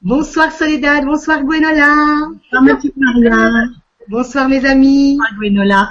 [0.00, 2.28] Bonsoir Soledad, bonsoir Gwenola.
[2.28, 3.50] Bonsoir ma petite Maria?
[4.08, 5.16] Bonsoir mes amis.
[5.18, 5.90] Bonsoir Gwenola.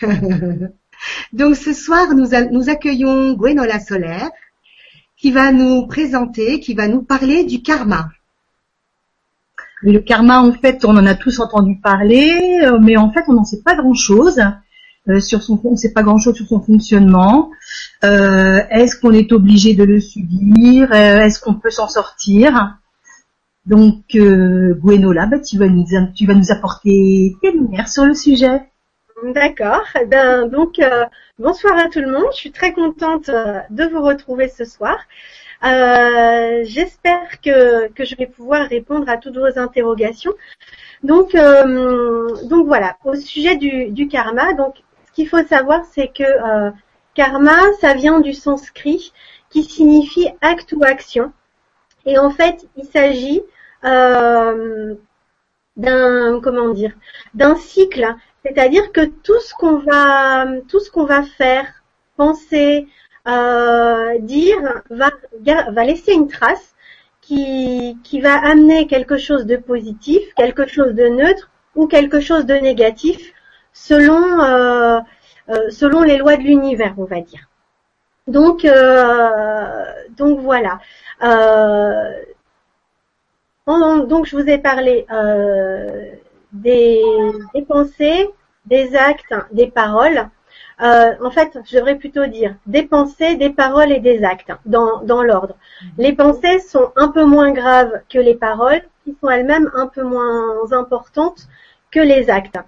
[1.32, 4.30] Donc ce soir, nous, a- nous accueillons Gwenola Solaire
[5.16, 8.08] qui va nous présenter, qui va nous parler du karma.
[9.82, 13.34] Le karma, en fait, on en a tous entendu parler, euh, mais en fait, on
[13.34, 14.40] n'en sait pas grand-chose.
[15.08, 17.50] Euh, sur son, on sait pas grand-chose sur son fonctionnement.
[18.04, 20.92] Euh, est-ce qu'on est obligé de le subir?
[20.92, 22.76] Euh, Est-ce qu'on peut s'en sortir?
[23.64, 28.14] Donc, euh, Gwenola, bah, tu vas nous, tu vas nous apporter tes lumières sur le
[28.14, 28.62] sujet.
[29.34, 29.82] D'accord.
[30.00, 30.80] Eh Ben, donc,
[31.38, 32.26] bonsoir à tout le monde.
[32.32, 34.98] Je suis très contente de vous retrouver ce soir.
[35.62, 40.34] J'espère que, que je vais pouvoir répondre à toutes vos interrogations.
[41.02, 44.52] Donc, donc voilà, au sujet du, du karma.
[44.52, 44.74] Donc,
[45.16, 46.70] qu'il faut savoir, c'est que euh,
[47.14, 49.12] karma, ça vient du sanskrit
[49.50, 51.32] qui signifie acte ou action.
[52.04, 53.42] Et en fait, il s'agit
[53.84, 54.94] euh,
[55.76, 56.92] d'un comment dire
[57.34, 58.14] d'un cycle
[58.46, 61.66] c'est-à-dire que tout ce qu'on va, tout ce qu'on va faire,
[62.16, 62.86] penser,
[63.26, 66.76] euh, dire, va, va laisser une trace
[67.22, 72.46] qui, qui va amener quelque chose de positif, quelque chose de neutre ou quelque chose
[72.46, 73.32] de négatif
[73.76, 75.00] selon, euh,
[75.50, 77.48] euh, selon les lois de l'univers, on va dire.
[78.26, 79.84] Donc, euh,
[80.16, 80.80] donc voilà.
[83.66, 85.06] Donc je vous ai parlé
[86.52, 87.02] des,
[87.54, 88.28] des pensées,
[88.64, 90.28] des actes, des paroles.
[90.78, 95.22] En fait, je devrais plutôt dire des pensées, des paroles et des actes dans, dans
[95.22, 95.56] l'ordre.
[95.98, 100.02] Les pensées sont un peu moins graves que les paroles, qui sont elles-mêmes un peu
[100.02, 101.46] moins importantes
[101.90, 102.58] que les actes.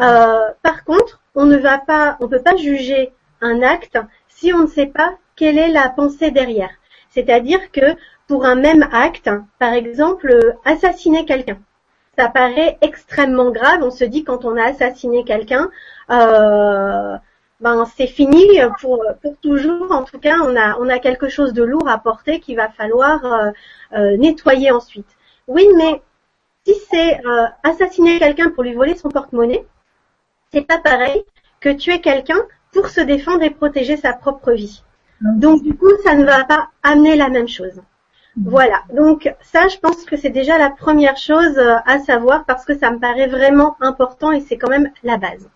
[0.00, 4.60] Euh, par contre, on ne va pas, on peut pas juger un acte si on
[4.60, 6.70] ne sait pas quelle est la pensée derrière.
[7.10, 11.58] C'est-à-dire que pour un même acte, par exemple, assassiner quelqu'un,
[12.18, 13.82] ça paraît extrêmement grave.
[13.82, 15.70] On se dit quand on a assassiné quelqu'un,
[16.10, 17.16] euh,
[17.60, 18.44] ben c'est fini
[18.80, 19.92] pour, pour toujours.
[19.92, 22.68] En tout cas, on a, on a quelque chose de lourd à porter qu'il va
[22.68, 23.50] falloir euh,
[23.92, 25.08] euh, nettoyer ensuite.
[25.46, 26.02] Oui, mais
[26.66, 27.20] si c'est
[27.62, 29.64] assassiner quelqu'un pour lui voler son porte-monnaie,
[30.52, 31.24] c'est pas pareil
[31.60, 32.40] que tuer quelqu'un
[32.72, 34.82] pour se défendre et protéger sa propre vie.
[35.20, 37.80] Donc du coup, ça ne va pas amener la même chose.
[38.44, 42.66] Voilà, donc ça, je pense que c'est déjà la première chose euh, à savoir parce
[42.66, 45.48] que ça me paraît vraiment important et c'est quand même la base.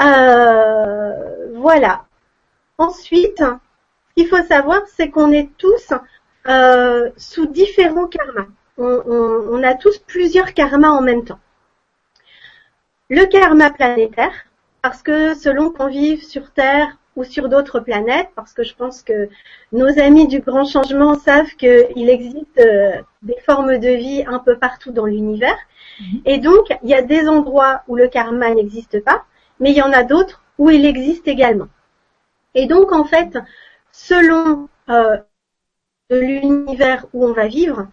[0.00, 2.04] Euh, voilà.
[2.78, 5.92] Ensuite, ce qu'il faut savoir, c'est qu'on est tous
[6.48, 8.46] euh, sous différents karmas.
[8.78, 11.40] On, on- on a tous plusieurs karmas en même temps.
[13.10, 14.32] Le karma planétaire,
[14.82, 19.02] parce que selon qu'on vive sur Terre ou sur d'autres planètes, parce que je pense
[19.02, 19.30] que
[19.72, 24.58] nos amis du grand changement savent qu'il existe euh, des formes de vie un peu
[24.58, 25.56] partout dans l'univers.
[26.26, 29.24] Et donc, il y a des endroits où le karma n'existe pas,
[29.58, 31.68] mais il y en a d'autres où il existe également.
[32.54, 33.38] Et donc, en fait,
[33.90, 35.16] selon euh,
[36.10, 37.88] l'univers où on va vivre,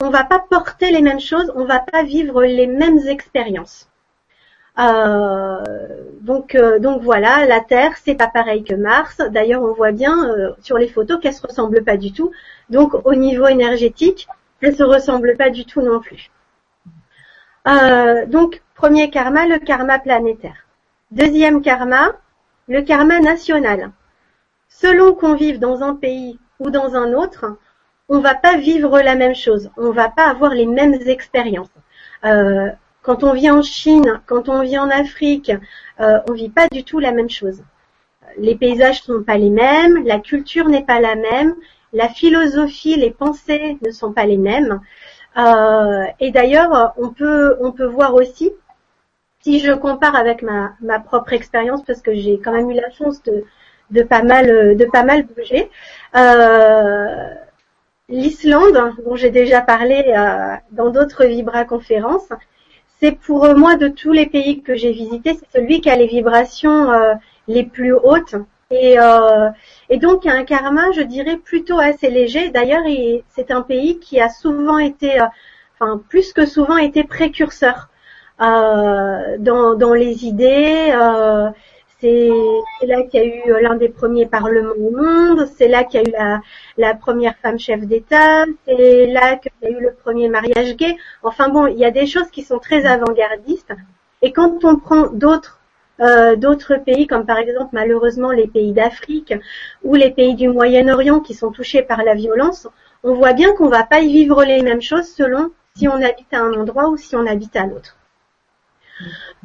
[0.00, 3.88] on va pas porter les mêmes choses, on va pas vivre les mêmes expériences.
[4.78, 5.62] Euh,
[6.20, 9.18] donc, euh, donc voilà, la Terre, c'est pas pareil que Mars.
[9.30, 12.32] D'ailleurs, on voit bien euh, sur les photos qu'elle se ressemble pas du tout.
[12.70, 14.28] Donc, au niveau énergétique,
[14.60, 16.30] elle se ressemble pas du tout non plus.
[18.28, 20.66] Donc, premier karma, le karma planétaire.
[21.10, 22.12] Deuxième karma,
[22.68, 23.92] le karma national.
[24.68, 27.56] Selon qu'on vive dans un pays ou dans un autre,
[28.08, 29.70] on va pas vivre la même chose.
[29.76, 31.68] On va pas avoir les mêmes expériences.
[33.02, 35.52] Quand on vit en Chine, quand on vit en Afrique,
[36.00, 37.62] euh, on vit pas du tout la même chose.
[38.38, 41.54] Les paysages sont pas les mêmes, la culture n'est pas la même,
[41.92, 44.80] la philosophie, les pensées ne sont pas les mêmes.
[45.36, 48.52] Euh, et d'ailleurs, on peut on peut voir aussi,
[49.40, 52.90] si je compare avec ma, ma propre expérience, parce que j'ai quand même eu la
[52.90, 53.44] chance de
[53.90, 55.70] de pas mal de pas mal bouger.
[56.16, 57.34] Euh,
[58.08, 62.28] L'Islande, dont j'ai déjà parlé euh, dans d'autres Vibra conférences,
[63.02, 66.06] c'est pour moi de tous les pays que j'ai visités, c'est celui qui a les
[66.06, 67.14] vibrations euh,
[67.48, 68.36] les plus hautes.
[68.70, 69.50] Et, euh,
[70.00, 72.50] donc un karma, je dirais, plutôt assez léger.
[72.50, 75.26] D'ailleurs, il- c'est un pays qui a souvent été, euh,
[75.78, 77.88] enfin plus que souvent été précurseur
[78.40, 80.92] euh, dans les idées.
[82.04, 85.84] Euh, c'est là qu'il y a eu l'un des premiers parlements au monde, c'est là
[85.84, 86.40] qu'il y a eu la,
[86.76, 90.96] la première femme chef d'État, c'est là qu'il y a eu le premier mariage gay.
[91.22, 93.72] Enfin bon, il y a des choses qui sont très avant-gardistes.
[94.22, 95.60] Et quand on prend d'autres
[96.00, 99.34] euh, d'autres pays, comme par exemple malheureusement les pays d'Afrique
[99.84, 102.66] ou les pays du Moyen-Orient qui sont touchés par la violence,
[103.04, 106.32] on voit bien qu'on va pas y vivre les mêmes choses selon si on habite
[106.32, 107.96] à un endroit ou si on habite à l'autre.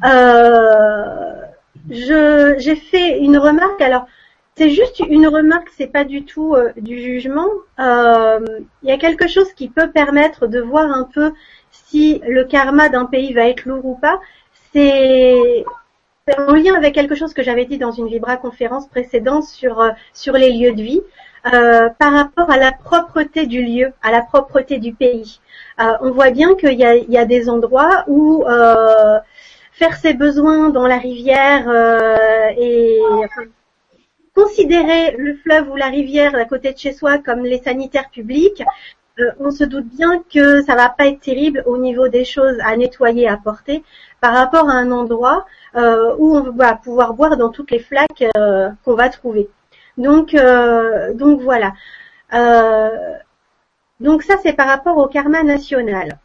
[0.04, 1.42] Euh,
[1.90, 3.80] j'ai fait une remarque.
[3.80, 4.06] Alors,
[4.58, 7.48] c'est juste une remarque, c'est pas du tout euh, du jugement.
[7.78, 8.40] Euh,
[8.82, 11.32] il y a quelque chose qui peut permettre de voir un peu
[11.70, 14.20] si le karma d'un pays va être lourd ou pas.
[14.72, 15.64] C'est
[16.36, 19.90] en lien avec quelque chose que j'avais dit dans une Vibra conférence précédente sur euh,
[20.12, 21.02] sur les lieux de vie.
[21.44, 25.40] Par rapport à la propreté du lieu, à la propreté du pays.
[25.78, 28.44] On voit bien qu'il y y a, des endroits où
[29.78, 31.68] faire ses besoins dans la rivière
[32.56, 33.42] et enfin,
[34.34, 38.62] considérer le fleuve ou la rivière à côté de chez soi comme les sanitaires publics,
[39.40, 42.76] on se doute bien que ça va pas être terrible au niveau des choses à
[42.76, 43.82] nettoyer, à porter,
[44.20, 48.24] par rapport à un endroit où on va pouvoir boire dans toutes les flaques
[48.84, 49.48] qu'on va trouver.
[49.98, 51.72] Donc, euh, donc voilà.
[52.32, 53.14] Euh,
[54.00, 56.18] donc ça, c'est par rapport au karma national.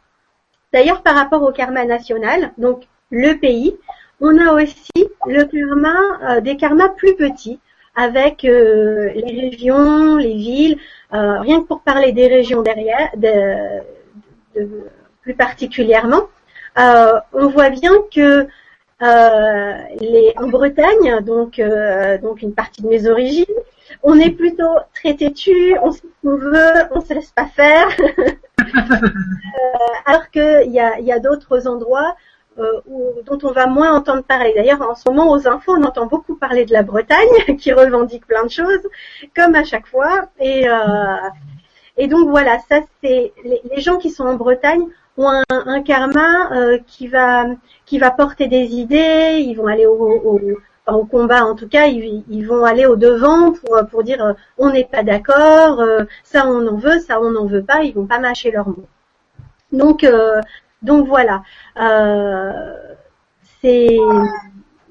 [0.72, 2.84] D'ailleurs, par rapport au karma national, donc
[3.14, 3.76] le pays,
[4.20, 4.92] on a aussi
[5.26, 7.60] le karma, euh, des karmas plus petits,
[7.96, 10.78] avec les régions, les villes.
[11.12, 13.12] rien que pour parler des régions derrière,
[15.22, 16.28] plus particulièrement,
[16.76, 18.48] on voit bien que
[19.02, 23.44] euh, en Bretagne, donc, euh, une partie de mes origines,
[24.02, 27.88] on est plutôt très têtu, on sait ce qu'on veut, on se laisse pas faire.
[28.60, 29.08] euh,
[30.06, 32.16] alors qu'il y a d'autres endroits
[32.58, 32.80] euh,
[33.26, 34.52] dont on va moins entendre parler.
[34.54, 38.26] D'ailleurs, en ce moment, aux infos, on entend beaucoup parler de la Bretagne, qui revendique
[38.26, 38.86] plein de choses,
[39.36, 40.28] comme à chaque fois.
[40.38, 40.74] Et, euh,
[41.96, 44.86] et donc voilà, ça c'est les, gens qui sont en Bretagne
[45.16, 47.44] ont un, karma euh, qui va
[47.86, 50.40] qui va porter des idées, ils vont aller au, au,
[50.88, 54.32] au combat en tout cas, ils, ils, vont aller au devant pour pour dire euh,
[54.58, 57.94] on n'est pas d'accord, euh, ça on en veut, ça on n'en veut pas, ils
[57.94, 58.88] vont pas mâcher leurs mots.
[59.72, 60.40] Donc euh,
[60.84, 61.42] donc voilà,
[63.60, 63.98] c'est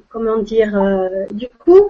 [0.10, 0.74] comment dire,
[1.32, 1.90] du coup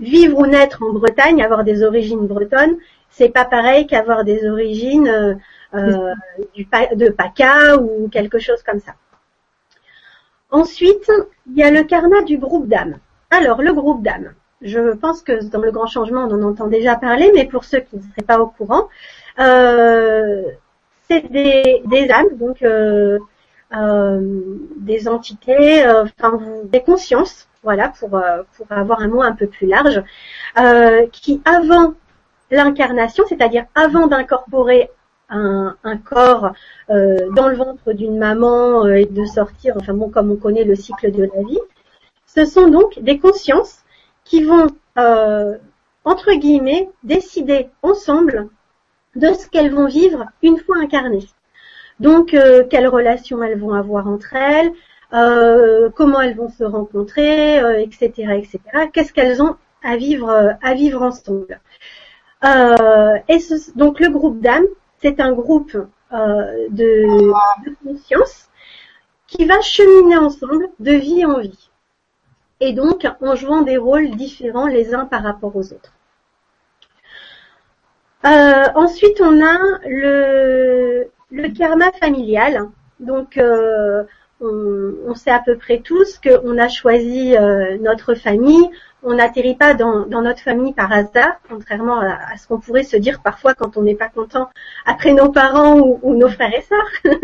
[0.00, 2.76] vivre ou naître en Bretagne, avoir des origines bretonnes,
[3.10, 5.38] c'est pas pareil qu'avoir des origines
[5.74, 6.14] euh,
[6.54, 6.66] du,
[6.96, 8.92] de PACA ou quelque chose comme ça.
[10.50, 11.10] Ensuite,
[11.46, 12.98] il y a le karma du groupe d'âmes.
[13.30, 14.32] Alors, le groupe d'âmes.
[14.60, 17.80] Je pense que dans le grand changement, on en entend déjà parler, mais pour ceux
[17.80, 18.88] qui ne seraient pas au courant,
[19.38, 20.42] euh,
[21.08, 23.18] c'est des, des, âmes, donc euh, euh,
[23.72, 29.46] des entités, euh, enfin des consciences, voilà, pour, euh, pour avoir un mot un peu
[29.46, 30.02] plus large,
[31.12, 31.94] qui avant
[32.50, 34.90] l'incarnation, c'est-à-dire avant d'incorporer
[35.32, 36.52] un, corps
[36.90, 40.64] euh, dans le ventre d'une maman euh, et de sortir, enfin bon, comme on connaît
[40.64, 41.60] le cycle de la vie,
[42.26, 43.82] ce sont donc des consciences
[44.24, 44.66] qui vont,
[44.98, 45.56] euh,
[46.04, 48.48] entre guillemets, décider ensemble
[49.16, 51.26] de ce qu'elles vont vivre une fois incarnées.
[52.02, 52.36] Donc,
[52.70, 54.72] quelles relations elles vont avoir entre elles,
[55.94, 58.60] comment elles vont se rencontrer, etc., etc.
[58.92, 61.60] Qu'est-ce qu'elles ont à vivre, à vivre ensemble.
[62.42, 64.66] donc, le groupe d'âmes
[65.02, 65.76] c'est un groupe
[66.12, 67.32] euh, de,
[67.84, 68.48] conscience
[69.26, 71.70] qui va cheminer ensemble de vie en vie.
[72.60, 75.92] Et donc en jouant des rôles différents les uns par rapport aux autres.
[78.24, 79.58] Euh, ensuite, on a
[79.88, 82.68] le, le karma familial.
[83.00, 84.04] Donc, euh,
[84.40, 87.34] on, sait à peu près tous qu'on a choisi
[87.80, 88.68] notre famille,
[89.02, 93.20] on n'atterrit pas dans, notre famille par hasard, contrairement à, ce qu'on pourrait se dire
[93.22, 94.48] parfois quand on n'est pas content
[94.86, 97.16] après nos parents ou, nos frères et sœurs.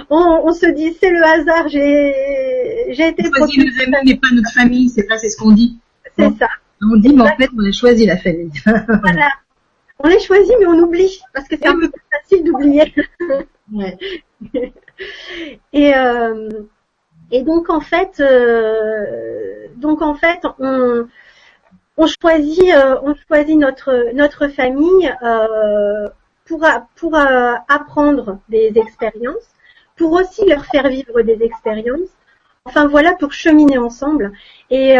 [0.10, 3.24] on, se dit c'est le hasard, j'ai j'ai été.
[3.26, 5.78] On choisit nos amis mais pas notre famille, c'est pas c'est ce qu'on dit.
[6.18, 6.48] C'est ça.
[6.82, 8.52] On dit mais en fait on a choisi la famille.
[8.64, 9.28] voilà.
[10.02, 12.94] On les choisit mais on oublie parce que c'est un peu plus facile d'oublier.
[13.72, 13.98] ouais.
[15.72, 16.48] et euh,
[17.30, 21.06] et donc en fait, euh, donc en fait, on,
[21.96, 26.08] on choisit, euh, on choisit notre notre famille euh,
[26.44, 26.66] pour
[26.96, 29.48] pour apprendre des expériences,
[29.96, 32.10] pour aussi leur faire vivre des expériences.
[32.66, 34.32] Enfin voilà, pour cheminer ensemble.
[34.70, 34.90] Et,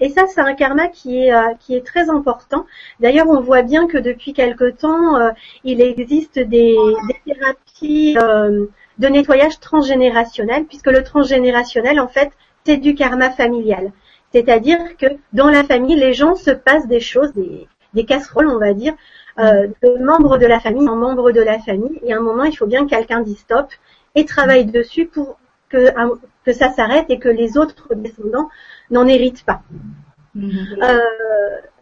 [0.00, 2.66] et ça, c'est un karma qui est qui est très important.
[3.00, 5.32] D'ailleurs, on voit bien que depuis quelque temps,
[5.64, 6.76] il existe des,
[7.24, 8.16] thérapies
[8.98, 12.30] de nettoyage transgénérationnel, puisque le transgénérationnel, en fait,
[12.64, 13.92] c'est du karma familial.
[14.32, 18.74] C'est-à-dire que dans la famille, les gens se passent des choses, des, casseroles, on va
[18.74, 18.94] dire,
[19.38, 21.98] euh, de membres de la famille en membres de la famille.
[22.02, 23.68] Et à un moment, il faut bien que quelqu'un dise stop
[24.14, 25.90] et travaille dessus pour que,
[26.46, 28.48] que ça s'arrête et que les autres descendants
[28.90, 29.62] n'en héritent pas.
[30.36, 30.82] Mm-hmm.
[30.82, 31.00] Euh,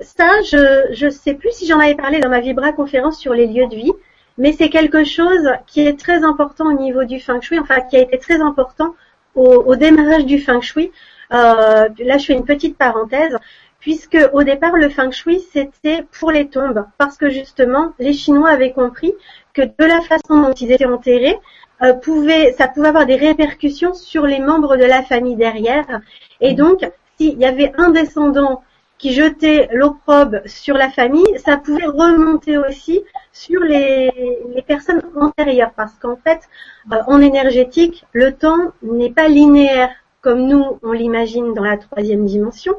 [0.01, 3.47] ça, je ne sais plus si j'en avais parlé dans ma Vibra conférence sur les
[3.47, 3.93] lieux de vie.
[4.39, 7.97] mais c'est quelque chose qui est très important au niveau du feng shui, enfin qui
[7.97, 8.95] a été très important
[9.35, 10.93] au, démarrage du feng shui.
[11.33, 13.37] Euh, là, je fais une petite parenthèse,
[13.81, 18.51] puisque au départ, le feng shui, c'était pour les tombes, parce que justement, les Chinois
[18.51, 19.13] avaient compris
[19.53, 21.37] que de la façon dont ils étaient enterrés,
[21.85, 26.01] euh, pouvait, ça pouvait avoir des répercussions sur les membres de la famille derrière.
[26.41, 26.89] Et donc,
[27.19, 28.63] s'il y avait un descendant
[28.97, 34.11] qui jetait l'opprobre sur la famille, ça pouvait remonter aussi sur les,
[34.67, 36.41] personnes antérieures, parce qu'en fait,
[36.93, 39.91] euh, en énergétique, le temps n'est pas linéaire
[40.23, 42.75] comme nous on l'imagine dans la troisième dimension,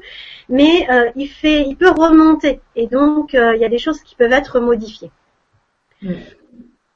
[0.49, 4.15] mais euh, il fait, il peut remonter, et donc il y a des choses qui
[4.15, 5.11] peuvent être modifiées.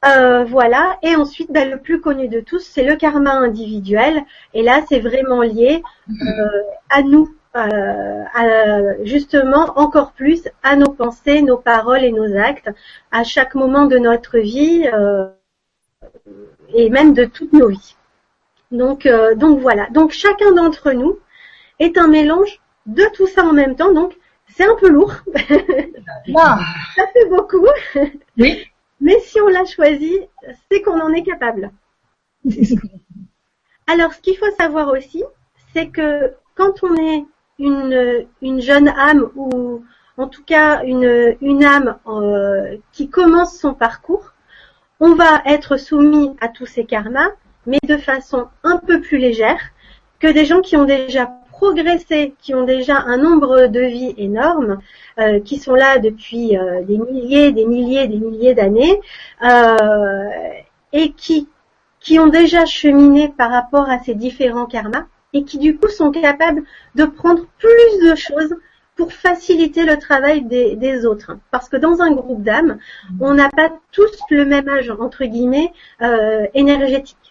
[0.03, 4.81] Voilà, et ensuite, ben, le plus connu de tous, c'est le karma individuel, et là,
[4.87, 5.83] c'est vraiment lié
[6.89, 12.69] à nous, euh, justement encore plus à nos pensées, nos paroles et nos actes
[13.11, 15.27] à chaque moment de notre vie euh,
[16.75, 17.95] et même de toutes nos vies.
[18.71, 19.87] Donc, euh, donc voilà.
[19.89, 21.17] Donc chacun d'entre nous
[21.79, 23.93] est un mélange de tout ça en même temps.
[23.93, 24.15] Donc
[24.47, 25.13] c'est un peu lourd.
[26.95, 27.65] ça fait beaucoup.
[28.37, 28.67] Oui.
[29.01, 30.19] Mais si on l'a choisi,
[30.69, 31.71] c'est qu'on en est capable.
[33.87, 35.23] Alors ce qu'il faut savoir aussi,
[35.73, 37.25] c'est que quand on est
[37.57, 39.83] une, une jeune âme ou
[40.17, 44.33] en tout cas une, une âme euh, qui commence son parcours,
[44.99, 47.29] on va être soumis à tous ces karmas,
[47.65, 49.61] mais de façon un peu plus légère
[50.19, 54.79] que des gens qui ont déjà progressé, qui ont déjà un nombre de vies énorme,
[55.19, 58.99] euh, qui sont là depuis euh, des milliers, des milliers, des milliers d'années,
[60.91, 61.47] et qui,
[61.99, 66.11] qui ont déjà cheminé par rapport à ces différents karmas et qui du coup sont
[66.11, 66.63] capables
[66.95, 68.55] de prendre plus de choses
[68.95, 71.37] pour faciliter le travail des, autres.
[71.51, 72.79] Parce que dans un groupe d'âmes,
[73.21, 77.28] on n'a pas tous le même âge, entre guillemets, euh, énergétique.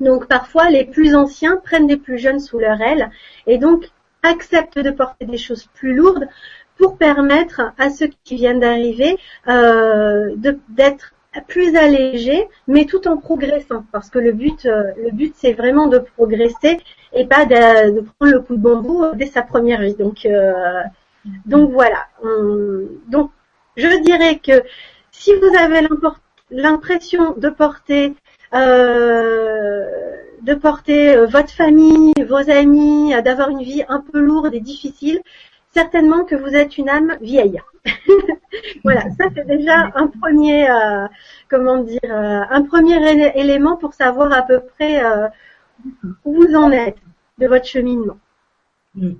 [0.00, 3.10] Donc parfois, les plus anciens prennent des plus jeunes sous leur aile
[3.46, 3.90] et donc
[4.22, 6.28] acceptent de porter des choses plus lourdes
[6.76, 9.16] pour permettre à ceux qui viennent d'arriver
[9.48, 10.34] euh,
[10.68, 11.14] d'être
[11.48, 15.88] plus allégé, mais tout en progressant, parce que le but, euh, le but, c'est vraiment
[15.88, 16.78] de progresser
[17.12, 19.94] et pas de, prendre le coup de bambou dès sa première vie.
[19.94, 20.82] Donc, euh,
[21.46, 22.06] donc voilà.
[23.08, 23.30] donc,
[23.76, 24.62] je dirais que
[25.10, 25.86] si vous avez
[26.50, 28.12] l'impression de porter, euh,
[30.42, 35.20] de porter votre famille, vos amis, d'avoir une vie un peu lourde et difficile,
[35.74, 37.60] certainement que vous êtes une âme vieille.
[38.84, 41.06] voilà, ça c'est déjà un premier, euh,
[41.50, 45.28] comment dire, euh, un premier élément pour savoir à peu près euh,
[46.24, 46.98] où vous en êtes
[47.38, 48.18] de votre cheminement.
[48.94, 49.12] Mm.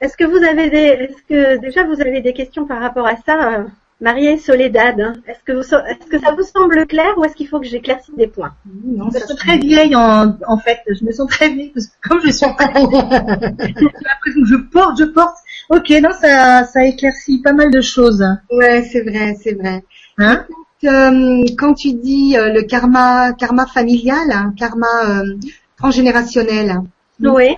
[0.00, 3.16] Est-ce que vous avez des, est-ce que déjà vous avez des questions par rapport à
[3.16, 3.64] ça,
[4.02, 5.12] Marie et Soledad hein?
[5.26, 8.26] Est-ce que, est-ce que ça vous semble clair ou est-ce qu'il faut que j'éclaircisse des
[8.26, 8.52] points?
[8.84, 10.80] Non, je suis très vieille en, en fait.
[10.88, 12.88] Je me sens très vieille parce que comme je suis l'impression
[14.24, 15.36] que je porte, je porte
[15.70, 18.22] Ok, non, ça, ça éclaircit pas mal de choses.
[18.50, 19.84] Ouais, c'est vrai, c'est vrai.
[20.18, 20.44] Hein?
[20.84, 25.36] Euh, quand tu dis euh, le karma, karma familial, hein, karma euh,
[25.76, 26.80] transgénérationnel,
[27.20, 27.54] oui.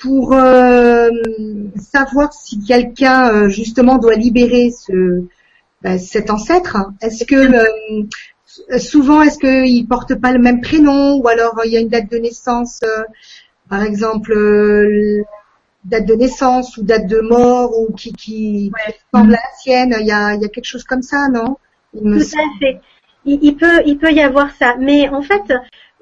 [0.00, 0.34] pour
[1.76, 5.24] savoir si quelqu'un justement doit libérer ce
[5.82, 11.60] ben, cet ancêtre, est-ce que souvent est-ce qu'il porte pas le même prénom ou alors
[11.64, 12.80] il y a une date de naissance,
[13.68, 14.34] par exemple
[15.84, 18.72] date de naissance ou date de mort ou qui, qui
[19.12, 19.96] ressemble à la sienne?
[20.00, 21.56] Il y a, il y a quelque chose comme ça, non?
[21.94, 22.80] Tout à fait.
[23.24, 24.76] Il, peut, il peut y avoir ça.
[24.78, 25.52] Mais en fait,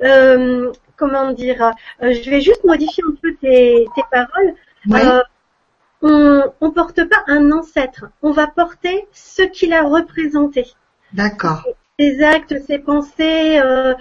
[0.03, 4.55] euh, comment dire euh, Je vais juste modifier un peu tes, tes paroles.
[4.93, 5.21] Euh,
[6.03, 8.07] on, on porte pas un ancêtre.
[8.23, 10.67] On va porter ce qu'il a représenté.
[11.13, 11.65] D'accord.
[11.99, 13.95] Ses actes, ses pensées, euh,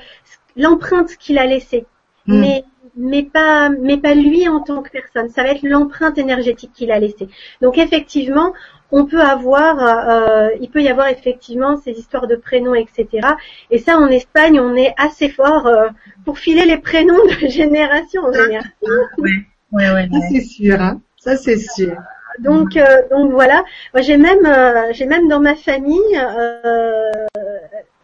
[0.57, 1.85] l'empreinte qu'il a laissée.
[2.27, 2.39] Hmm.
[2.39, 2.63] Mais
[2.97, 5.29] mais pas, mais pas lui en tant que personne.
[5.29, 7.27] Ça va être l'empreinte énergétique qu'il a laissée.
[7.61, 8.53] Donc effectivement,
[8.91, 13.27] on peut avoir, euh, il peut y avoir effectivement ces histoires de prénoms, etc.
[13.71, 15.89] Et ça, en Espagne, on est assez fort euh,
[16.23, 18.71] pour filer les prénoms de génération en génération.
[19.17, 19.31] Oui,
[19.71, 20.19] oui, oui.
[20.31, 21.01] C'est sûr, hein.
[21.25, 21.97] Ça c'est sûr.
[22.39, 23.63] Donc, euh, donc voilà.
[23.93, 24.45] Moi, j'ai même,
[24.91, 26.19] j'ai même dans ma famille,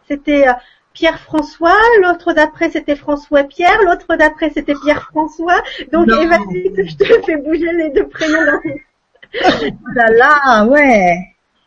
[0.08, 0.46] c'était
[0.92, 5.62] Pierre-François, l'autre d'après c'était François-Pierre, l'autre d'après c'était Pierre-François.
[5.92, 11.16] Donc Eva, je te fais bouger les deux prénoms dans oh là là, ouais.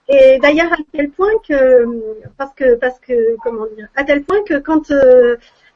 [0.07, 1.87] Et d'ailleurs à tel point que
[2.37, 4.91] parce que parce que comment dire à tel point que quand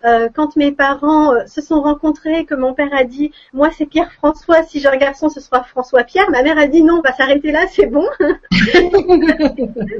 [0.05, 3.85] euh, quand mes parents euh, se sont rencontrés, que mon père a dit, moi c'est
[3.85, 6.99] Pierre François, si j'ai un garçon ce sera François Pierre, ma mère a dit non,
[6.99, 8.07] on va s'arrêter là, c'est bon.
[8.19, 8.37] même,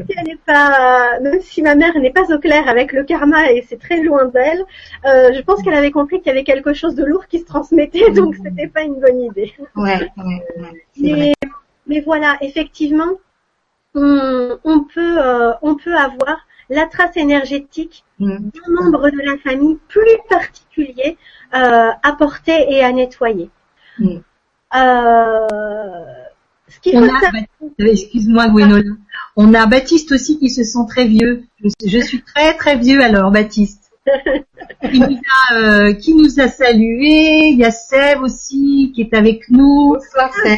[0.07, 3.51] si elle n'est pas, même si ma mère n'est pas au clair avec le karma
[3.51, 4.63] et c'est très loin d'elle,
[5.05, 7.45] euh, je pense qu'elle avait compris qu'il y avait quelque chose de lourd qui se
[7.45, 9.53] transmettait, donc c'était pas une bonne idée.
[9.75, 11.33] Ouais, ouais, ouais, Mais,
[11.87, 13.11] mais voilà, effectivement,
[13.95, 16.37] on, on peut, euh, on peut avoir
[16.69, 18.37] la trace énergétique Mm.
[18.51, 21.17] d'un membre de la famille plus particulier
[21.55, 23.49] euh, à porter et à nettoyer.
[23.97, 24.17] Mm.
[24.75, 25.47] Euh,
[26.67, 28.83] ce qu'il On faut a, savoir, Baptiste- euh, excuse-moi Gwenola,
[29.37, 31.43] on a Baptiste aussi qui se sent très vieux.
[31.63, 33.85] Je, je suis très très vieux alors Baptiste.
[34.91, 35.17] qui, nous
[35.51, 39.93] a, euh, qui nous a salué, il y a Sève aussi qui est avec nous.
[39.93, 40.57] Bonsoir Sève.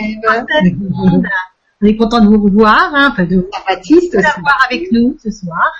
[1.84, 4.26] On est content de vous revoir, hein, enfin de vous Baptiste aussi.
[4.26, 5.72] avoir avec nous ce soir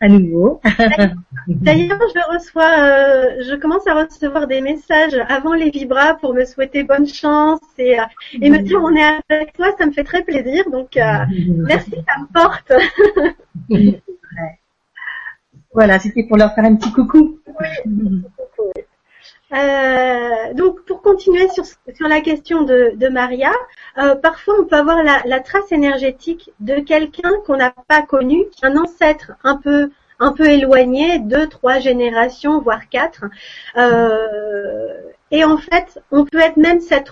[0.00, 0.60] à nouveau.
[1.46, 6.44] D'ailleurs, je reçois, euh, je commence à recevoir des messages avant les vibras pour me
[6.44, 8.04] souhaiter bonne chance et, euh,
[8.40, 10.70] et me dire on est avec toi, ça me fait très plaisir.
[10.70, 12.72] Donc euh, merci, ça me porte.
[15.72, 17.38] Voilà, c'était pour leur faire un petit coucou.
[19.52, 23.50] Euh, donc pour continuer sur, sur la question de, de Maria,
[23.98, 28.44] euh, parfois on peut avoir la, la trace énergétique de quelqu'un qu'on n'a pas connu,
[28.52, 29.90] qui est un ancêtre un peu
[30.22, 33.24] un peu éloigné, deux, trois générations, voire quatre.
[33.76, 34.88] Euh,
[35.30, 37.10] et en fait, on peut être même cette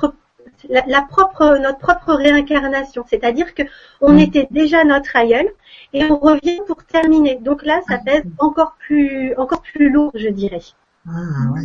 [0.68, 3.62] la, la propre notre propre réincarnation, c'est-à-dire que
[4.00, 4.18] on Mm.
[4.18, 5.48] était déjà notre aïeul
[5.92, 7.36] et on revient pour terminer.
[7.36, 10.60] Donc là, ça pèse encore plus encore plus lourd, je dirais.
[11.08, 11.64] Ah, ouais.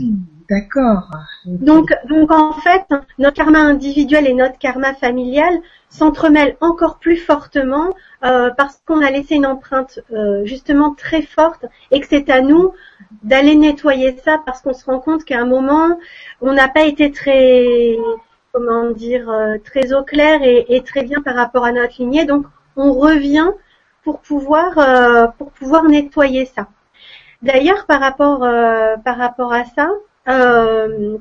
[0.50, 1.10] D'accord.
[1.46, 2.86] Donc, donc en fait,
[3.18, 5.54] notre karma individuel et notre karma familial
[5.90, 11.66] s'entremêlent encore plus fortement euh, parce qu'on a laissé une empreinte euh, justement très forte
[11.92, 12.74] et que c'est à nous
[13.24, 15.98] d'aller nettoyer ça parce qu'on se rend compte qu'à un moment,
[16.42, 17.96] on n'a pas été très,
[18.52, 22.26] comment dire, euh, très au clair et, et très bien par rapport à notre lignée.
[22.26, 22.46] Donc,
[22.76, 23.50] on revient
[24.04, 26.68] pour pouvoir euh, pour pouvoir nettoyer ça.
[27.44, 29.90] D'ailleurs, par rapport euh, par rapport à ça,
[30.30, 31.18] euh,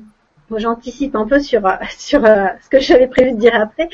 [0.49, 1.61] bon, j'anticipe un peu sur
[1.97, 3.89] sur euh, ce que j'avais prévu de dire après.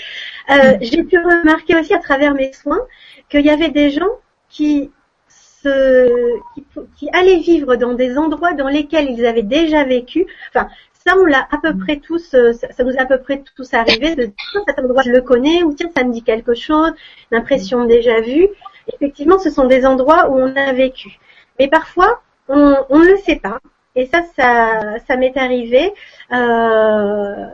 [0.52, 2.82] Euh, J'ai pu remarquer aussi à travers mes soins
[3.30, 4.12] qu'il y avait des gens
[4.48, 4.92] qui
[5.28, 6.66] se qui,
[6.98, 10.28] qui allaient vivre dans des endroits dans lesquels ils avaient déjà vécu.
[10.50, 10.68] Enfin,
[11.06, 14.16] ça on l'a à peu près tous, ça, nous est à peu près tous arrivé
[14.16, 16.92] de dire Tiens, cet endroit je le connais ou tiens ça me dit quelque chose,
[17.32, 18.48] l'impression déjà vue.
[18.94, 21.20] Effectivement, ce sont des endroits où on a vécu.
[21.60, 23.60] Mais parfois, on ne le sait pas.
[23.96, 25.94] Et ça, ça, ça m'est arrivé.
[26.32, 27.46] Euh,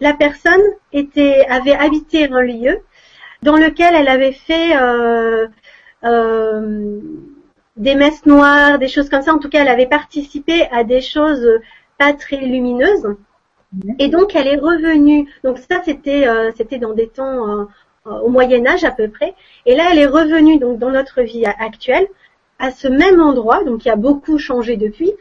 [0.00, 2.80] la personne était, avait habité un lieu
[3.42, 5.46] dans lequel elle avait fait euh,
[6.04, 7.00] euh,
[7.76, 9.32] des messes noires, des choses comme ça.
[9.32, 11.46] En tout cas, elle avait participé à des choses
[11.98, 13.14] pas très lumineuses.
[13.98, 15.28] Et donc, elle est revenue.
[15.44, 17.64] Donc ça, c'était, euh, dans des temps euh,
[18.04, 19.34] au Moyen Âge à peu près.
[19.66, 22.06] Et là, elle est revenue donc dans notre vie actuelle
[22.58, 23.64] à ce même endroit.
[23.64, 25.12] Donc, il y a beaucoup changé depuis,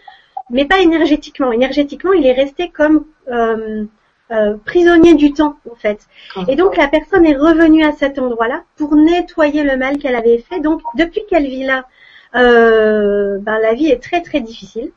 [0.50, 1.52] mais pas énergétiquement.
[1.52, 3.86] Énergétiquement, il est resté comme euh,
[4.32, 6.08] euh, prisonnier du temps en fait.
[6.48, 10.38] Et donc la personne est revenue à cet endroit-là pour nettoyer le mal qu'elle avait
[10.38, 10.62] fait.
[10.62, 11.86] Donc depuis qu'elle vit là,
[12.36, 14.94] euh, ben, la vie est très très difficile.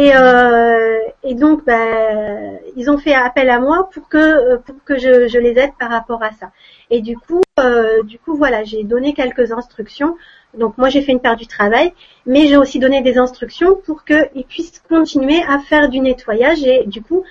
[0.00, 4.96] Et, euh, et donc ben, ils ont fait appel à moi pour que pour que
[5.04, 6.48] je, je les aide par rapport à ça.
[6.94, 10.16] Et du coup euh, du coup voilà j'ai donné quelques instructions.
[10.62, 11.92] Donc moi j'ai fait une part du travail,
[12.24, 16.84] mais j'ai aussi donné des instructions pour qu'ils puissent continuer à faire du nettoyage et
[16.86, 17.22] du coup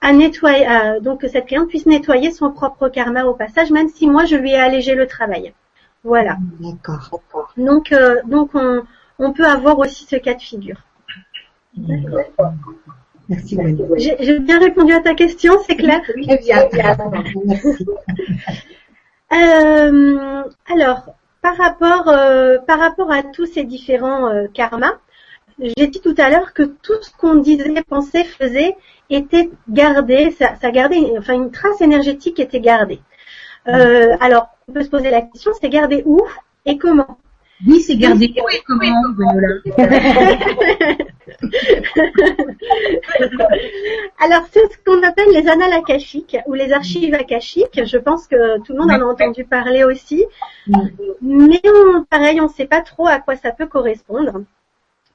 [0.00, 3.88] à nettoyer, à- donc que cette cliente puisse nettoyer son propre karma au passage, même
[3.96, 5.52] si moi je lui ai allégé le travail.
[6.02, 6.36] Voilà.
[6.60, 7.20] D'accord.
[7.58, 8.82] Donc euh, donc on,
[9.18, 10.80] on peut avoir aussi ce cas de figure.
[13.28, 13.58] Merci.
[13.96, 16.68] J'ai bien répondu à ta question, c'est clair bien.
[17.46, 17.86] Merci.
[19.32, 24.98] Euh, alors, par rapport, euh, par rapport à tous ces différents euh, karmas,
[25.58, 28.76] j'ai dit tout à l'heure que tout ce qu'on disait, pensait, faisait
[29.10, 33.00] était gardé, ça, ça gardait, enfin une trace énergétique était gardée.
[33.68, 36.20] Euh, alors, on peut se poser la question, c'est gardé où
[36.64, 37.18] et comment?
[37.66, 38.82] Oui, c'est gardé où et comment,
[44.18, 47.80] Alors, c'est ce qu'on appelle les annales akashiques ou les archives akashiques.
[47.84, 50.24] Je pense que tout le monde en a entendu parler aussi.
[51.22, 54.42] Mais on- pareil, on ne sait pas trop à quoi ça peut correspondre.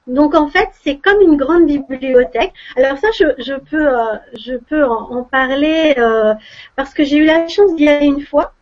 [0.08, 2.52] Donc en fait, c'est comme une grande bibliothèque.
[2.76, 6.34] Alors ça, je, je peux, euh, je peux en, en parler euh,
[6.74, 8.52] parce que j'ai eu la chance d'y aller une fois.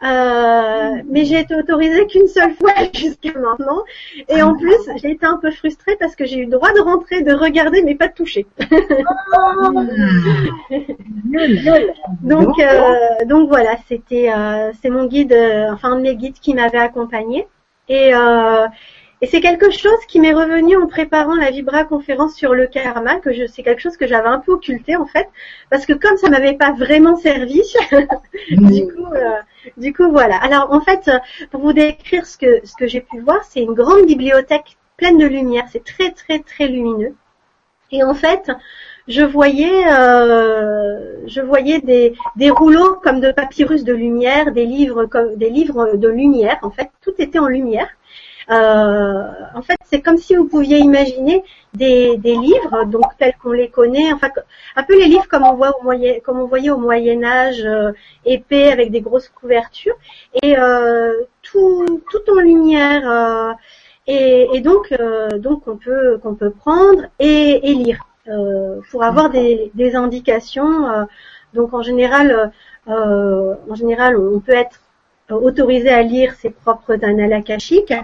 [0.00, 3.82] Euh, mais j'ai été autorisée qu'une seule fois jusqu'à maintenant.
[4.28, 6.80] Et en plus, j'ai été un peu frustrée parce que j'ai eu le droit de
[6.80, 8.46] rentrer, de regarder, mais pas de toucher.
[12.22, 16.38] donc, euh, donc voilà, c'était, euh, c'est mon guide, euh, enfin un de mes guides
[16.40, 17.48] qui m'avait accompagnée.
[17.88, 18.66] Et, euh,
[19.20, 23.16] et c'est quelque chose qui m'est revenu en préparant la Vibra conférence sur le karma,
[23.16, 25.28] que je, c'est quelque chose que j'avais un peu occulté en fait,
[25.70, 27.62] parce que comme ça m'avait pas vraiment servi,
[28.50, 29.40] du coup, euh,
[29.76, 30.36] du coup voilà.
[30.36, 31.10] Alors en fait,
[31.50, 35.18] pour vous décrire ce que ce que j'ai pu voir, c'est une grande bibliothèque pleine
[35.18, 37.14] de lumière, c'est très très très lumineux.
[37.90, 38.50] Et en fait,
[39.08, 45.06] je voyais, euh, je voyais des, des rouleaux comme de papyrus de lumière, des livres
[45.06, 46.58] comme des livres de lumière.
[46.62, 47.88] En fait, tout était en lumière.
[48.50, 53.52] Euh, en fait, c'est comme si vous pouviez imaginer des, des livres, donc tels qu'on
[53.52, 54.30] les connaît, enfin
[54.74, 57.62] un peu les livres comme on voit au moyen, comme on voyait au Moyen Âge,
[57.64, 57.92] euh,
[58.24, 59.96] épais avec des grosses couvertures,
[60.42, 63.02] et euh, tout, tout en lumière.
[63.10, 63.52] Euh,
[64.06, 68.04] et, et, donc, euh, donc on peut qu'on peut prendre et, et lire
[68.90, 71.06] pour avoir des, des indications.
[71.54, 72.52] donc en général,
[72.86, 74.80] en général, on peut être
[75.30, 77.94] autorisé à lire ses propres annales akashiques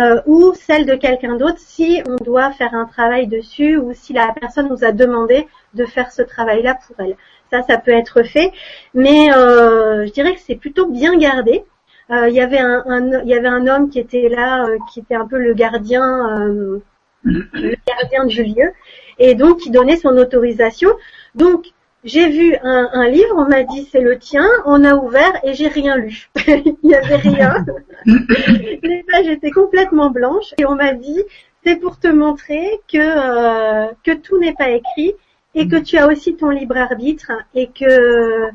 [0.00, 4.12] euh, ou celles de quelqu'un d'autre si on doit faire un travail dessus ou si
[4.12, 7.16] la personne nous a demandé de faire ce travail-là pour elle.
[7.50, 8.50] Ça, ça peut être fait,
[8.94, 11.64] mais euh, je dirais que c'est plutôt bien gardé.
[12.10, 12.82] Euh, il y avait un,
[13.22, 16.02] il y avait un homme qui était là, euh, qui était un peu le gardien,
[16.40, 16.78] euh,
[17.24, 18.72] le gardien du lieu,
[19.18, 20.90] et donc qui donnait son autorisation.
[21.34, 21.66] Donc
[22.04, 25.54] j'ai vu un, un, livre, on m'a dit c'est le tien, on a ouvert et
[25.54, 26.28] j'ai rien lu.
[26.48, 27.64] Il n'y avait rien.
[28.06, 31.22] Les pages étaient complètement blanches et on m'a dit
[31.64, 35.14] c'est pour te montrer que euh, que tout n'est pas écrit
[35.54, 38.50] et que tu as aussi ton libre arbitre et que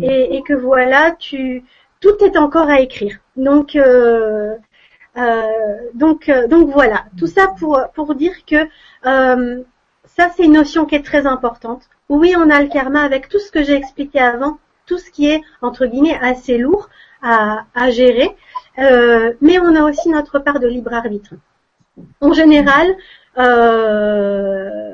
[0.00, 1.64] et, et que voilà tu
[2.00, 3.18] tout est encore à écrire.
[3.36, 4.54] Donc euh,
[5.16, 8.68] euh, donc donc voilà tout ça pour pour dire que
[9.02, 13.38] ça c'est une notion qui est très importante oui, on a le karma avec tout
[13.38, 16.88] ce que j'ai expliqué avant, tout ce qui est, entre guillemets, assez lourd
[17.22, 18.36] à, gérer,
[18.78, 21.34] euh, mais on a aussi notre part de libre arbitre.
[22.20, 22.94] En général,
[23.38, 24.92] euh,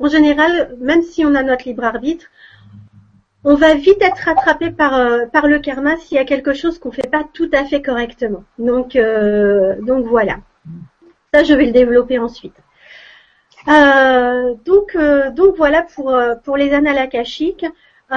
[0.00, 2.26] en général, même si on a notre libre arbitre,
[3.44, 6.80] on va vite être rattrapé par, euh, par le karma s'il y a quelque chose
[6.80, 8.42] qu'on fait pas tout à fait correctement.
[8.58, 8.98] Donc,
[9.86, 10.38] donc voilà.
[11.32, 12.56] Ça, je vais le développer ensuite.
[13.68, 17.66] Euh, donc, euh, donc voilà pour euh, pour les annales akashiques.
[18.10, 18.16] tout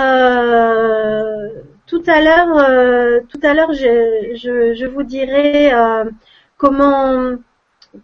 [2.07, 5.71] à l'heure, tout à l'heure, je, je, je, vous dirai
[6.57, 7.35] comment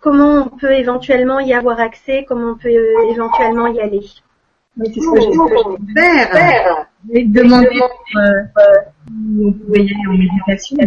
[0.01, 4.05] comment on peut éventuellement y avoir accès, comment on peut éventuellement y aller.
[4.77, 5.31] Mais c'est ce que j'ai
[5.93, 6.88] faire.
[7.05, 8.17] Demander si
[9.41, 10.77] on pouvait y aller en méditation.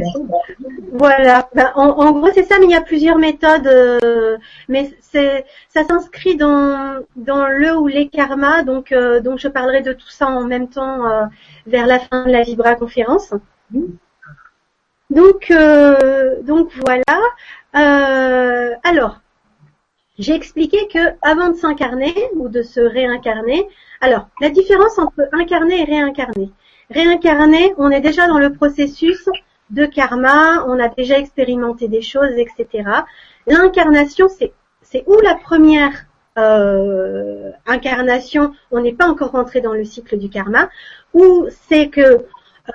[0.92, 1.48] Voilà.
[1.55, 3.66] Ben, en, en, gros, c'est ça, mais il y a plusieurs méthodes.
[3.66, 4.37] Euh,
[4.68, 8.62] mais c'est, ça s'inscrit dans dans le ou les karmas.
[8.62, 11.25] Donc, euh, donc je parlerai de tout ça en même temps euh,
[11.66, 13.33] vers la fin de la Vibra conférence.
[15.09, 15.51] Donc,
[16.42, 17.20] donc voilà.
[17.72, 19.21] alors,
[20.18, 23.66] j'ai expliqué que avant de s'incarner ou de se réincarner,
[24.01, 26.51] alors la différence entre incarner et réincarner.
[26.90, 29.29] Réincarner, on est déjà dans le processus
[29.70, 32.85] de karma, on a déjà expérimenté des choses, etc.
[33.46, 36.07] L'incarnation, c'est c'est où la première
[36.38, 40.68] euh, incarnation, on n'est pas encore rentré dans le cycle du karma,
[41.14, 42.27] ou c'est que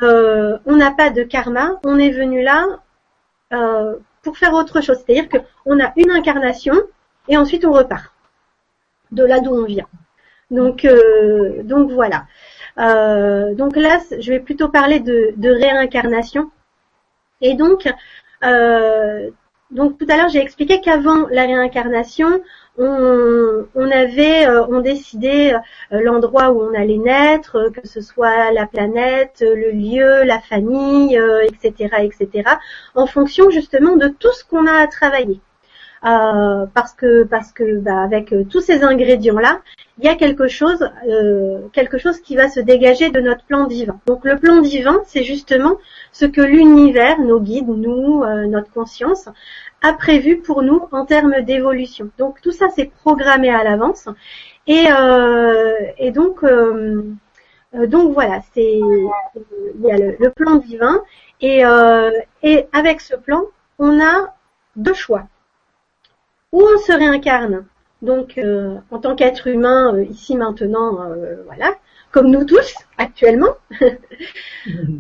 [0.02, 2.80] euh, on n'a pas de karma, on est venu là
[3.54, 4.98] euh, pour faire autre chose.
[5.06, 6.74] C'est-à-dire qu'on a une incarnation
[7.28, 8.14] et ensuite on repart
[9.12, 9.88] de là d'où on vient.
[10.52, 12.26] Donc, euh, donc voilà.
[12.80, 16.52] Euh, donc là, je vais plutôt parler de, de réincarnation.
[17.42, 17.88] Et donc,
[18.44, 19.30] euh,
[19.72, 22.42] donc tout à l'heure, j'ai expliqué qu'avant la réincarnation,
[22.78, 25.60] on, on avait, euh, on décidait euh,
[25.92, 31.96] l'endroit où on allait naître, que ce soit la planète, le lieu, la famille, etc.,
[32.04, 32.50] etc.,
[32.96, 35.42] en fonction justement de tout ce qu'on a à travailler.
[36.06, 39.62] Euh, parce que parce que bah, avec euh, tous ces ingrédients là,
[39.98, 43.66] il y a quelque chose euh, quelque chose qui va se dégager de notre plan
[43.66, 44.00] divin.
[44.06, 45.78] Donc le plan divin, c'est justement
[46.12, 49.28] ce que l'univers, nos guides, nous, notre conscience
[49.82, 52.12] a prévu pour nous en termes d'évolution.
[52.20, 54.08] Donc tout ça c'est programmé à l'avance
[54.68, 54.86] et
[55.98, 56.46] et donc
[57.74, 61.02] donc voilà, c'est il y a le, le, plan divin
[61.42, 61.64] et
[62.44, 63.42] et avec ce plan,
[63.80, 64.36] on a
[64.76, 65.28] deux choix
[66.58, 67.66] où on se réincarne.
[68.02, 71.76] Donc, euh, en tant qu'être humain, euh, ici maintenant, euh, voilà,
[72.12, 73.56] comme nous tous, actuellement,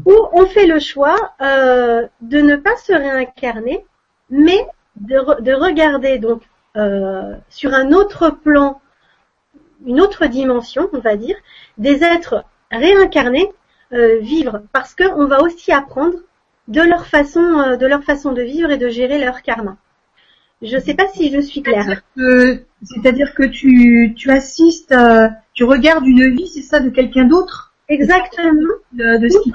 [0.05, 3.83] où on fait le choix de ne pas se réincarner,
[4.29, 4.67] mais
[4.97, 6.43] de, de regarder donc
[7.49, 8.79] sur un autre plan,
[9.83, 11.37] une autre dimension, on va dire,
[11.79, 13.51] des êtres réincarnés
[13.91, 16.17] vivre, parce qu'on va aussi apprendre
[16.67, 19.77] de leur façon, de leur façon de vivre et de gérer leur karma.
[20.61, 22.01] Je ne sais pas si je suis claire.
[22.83, 27.73] C'est-à-dire que, tu, tu assistes, euh, tu regardes une vie, c'est ça, de quelqu'un d'autre?
[27.89, 28.51] Exactement.
[28.93, 29.53] De, de ce qui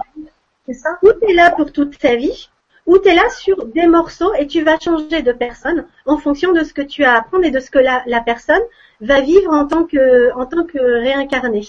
[0.66, 0.90] c'est ça?
[1.02, 2.48] Ou tu es là pour toute sa vie,
[2.86, 6.52] ou tu es là sur des morceaux et tu vas changer de personne en fonction
[6.52, 8.62] de ce que tu as à apprendre et de ce que la, la personne
[9.00, 11.62] va vivre en tant que, en tant que réincarné.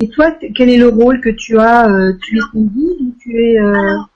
[0.00, 3.14] Et toi, quel est le rôle que tu as euh, Tu es son guide ou
[3.20, 3.72] tu es euh...
[3.72, 4.10] Alors,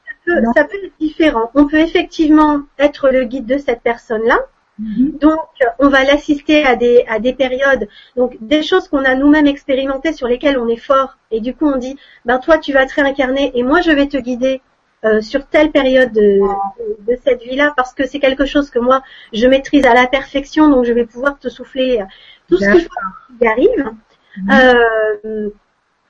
[0.54, 1.50] ça peut, être différent.
[1.54, 4.38] On peut effectivement être le guide de cette personne-là.
[4.78, 5.18] Mhm.
[5.20, 5.40] Donc,
[5.78, 10.12] on va l'assister à des, à des périodes, donc des choses qu'on a nous-mêmes expérimentées
[10.12, 11.16] sur lesquelles on est fort.
[11.30, 14.06] Et du coup, on dit, ben toi, tu vas te réincarner et moi, je vais
[14.06, 14.62] te guider
[15.04, 16.40] euh, sur telle période de,
[17.06, 20.68] de, cette vie-là parce que c'est quelque chose que moi, je maîtrise à la perfection,
[20.70, 22.02] donc je vais pouvoir te souffler
[22.48, 22.64] tout ce
[23.38, 23.90] qui arrive.
[24.36, 24.50] Mhm.
[24.52, 25.50] Euh,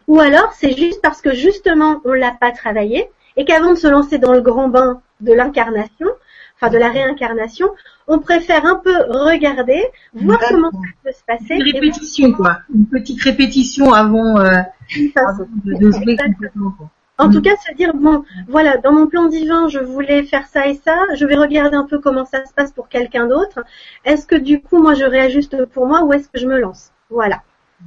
[0.06, 3.08] ou alors, c'est juste parce que justement, on l'a pas travaillé
[3.40, 6.08] et qu'avant de se lancer dans le grand bain de l'incarnation,
[6.56, 7.70] enfin de la réincarnation,
[8.06, 11.54] on préfère un peu regarder, voir comment ça peut se passer.
[11.54, 12.58] Une répétition, quoi.
[12.74, 14.58] Une petite répétition avant, euh,
[14.94, 16.74] de, jouer complètement.
[17.16, 20.66] En tout cas, se dire bon, voilà, dans mon plan divin, je voulais faire ça
[20.66, 21.06] et ça.
[21.14, 23.64] Je vais regarder un peu comment ça se passe pour quelqu'un d'autre.
[24.04, 26.92] Est-ce que du coup, moi, je réajuste pour moi ou est-ce que je me lance?
[27.08, 27.42] Voilà.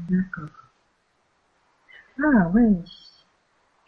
[0.10, 0.50] D'accord.
[2.24, 2.78] Ah oui.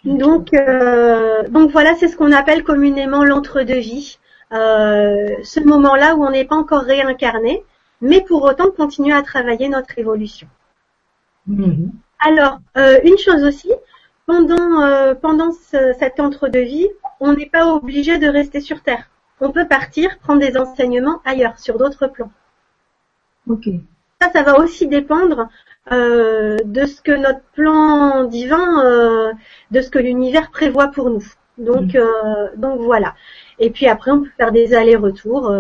[0.06, 4.20] Donc, euh, donc voilà, c'est ce qu'on appelle communément l'entre-deux-vie.
[4.54, 7.64] Euh, ce moment-là où on n'est pas encore réincarné,
[8.02, 10.48] mais pour autant continuer à travailler notre évolution.
[11.48, 11.92] Mhm.
[12.20, 13.72] Alors, euh, une chose aussi,
[14.28, 16.90] pendant, pendant cet entre-deux-vie,
[17.20, 19.10] on n'est pas obligé de rester sur Terre.
[19.42, 22.32] On peut partir, prendre des enseignements ailleurs, sur d'autres plans.
[23.48, 23.68] Ok.
[24.22, 25.50] Ça, ça va aussi dépendre
[25.92, 29.34] euh, de ce que notre plan divin, euh,
[29.72, 31.24] de ce que l'univers prévoit pour nous.
[31.58, 31.98] Donc, mm.
[31.98, 33.16] euh, donc voilà.
[33.60, 35.54] Et puis après, on peut faire des allers-retours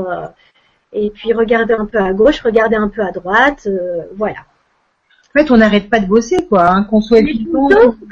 [0.93, 3.67] et puis regarder un peu à gauche, regarder un peu à droite,
[4.15, 4.39] voilà.
[5.29, 6.71] En fait, on n'arrête pas de bosser, quoi.
[6.71, 7.21] Hein, qu'on soit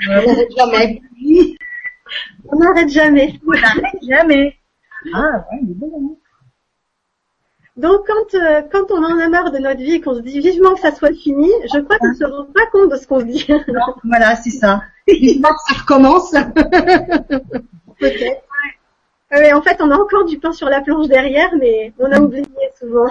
[0.07, 1.01] n'arrête jamais.
[2.45, 3.39] on n'arrête jamais.
[3.47, 4.57] On n'arrête jamais.
[5.13, 6.17] Ah ouais, mais bon.
[7.75, 10.75] Donc quand euh, quand on en a marre de notre vie, qu'on se dit vivement
[10.75, 13.25] que ça soit fini, je crois qu'on se rend pas compte de ce qu'on se
[13.25, 13.47] dit.
[14.03, 14.83] voilà, c'est ça.
[15.07, 16.31] vivement que ça recommence.
[17.99, 18.43] Peut-être.
[19.35, 22.19] Oui, en fait, on a encore du pain sur la planche derrière, mais on a
[22.19, 22.45] oublié
[22.79, 23.09] souvent.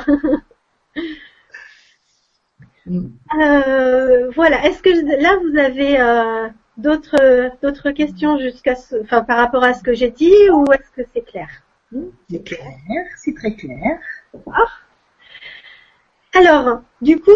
[2.88, 4.64] euh, voilà.
[4.64, 9.75] Est-ce que là vous avez euh, d'autres d'autres questions jusqu'à ce, enfin par rapport à
[9.75, 11.48] ce que j'ai dit, ou est-ce que c'est clair?
[12.31, 13.98] C'est clair, c'est très clair.
[16.35, 17.31] Alors, du coup,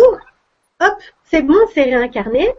[0.80, 2.54] hop, c'est bon, c'est réincarné.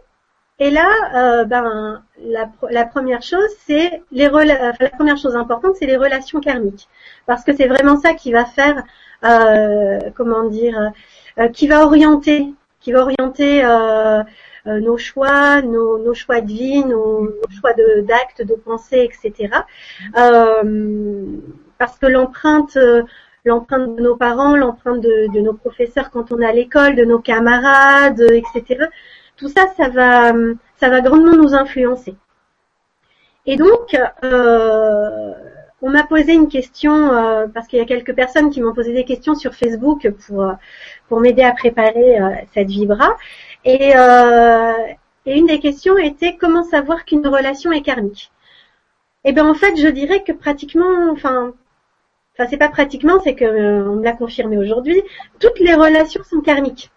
[0.60, 5.96] Et là, euh, ben, la, première chose, c'est les la première chose importante, c'est les
[5.96, 6.88] relations karmiques,
[7.26, 8.82] parce que c'est vraiment ça qui va faire,
[9.24, 10.92] euh, comment dire,
[11.38, 12.48] euh, qui va orienter,
[12.80, 13.62] qui va orienter
[14.66, 17.28] nos choix, nos, choix de vie, nos,
[17.60, 17.72] choix
[18.02, 19.50] d'actes, de, pensée, etc.
[21.78, 22.76] parce que l'empreinte
[23.44, 27.18] l'empreinte de nos parents, l'empreinte de, nos professeurs quand on est à l'école, de nos
[27.18, 28.86] camarades, etc.
[29.36, 30.32] Tout ça, ça va,
[30.76, 32.16] ça va grandement nous influencer.
[33.46, 35.32] Et donc, euh,
[35.80, 38.92] on m'a posé une question euh, parce qu'il y a quelques personnes qui m'ont posé
[38.92, 40.52] des questions sur Facebook pour
[41.08, 43.16] pour m'aider à préparer euh, cette vibra.
[43.64, 43.92] Et,
[45.26, 48.30] et une des questions était comment savoir qu'une relation est karmique?
[49.24, 51.52] Eh bien, en fait, je dirais que pratiquement, enfin,
[52.38, 55.02] enfin c'est pas pratiquement, c'est que euh, on me l'a confirmé aujourd'hui,
[55.40, 56.90] toutes les relations sont karmiques,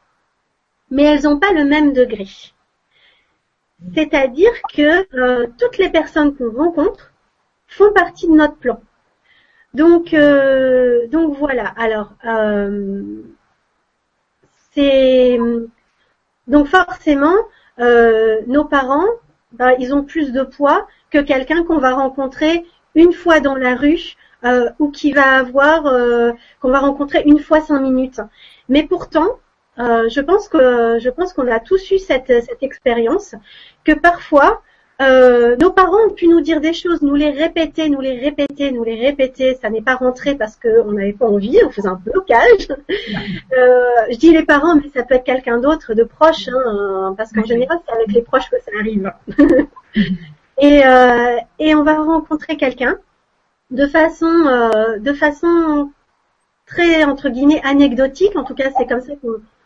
[0.91, 2.27] mais elles n'ont pas le même degré.
[3.95, 7.11] C'est-à-dire que euh, toutes les personnes qu'on rencontre
[7.67, 8.79] font partie de notre plan.
[9.73, 11.73] Donc, euh, donc voilà.
[11.77, 12.13] Alors,
[14.73, 15.39] c'est
[16.47, 17.35] donc forcément
[17.79, 19.07] nos parents,
[19.53, 23.75] ben, ils ont plus de poids que quelqu'un qu'on va rencontrer une fois dans la
[23.75, 28.21] rue euh, ou qui va avoir euh, qu'on va rencontrer une fois cinq minutes.
[28.69, 29.39] Mais pourtant,
[29.79, 33.35] euh, je pense que je pense qu'on a tous eu cette, cette expérience
[33.83, 34.61] que parfois
[35.01, 38.71] euh, nos parents ont pu nous dire des choses, nous les répéter, nous les répéter,
[38.71, 39.55] nous les répéter.
[39.55, 42.67] Ça n'est pas rentré parce qu'on n'avait pas envie, on faisait un blocage.
[43.57, 47.31] Euh, je dis les parents, mais ça peut être quelqu'un d'autre, de proche, hein, parce
[47.31, 49.11] qu'en général, c'est avec les proches que ça arrive.
[50.57, 52.97] et, euh, et on va rencontrer quelqu'un
[53.71, 55.91] de façon, euh, de façon
[56.65, 58.35] très entre guillemets anecdotique.
[58.35, 59.13] En tout cas, c'est comme ça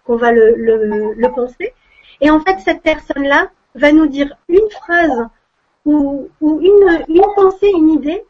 [0.06, 1.74] qu'on va le, le, le penser.
[2.22, 5.28] Et en fait, cette personne-là va nous dire une phrase
[5.86, 8.24] ou, ou une, une pensée, une idée,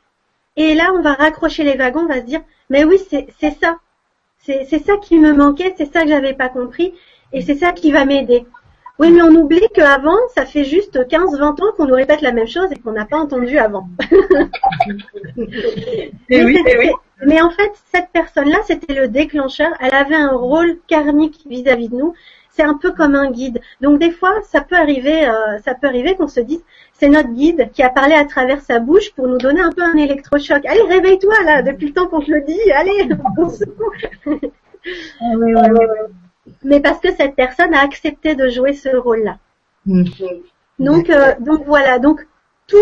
[0.58, 3.78] et là, on va raccrocher les wagons, on va se dire, mais oui, c'est ça.
[4.40, 6.94] C'est ça qui me manquait, c'est ça que j'avais pas compris,
[7.34, 8.46] et c'est ça qui va m'aider.
[8.98, 12.48] Oui, mais on oublie qu'avant, ça fait juste 15-20 ans qu'on nous répète la même
[12.48, 13.90] chose et qu'on n'a pas entendu avant.
[15.36, 16.92] mais, oui, oui.
[17.26, 19.72] mais, en fait, cette personne-là, c'était le déclencheur.
[19.82, 22.14] Elle avait un rôle karmique vis-à-vis de nous
[22.56, 23.60] c'est un peu comme un guide.
[23.82, 27.34] Donc des fois, ça peut arriver, euh, ça peut arriver qu'on se dise, c'est notre
[27.34, 30.66] guide qui a parlé à travers sa bouche pour nous donner un peu un électrochoc.
[30.66, 33.10] Allez, réveille-toi là, depuis le temps qu'on te le dit, allez.
[35.20, 35.34] Ah
[36.64, 39.38] Mais parce que cette personne a accepté de jouer ce rôle-là.
[39.88, 40.42] Mm-hmm.
[40.80, 42.28] Donc, euh, donc voilà, donc
[42.68, 42.78] tout,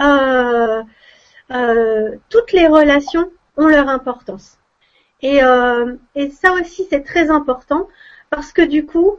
[0.00, 0.82] euh,
[2.28, 4.58] toutes les relations ont leur importance.
[5.20, 5.40] Et,
[6.14, 7.88] et ça aussi, c'est très important
[8.30, 9.18] parce que du coup,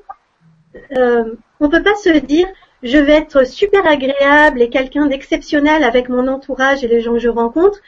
[0.96, 2.48] euh, on peut pas se dire
[2.82, 7.20] je vais être super agréable et quelqu'un d'exceptionnel avec mon entourage et les gens que
[7.20, 7.80] je rencontre.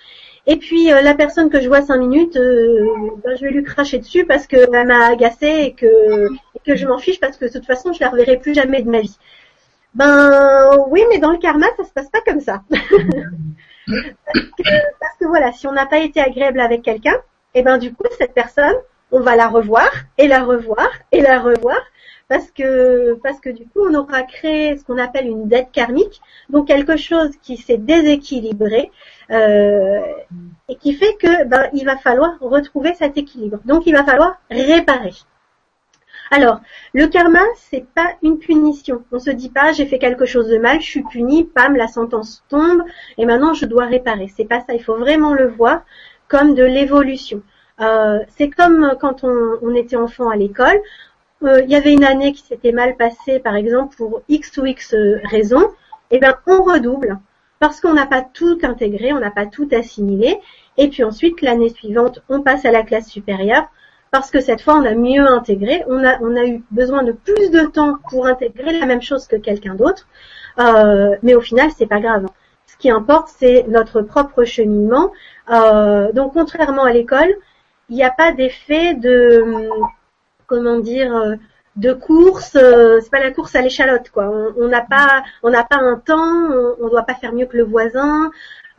[0.48, 2.88] Et puis euh, la personne que je vois cinq minutes, euh,
[3.24, 6.30] ben, je vais lui cracher dessus parce qu'elle m'a agacé et que,
[6.66, 8.90] que je m'en fiche parce que de toute façon je la reverrai plus jamais de
[8.90, 9.18] ma vie.
[9.94, 12.64] Ben oui, mais dans le karma, ça se passe pas comme ça.
[13.88, 17.16] parce, que, voilà, si on n'a pas été agréable avec quelqu'un,
[17.54, 18.76] et eh ben du coup cette personne,
[19.12, 21.78] on va la revoir et la revoir et la revoir
[22.32, 26.22] parce que parce que du coup on aura créé ce qu'on appelle une dette karmique,
[26.50, 28.90] donc quelque chose qui s'est déséquilibré
[29.32, 30.00] euh,
[30.70, 33.60] et qui fait que ben, il va falloir retrouver cet équilibre.
[33.66, 35.12] Donc il va falloir réparer.
[36.34, 36.62] Alors,
[36.94, 39.04] le karma, c'est pas une punition.
[39.12, 41.90] On se dit pas, j'ai fait quelque chose de mal, je suis puni, pam, la
[41.90, 42.84] sentence tombe,
[43.18, 44.32] et maintenant je dois réparer.
[44.34, 44.74] C'est pas ça.
[44.74, 45.82] Il faut vraiment le voir
[46.30, 47.44] comme de l'évolution.
[47.82, 50.80] Euh, c'est comme quand on, était enfant à l'école.
[51.44, 54.66] Euh, il y avait une année qui s'était mal passée, par exemple, pour X ou
[54.66, 55.70] X raisons.
[56.12, 57.20] Eh bien, on redouble
[57.60, 60.40] parce qu'on n'a pas tout intégré, on n'a pas tout assimilé.
[60.78, 63.68] Et puis ensuite, l'année suivante, on passe à la classe supérieure
[64.12, 65.84] parce que cette fois, on a mieux intégré.
[65.88, 69.28] On a, on a eu besoin de plus de temps pour intégrer la même chose
[69.28, 70.08] que quelqu'un d'autre.
[70.60, 72.26] Euh, mais au final, c'est pas grave.
[72.68, 75.12] Ce qui importe, c'est notre propre cheminement.
[75.48, 77.34] donc, contrairement à l'école,
[77.90, 79.44] il n'y a pas d'effet de
[80.52, 81.38] comment dire
[81.78, 84.30] de course, euh, c'est pas la course à l'échalote quoi.
[84.58, 86.18] On n'a pas on n'a pas un temps,
[86.80, 88.32] on, ne doit pas faire mieux que le voisin.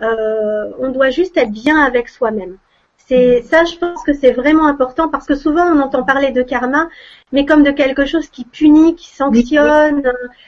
[0.02, 2.58] Euh, on doit juste être bien avec soi-même.
[2.96, 6.42] C'est ça, je pense que c'est vraiment important parce que souvent on entend parler de
[6.42, 6.88] karma,
[7.32, 10.02] mais comme de quelque chose qui punit, qui sanctionne.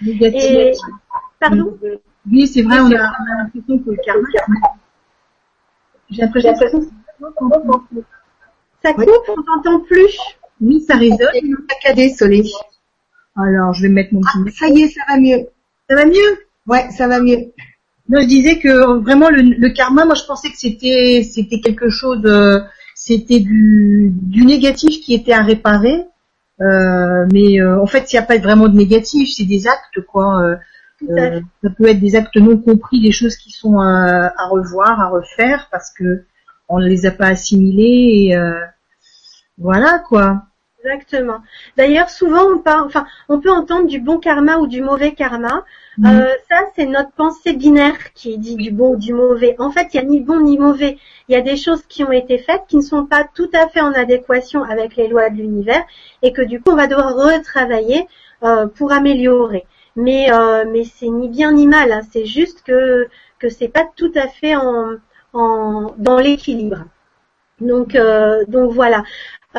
[0.06, 0.72] Et...
[1.40, 1.76] Pardon?
[2.30, 2.80] Oui, c'est vrai.
[2.80, 4.28] On a, l'impression que le karma.
[6.10, 6.58] J'ai l'impression que
[8.82, 10.16] ça coupe, on n'entend plus.
[10.64, 11.18] Oui, ça résonne.
[11.68, 12.50] Saccadé, Soleil.
[13.36, 14.38] Alors, je vais mettre mon petit.
[14.62, 15.46] Ah, ça y est, ça va mieux.
[15.88, 16.38] Ça va mieux?
[16.66, 17.52] Ouais, ça va mieux.
[18.08, 22.20] Non, je disais que vraiment le, karma, moi je pensais que c'était c'était quelque chose,
[22.26, 22.60] euh,
[22.94, 26.04] c'était du, du négatif qui était à réparer.
[26.60, 30.00] Euh, mais euh, en fait, il n'y a pas vraiment de négatif, c'est des actes
[30.06, 30.56] quoi.
[31.00, 35.68] ça peut être des actes non compris, des choses qui sont à revoir, à refaire,
[35.70, 36.24] parce que
[36.68, 38.32] on ne les a pas assimilés.
[38.32, 38.38] Et,
[39.56, 40.42] voilà quoi.
[40.84, 41.38] Exactement.
[41.78, 45.64] D'ailleurs, souvent on parle, enfin, on peut entendre du bon karma ou du mauvais karma.
[45.96, 46.06] Mm.
[46.06, 49.56] Euh, ça, c'est notre pensée binaire qui dit du bon ou du mauvais.
[49.58, 50.98] En fait, il n'y a ni bon ni mauvais.
[51.28, 53.68] Il y a des choses qui ont été faites qui ne sont pas tout à
[53.68, 55.84] fait en adéquation avec les lois de l'univers
[56.22, 58.06] et que du coup, on va devoir retravailler
[58.42, 59.64] euh, pour améliorer.
[59.96, 61.92] Mais euh, mais c'est ni bien ni mal.
[61.92, 62.02] Hein.
[62.12, 64.96] C'est juste que que c'est pas tout à fait en,
[65.32, 66.84] en dans l'équilibre.
[67.60, 69.04] Donc, euh, donc voilà.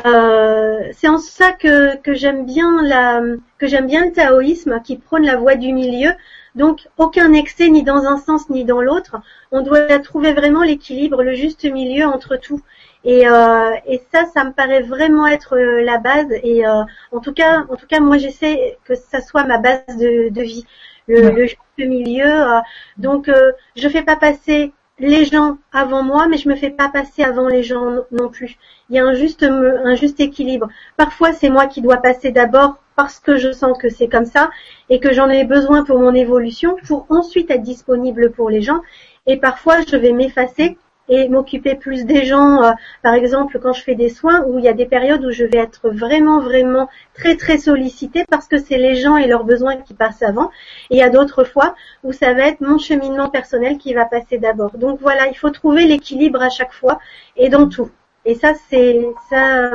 [0.06, 3.22] Euh, c'est en ça que, que j'aime bien la
[3.58, 6.12] que j'aime bien le taoïsme qui prône la voie du milieu.
[6.56, 9.18] Donc aucun excès ni dans un sens ni dans l'autre.
[9.52, 12.62] On doit trouver vraiment l'équilibre, le juste milieu entre tout.
[13.06, 16.28] Et, euh, et ça, ça me paraît vraiment être euh, la base.
[16.44, 19.86] Et euh, en tout cas, en tout cas, moi j'essaie que ça soit ma base
[19.98, 20.66] de, de vie,
[21.08, 22.26] le, le juste milieu.
[22.26, 22.60] Euh.
[22.98, 23.30] donc
[23.76, 27.48] je fais pas passer les gens avant moi, mais je me fais pas passer avant
[27.48, 28.58] les gens non plus.
[28.90, 30.70] Il y a un juste, un juste équilibre.
[30.98, 34.50] Parfois, c'est moi qui dois passer d'abord parce que je sens que c'est comme ça
[34.90, 38.82] et que j'en ai besoin pour mon évolution pour ensuite être disponible pour les gens.
[39.28, 40.78] Et parfois, je vais m'effacer
[41.10, 42.64] et m'occuper plus des gens.
[42.64, 42.72] euh,
[43.04, 45.44] par exemple, quand je fais des soins, où il y a des périodes où je
[45.46, 49.78] vais être vraiment, vraiment très, très sollicitée parce que c'est les gens et leurs besoins
[49.78, 50.50] qui passent avant.
[50.90, 54.06] Et il y a d'autres fois où ça va être mon cheminement personnel qui va
[54.06, 54.78] passer d'abord.
[54.78, 57.00] Donc voilà, il faut trouver l'équilibre à chaque fois
[57.38, 57.90] et dans tout.
[58.26, 59.70] Et ça, c'est ça,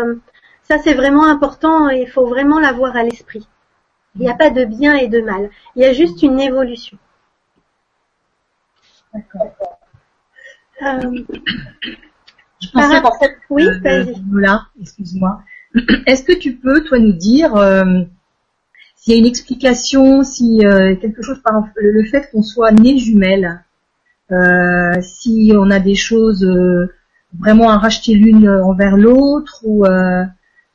[0.62, 3.46] ça c'est vraiment important et il faut vraiment l'avoir à l'esprit.
[4.14, 5.50] Il n'y a pas de bien et de mal.
[5.76, 6.98] Il y a juste une évolution.
[9.14, 9.79] D'accord.
[10.82, 11.24] Euh,
[12.60, 14.04] Je pensais Par- en fait, oui, euh.
[14.30, 15.40] Voilà, excuse-moi.
[16.06, 18.02] Est-ce que tu peux, toi, nous dire euh,
[18.96, 22.72] s'il y a une explication, si euh, quelque chose par le, le fait qu'on soit
[22.72, 23.62] nés jumelles,
[24.30, 26.92] euh, si on a des choses euh,
[27.38, 30.24] vraiment à racheter l'une envers l'autre, ou euh,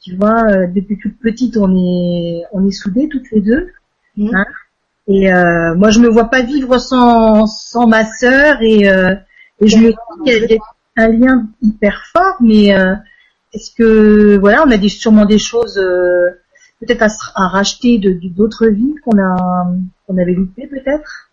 [0.02, 3.70] tu vois, euh, depuis toute petite, on est on est soudées toutes les deux.
[4.18, 4.36] Mhm.
[4.36, 4.46] Hein
[5.08, 9.14] et euh, moi, je me vois pas vivre sans sans ma sœur, et, euh,
[9.62, 12.74] et je me dis qu'il y a- il y a un lien hyper fort, mais
[12.78, 12.96] euh,
[13.54, 16.30] est-ce que voilà, on a des, sûrement des choses euh,
[16.80, 19.68] peut-être à, racheter de de- d'autres vies qu'on a
[20.08, 21.32] qu'on avait loupées peut-être?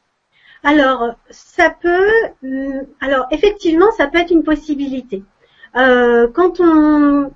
[0.65, 2.07] Alors, ça peut,
[2.45, 5.25] hum, alors effectivement, ça peut être une possibilité.
[5.77, 7.33] Euh, quand on,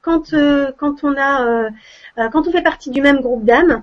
[0.00, 1.70] quand, euh, quand on a, euh,
[2.18, 3.82] euh, quand on fait partie du même groupe d'âmes,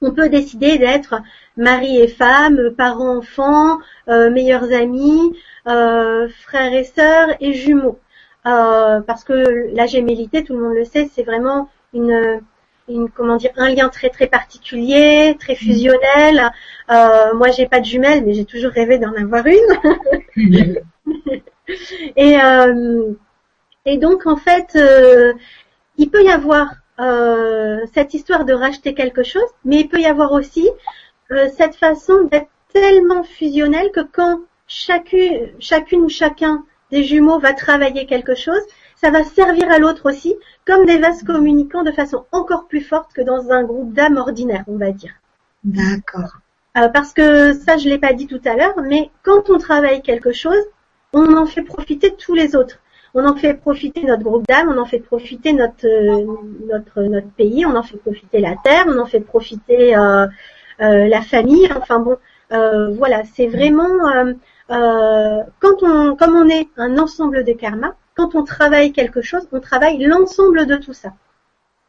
[0.00, 1.16] on peut décider d'être
[1.56, 3.78] mari et femme, parents-enfants,
[4.08, 5.36] euh, meilleurs amis,
[5.66, 7.98] euh, frères et sœurs et jumeaux.
[8.46, 12.40] Euh, parce que la gémellité, tout le monde le sait, c'est vraiment une,
[12.88, 16.50] une, comment dire, un lien très très particulier, très fusionnel.
[16.90, 20.80] Euh, moi, j'ai pas de jumelles, mais j'ai toujours rêvé d'en avoir une.
[22.16, 23.12] Et, euh,
[23.86, 25.32] et donc, en fait, euh,
[25.96, 30.06] il peut y avoir euh, cette histoire de racheter quelque chose, mais il peut y
[30.06, 30.68] avoir aussi
[31.30, 37.52] euh, cette façon d'être tellement fusionnel que quand chacune, chacune ou chacun des jumeaux va
[37.52, 38.60] travailler quelque chose,
[38.96, 40.34] ça va servir à l'autre aussi,
[40.66, 44.64] comme des vases communicants de façon encore plus forte que dans un groupe d'âmes ordinaire,
[44.66, 45.14] on va dire.
[45.64, 46.38] D'accord.
[46.76, 50.02] Euh, parce que ça, je l'ai pas dit tout à l'heure, mais quand on travaille
[50.02, 50.62] quelque chose,
[51.12, 52.78] on en fait profiter tous les autres.
[53.14, 56.24] On en fait profiter notre groupe d'âmes, on en fait profiter notre euh,
[56.68, 60.26] notre notre pays, on en fait profiter la terre, on en fait profiter euh,
[60.80, 61.68] euh, la famille.
[61.76, 62.16] Enfin bon,
[62.52, 64.32] euh, voilà, c'est vraiment euh,
[64.70, 69.48] euh, quand on comme on est un ensemble de karma, quand on travaille quelque chose,
[69.52, 71.10] on travaille l'ensemble de tout ça.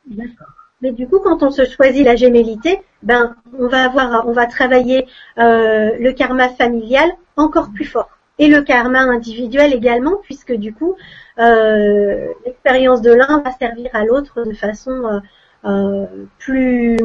[0.08, 0.48] D'accord.
[0.82, 4.48] Mais du coup, quand on se choisit la gémellité, ben, on va avoir, on va
[4.48, 5.06] travailler
[5.38, 8.10] euh, le karma familial encore plus fort
[8.42, 10.96] et le karma individuel également, puisque du coup,
[11.38, 15.20] euh, l'expérience de l'un va servir à l'autre de façon euh,
[15.66, 16.08] euh,
[16.40, 16.98] plus,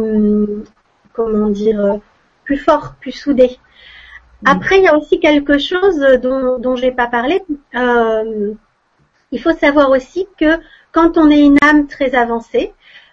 [1.12, 2.00] comment dire,
[2.44, 3.58] plus fort, plus soudée.
[4.46, 7.42] Après, il y a aussi quelque chose dont, dont j'ai pas parlé.
[7.74, 8.54] Euh,
[9.30, 10.58] il faut savoir aussi que
[10.90, 12.72] quand on est une âme très avancée,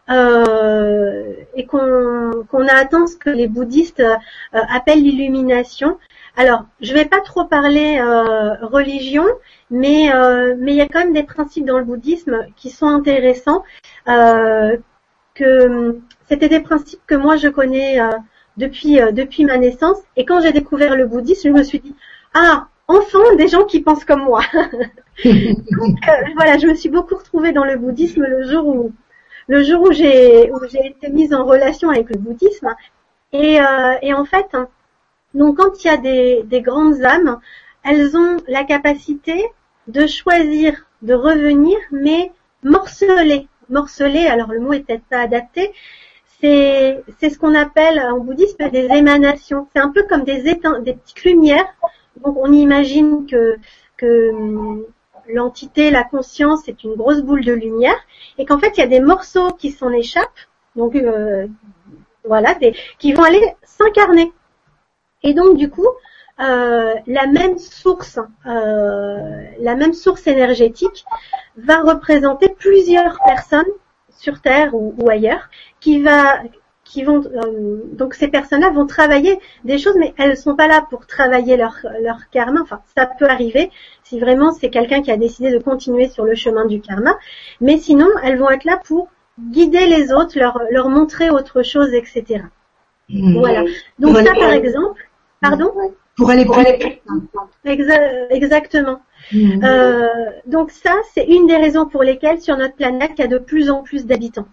[0.09, 4.15] euh, et qu'on qu'on a ce que les bouddhistes euh,
[4.51, 5.97] appellent l'illumination.
[6.35, 9.25] Alors, je vais pas trop parler euh, religion,
[9.71, 12.87] mais euh, mais il y a quand même des principes dans le bouddhisme qui sont
[12.87, 13.63] intéressants.
[14.07, 14.77] euh,
[15.35, 15.99] que
[16.29, 18.09] c'était des principes que moi je connais euh,
[18.57, 19.97] depuis depuis ma naissance.
[20.15, 21.95] Et quand j'ai découvert le bouddhisme, je me suis dit
[22.33, 24.41] ah enfin des gens qui pensent comme moi.
[26.35, 28.91] Voilà, je me suis beaucoup retrouvée dans le bouddhisme le jour où
[29.47, 32.73] le jour où j'ai où j'ai été mise en relation avec le bouddhisme
[33.31, 34.47] et, euh, et en fait
[35.33, 37.39] donc quand il y a des, des grandes âmes
[37.83, 39.45] elles ont la capacité
[39.87, 42.31] de choisir de revenir mais
[42.63, 45.73] morcelées morcelées alors le mot est peut-être pas adapté
[46.43, 49.67] c'est c'est ce qu'on appelle en bouddhisme des émanations.
[49.73, 51.73] C'est un peu comme des des petites lumières.
[52.23, 53.55] Donc on imagine que
[53.97, 54.85] que
[55.27, 57.97] l'entité, la conscience, c'est une grosse boule de lumière,
[58.37, 60.29] et qu'en fait, il y a des morceaux qui s'en échappent,
[60.75, 61.47] donc euh,
[62.25, 62.55] voilà,
[62.99, 64.31] qui vont aller s'incarner.
[65.23, 65.87] Et donc, du coup,
[66.39, 71.05] euh, la même source, euh, la même source énergétique
[71.57, 73.71] va représenter plusieurs personnes
[74.17, 75.49] sur Terre ou, ou ailleurs,
[75.79, 76.39] qui va
[76.93, 80.67] qui vont euh, donc ces personnes-là vont travailler des choses, mais elles ne sont pas
[80.67, 81.75] là pour travailler leur
[82.07, 82.59] leur karma.
[82.61, 83.71] Enfin, ça peut arriver
[84.03, 87.13] si vraiment c'est quelqu'un qui a décidé de continuer sur le chemin du karma,
[87.61, 89.07] mais sinon elles vont être là pour
[89.55, 92.43] guider les autres, leur leur montrer autre chose, etc.
[93.09, 93.39] Mmh.
[93.39, 93.61] Voilà.
[93.99, 95.01] Donc Pour ça, aller- par exemple,
[95.41, 95.71] pardon,
[96.15, 96.45] Pour aller
[96.77, 97.01] plus vite.
[97.65, 98.99] Exa- exactement.
[99.31, 99.63] Mmh.
[99.63, 100.07] Euh,
[100.45, 103.39] donc ça, c'est une des raisons pour lesquelles sur notre planète, il y a de
[103.39, 104.47] plus en plus d'habitants.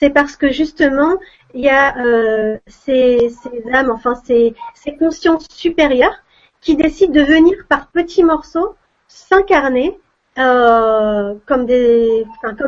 [0.00, 1.18] C'est parce que justement,
[1.54, 3.30] il y a euh, ces,
[3.72, 6.16] âmes, enfin ces, ces consciences supérieures
[6.62, 8.74] qui décident de venir par petits morceaux
[9.08, 9.98] s'incarner
[10.38, 11.66] euh, comme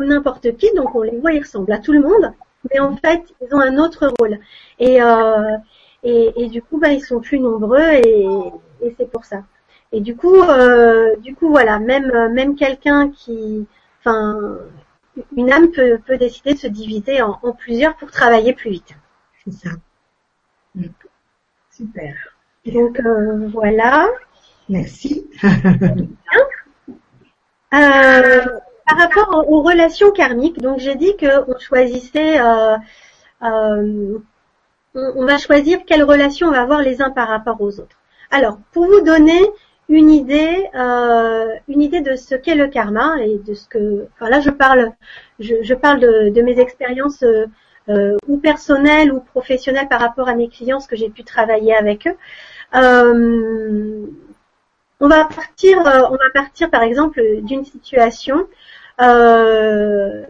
[0.05, 0.71] n'importe qui.
[0.75, 2.33] Donc on les voit, ils ressemblent à tout le monde,
[2.71, 4.37] mais en fait ils ont un autre rôle.
[4.79, 5.57] Et euh,
[6.03, 8.27] du coup, bah, ils sont plus nombreux et,
[8.81, 9.43] et c'est pour ça.
[9.91, 10.35] Et du coup,
[11.19, 13.67] du coup, voilà, même même quelqu'un qui,
[13.99, 14.59] enfin,
[15.35, 18.95] une âme peut, peut décider de se diviser en, en plusieurs pour travailler plus vite.
[19.43, 19.69] C'est ça.
[20.75, 20.85] Mm.
[21.71, 22.15] Super.
[22.65, 24.07] Donc euh, voilà.
[24.69, 25.27] Merci.
[27.73, 28.45] Euh,
[28.85, 32.77] par rapport aux relations karmiques, donc j'ai dit qu'on choisissait, euh,
[33.41, 34.19] euh,
[34.93, 37.97] on va choisir quelles relations on va avoir les uns par rapport aux autres.
[38.29, 39.41] Alors, pour vous donner
[39.93, 44.39] une idée, une idée de ce qu'est le karma et de ce que, enfin là
[44.41, 44.91] je parle,
[45.39, 47.23] je, parle de, de mes expériences
[48.27, 52.07] ou personnelles ou professionnelles par rapport à mes clients, ce que j'ai pu travailler avec
[52.07, 52.15] eux.
[52.75, 54.07] Euh,
[54.99, 58.47] on va partir, euh, on va partir par exemple d'une situation.
[59.01, 60.23] Euh,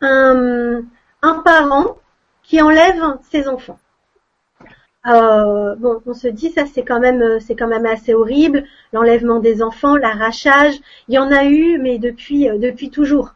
[0.00, 0.82] un,
[1.44, 1.98] parent
[2.42, 3.78] qui enlève ses enfants.
[5.06, 9.40] Euh, bon, on se dit ça c'est quand même c'est quand même assez horrible, l'enlèvement
[9.40, 10.74] des enfants, l'arrachage.
[11.08, 13.34] Il y en a eu, mais depuis depuis toujours.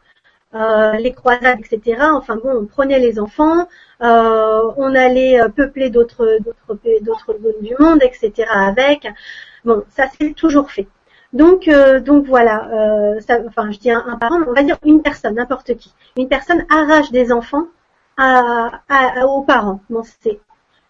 [0.53, 2.01] les croisades, etc.
[2.13, 3.67] Enfin bon, on prenait les enfants,
[3.99, 8.47] on allait peupler d'autres d'autres d'autres zones du monde, etc.
[8.51, 9.07] Avec.
[9.65, 10.87] Bon, ça s'est toujours fait.
[11.33, 12.69] Donc, euh, donc voilà.
[12.71, 15.93] Euh, ça, enfin, je dis un, parent, on va dire une personne, n'importe qui.
[16.17, 17.67] Une personne arrache des enfants
[18.19, 19.81] aux parents.
[19.89, 20.39] Bon, c'est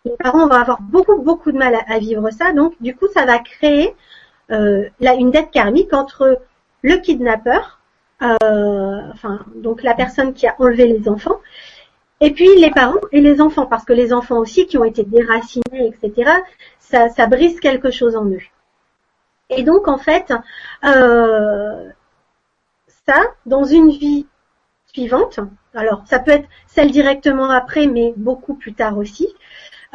[0.05, 2.51] les parents vont avoir beaucoup beaucoup de mal à, vivre ça.
[2.53, 3.95] Donc, du coup, ça va créer
[4.51, 6.39] euh, là une dette karmique entre
[6.81, 7.79] le kidnappeur,
[8.19, 11.39] enfin donc la personne qui a enlevé les enfants,
[12.19, 15.03] et puis les parents et les enfants, parce que les enfants aussi qui ont été
[15.03, 16.31] déracinés, etc.
[16.79, 18.41] Ça, ça brise quelque chose en eux.
[19.49, 20.33] Et donc en fait,
[20.85, 21.89] euh,
[23.05, 24.25] ça, dans une vie
[24.93, 25.39] suivante,
[25.73, 29.27] alors ça peut être celle directement après, mais beaucoup plus tard aussi,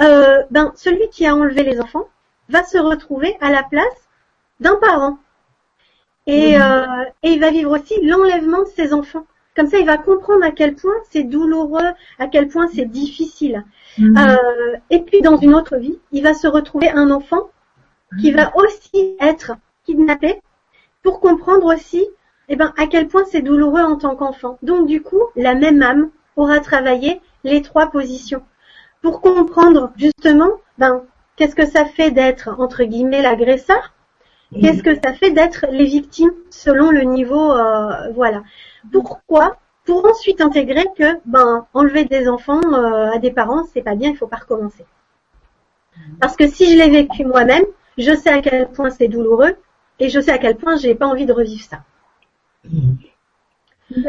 [0.01, 2.09] euh, ben celui qui a enlevé les enfants
[2.49, 4.09] va se retrouver à la place
[4.61, 5.18] d'un parent.
[6.26, 6.62] Et, mmh.
[6.62, 9.26] euh, et il va vivre aussi l'enlèvement de ses enfants.
[9.57, 13.64] Comme ça, il va comprendre à quel point c'est douloureux, à quel point c'est difficile.
[13.99, 14.16] Mmh.
[14.16, 17.51] Euh, et puis, dans une autre vie, il va se retrouver un enfant
[18.20, 19.53] qui va aussi être
[19.84, 20.40] kidnappé
[21.03, 22.07] pour comprendre aussi
[22.49, 24.59] eh ben, à quel point c'est douloureux en tant qu'enfant.
[24.62, 28.42] Donc du coup, la même âme aura travaillé les trois positions
[29.03, 31.03] pour comprendre justement ben,
[31.36, 33.92] qu'est-ce que ça fait d'être entre guillemets l'agresseur,
[34.61, 38.42] qu'est-ce que ça fait d'être les victimes selon le niveau euh, voilà.
[38.92, 39.57] Pourquoi?
[39.84, 44.11] Pour ensuite intégrer que ben enlever des enfants euh, à des parents, c'est pas bien,
[44.11, 44.84] il faut pas recommencer.
[46.20, 47.64] Parce que si je l'ai vécu moi-même,
[47.96, 49.57] je sais à quel point c'est douloureux
[49.99, 51.78] et je sais à quel point j'ai pas envie de revivre ça.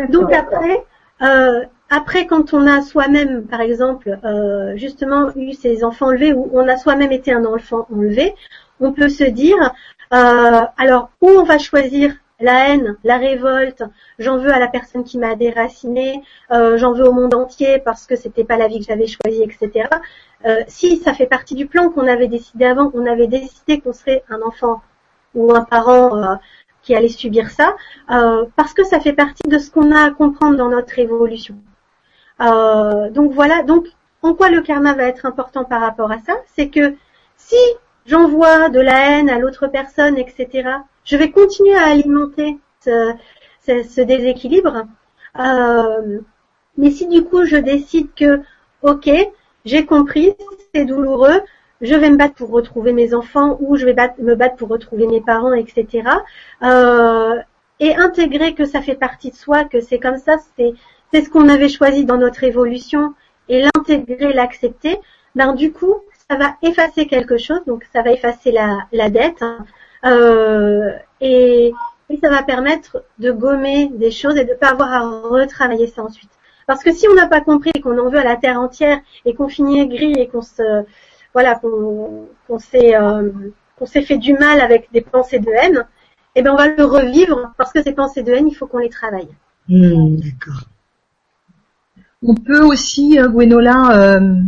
[0.09, 0.85] Donc après,
[1.21, 6.49] euh, après quand on a soi-même, par exemple, euh, justement eu ces enfants enlevés ou
[6.53, 8.35] on a soi-même été un enfant enlevé,
[8.79, 9.57] on peut se dire,
[10.13, 13.83] euh, alors où on va choisir la haine, la révolte,
[14.17, 18.05] j'en veux à la personne qui m'a déraciné, euh, j'en veux au monde entier parce
[18.05, 19.89] que c'était pas la vie que j'avais choisie, etc.
[20.45, 23.93] Euh, si ça fait partie du plan qu'on avait décidé avant, on avait décidé qu'on
[23.93, 24.81] serait un enfant
[25.35, 26.35] ou un parent euh,
[26.81, 27.75] qui allait subir ça,
[28.09, 31.55] euh, parce que ça fait partie de ce qu'on a à comprendre dans notre évolution.
[32.39, 33.85] Donc voilà, donc
[34.21, 36.95] en quoi le karma va être important par rapport à ça, c'est que
[37.37, 37.57] si
[38.05, 40.69] j'envoie de la haine à l'autre personne, etc.,
[41.03, 43.13] je vais continuer à alimenter ce,
[43.65, 44.85] ce déséquilibre.
[46.77, 48.41] mais si du coup je décide que,
[48.81, 49.09] ok,
[49.65, 50.33] j'ai compris,
[50.73, 51.41] c'est douloureux,
[51.81, 55.07] je vais me battre pour retrouver mes enfants ou je vais me battre pour retrouver
[55.07, 56.09] mes parents, etc.
[56.63, 57.35] Euh,
[57.79, 60.73] et intégrer que ça fait partie de soi, que c'est comme ça, c'est
[61.11, 63.13] c'est ce qu'on avait choisi dans notre évolution
[63.47, 64.99] et l'intégrer, l'accepter,
[65.35, 65.95] ben du coup
[66.29, 69.65] ça va effacer quelque chose, donc ça va effacer la, dette hein.
[70.05, 70.91] euh,
[71.21, 71.73] et,
[72.21, 76.31] ça va permettre de gommer des choses et de pas avoir à retravailler ça ensuite.
[76.65, 79.35] Parce que si on n'a pas compris qu'on en veut à la terre entière et
[79.35, 80.83] qu'on finit aigri et qu'on se
[81.33, 83.31] voilà qu'on s'est euh,
[83.77, 85.85] qu'on s'est fait du mal avec des pensées de haine,
[86.35, 88.79] eh ben on va le revivre parce que ces pensées de haine, il faut qu'on
[88.79, 89.29] les travaille.
[89.67, 90.63] Hmm, d'accord.
[92.21, 94.41] On peut aussi, euh, Gwenola, euh,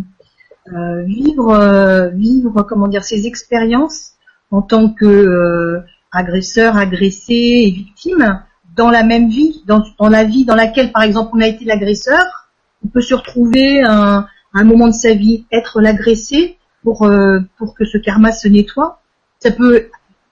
[0.74, 4.12] euh, vivre, vivre, comment dire, ces expériences
[4.52, 8.44] en tant que agresseur, agressé et victime
[8.76, 12.50] dans la même vie, dans, la vie dans laquelle, par exemple, on a été l'agresseur,
[12.84, 17.10] on peut se retrouver à un, moment de sa vie être l'agressé pour
[17.58, 19.00] pour que ce karma se nettoie.
[19.40, 19.88] Ça peut,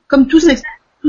[0.07, 0.41] comme tout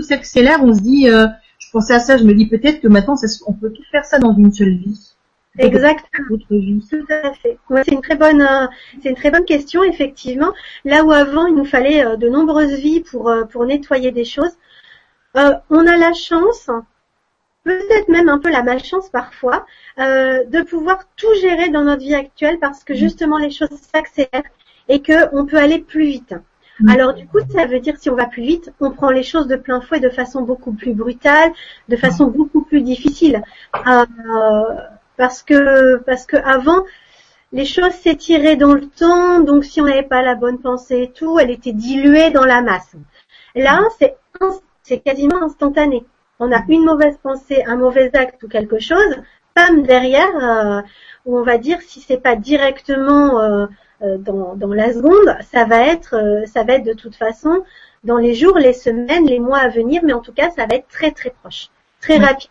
[0.03, 3.17] s'accélère, on se dit, je pensais à ça, je me dis peut-être que maintenant
[3.47, 5.10] on peut tout faire ça dans une seule vie.
[5.59, 6.39] Exactement.
[6.49, 7.59] Tout à fait.
[7.85, 8.67] c'est une très bonne, euh,
[9.03, 10.53] c'est une très bonne question effectivement.
[10.85, 14.25] Là où avant il nous fallait euh, de nombreuses vies pour euh, pour nettoyer des
[14.25, 14.57] choses,
[15.35, 16.71] on a la chance,
[17.65, 19.67] peut-être même un peu la malchance parfois,
[19.99, 22.97] de pouvoir tout gérer dans notre vie actuelle parce que mm.
[22.97, 24.51] justement les choses s'accélèrent
[24.89, 26.35] et que on peut aller plus vite.
[26.81, 26.89] Mm.
[26.89, 29.47] Alors du coup, ça veut dire si on va plus vite, on prend les choses
[29.47, 31.53] de plein fouet de façon beaucoup plus brutale,
[31.89, 33.43] de façon beaucoup plus difficile.
[33.87, 34.05] Euh,
[35.21, 36.83] parce que parce que avant
[37.53, 41.11] les choses s'étiraient dans le temps, donc si on n'avait pas la bonne pensée et
[41.11, 42.97] tout, elle était diluée dans la masse.
[43.55, 44.17] Là, c'est
[44.83, 46.07] c'est quasiment instantané.
[46.39, 49.15] On a une mauvaise pensée, un mauvais acte ou quelque chose,
[49.55, 50.81] pam derrière, euh,
[51.27, 53.67] où on va dire si c'est pas directement euh,
[54.01, 56.15] euh, dans, dans, la seconde, ça va être
[56.47, 57.63] ça va être de toute façon
[58.05, 60.77] dans les jours, les semaines, les mois à venir, mais en tout cas ça va
[60.77, 61.69] être très très proche,
[62.01, 62.49] très rapide.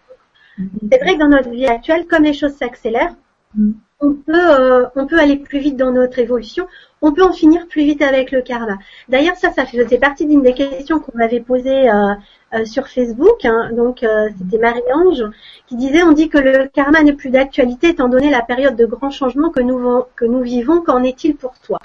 [0.92, 3.16] C'est vrai que dans notre vie actuelle, comme les choses s'accélèrent,
[3.56, 3.72] mm.
[4.02, 6.68] on peut, euh, on peut aller plus vite dans notre évolution.
[7.02, 8.78] On peut en finir plus vite avec le karma.
[9.08, 12.14] D'ailleurs, ça, ça faisait partie d'une des questions qu'on m'avait posées euh,
[12.54, 13.46] euh, sur Facebook.
[13.46, 13.72] Hein.
[13.72, 14.06] Donc,
[14.38, 15.24] c'était Marie-Ange
[15.68, 18.86] qui disait on dit que le karma n'est plus d'actualité étant donné la période de
[18.86, 20.82] grands changements que nous, que nous vivons.
[20.82, 21.80] Qu'en est-il pour toi?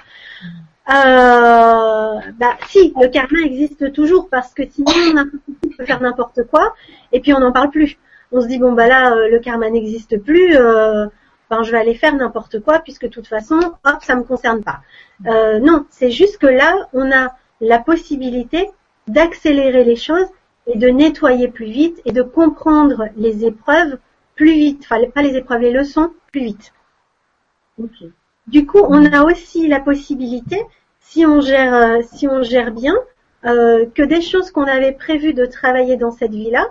[0.86, 4.92] Euh, bah si, le karma existe toujours parce que sinon
[5.64, 6.74] on peut faire n'importe quoi
[7.10, 7.96] et puis on n'en parle plus
[8.34, 11.06] on se dit bon bah là euh, le karma n'existe plus, euh,
[11.50, 14.62] ben, je vais aller faire n'importe quoi puisque de toute façon hop ça me concerne
[14.62, 14.80] pas.
[15.26, 18.68] Euh, non, c'est juste que là on a la possibilité
[19.06, 20.26] d'accélérer les choses
[20.66, 23.98] et de nettoyer plus vite et de comprendre les épreuves
[24.34, 26.72] plus vite, enfin pas les épreuves, les leçons plus vite.
[28.48, 30.60] Du coup, on a aussi la possibilité,
[30.98, 32.94] si on gère, si on gère bien,
[33.42, 36.66] que des choses qu'on avait prévues de travailler dans cette vie-là,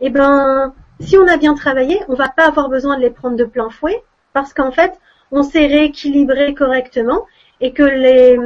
[0.00, 3.36] eh ben, si on a bien travaillé, on va pas avoir besoin de les prendre
[3.36, 4.92] de plein fouet parce qu'en fait,
[5.30, 7.26] on s'est rééquilibré correctement
[7.60, 8.38] et que les,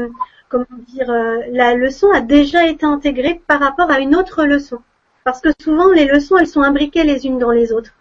[0.49, 4.79] comment dire, euh, la leçon a déjà été intégrée par rapport à une autre leçon.
[5.25, 7.93] Parce que souvent, les leçons, elles sont imbriquées les unes dans les autres.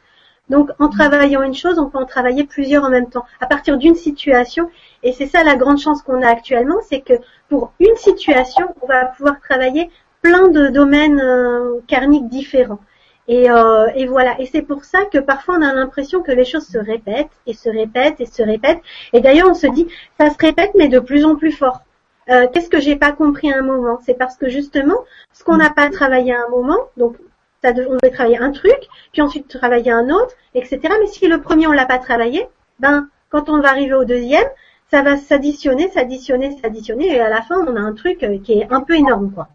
[0.49, 3.77] Donc, en travaillant une chose, on peut en travailler plusieurs en même temps, à partir
[3.77, 4.69] d'une situation.
[5.03, 7.13] Et c'est ça la grande chance qu'on a actuellement, c'est que
[7.49, 9.89] pour une situation, on va pouvoir travailler
[10.21, 11.81] plein de domaines euh,
[12.29, 12.79] différents.
[13.27, 14.39] Et, euh, et, voilà.
[14.39, 17.53] Et c'est pour ça que parfois on a l'impression que les choses se répètent et
[17.53, 18.81] se répètent et se répètent.
[19.13, 21.81] Et d'ailleurs on se dit ça se répète mais de plus en plus fort.
[22.29, 23.99] Euh, Qu'est-ce que j'ai pas compris à un moment?
[24.05, 24.97] C'est parce que justement
[25.33, 27.17] ce qu'on n'a pas travaillé à un moment, donc
[27.63, 28.77] on devait travailler un truc,
[29.11, 30.79] puis ensuite travailler un autre, etc.
[30.99, 32.47] Mais si le premier on l'a pas travaillé,
[32.79, 34.47] ben quand on va arriver au deuxième,
[34.89, 38.53] ça va s'additionner, s'additionner, s'additionner, et à la fin on a un truc euh, qui
[38.53, 39.49] est un peu énorme quoi.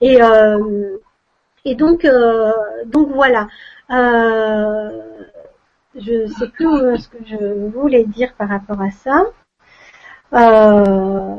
[0.00, 0.96] Et euh,
[1.64, 2.52] et donc, euh,
[2.86, 3.48] donc voilà.
[3.90, 4.90] Euh,
[5.94, 9.24] je sais plus ce que je voulais dire par rapport à ça.
[10.32, 11.36] Euh,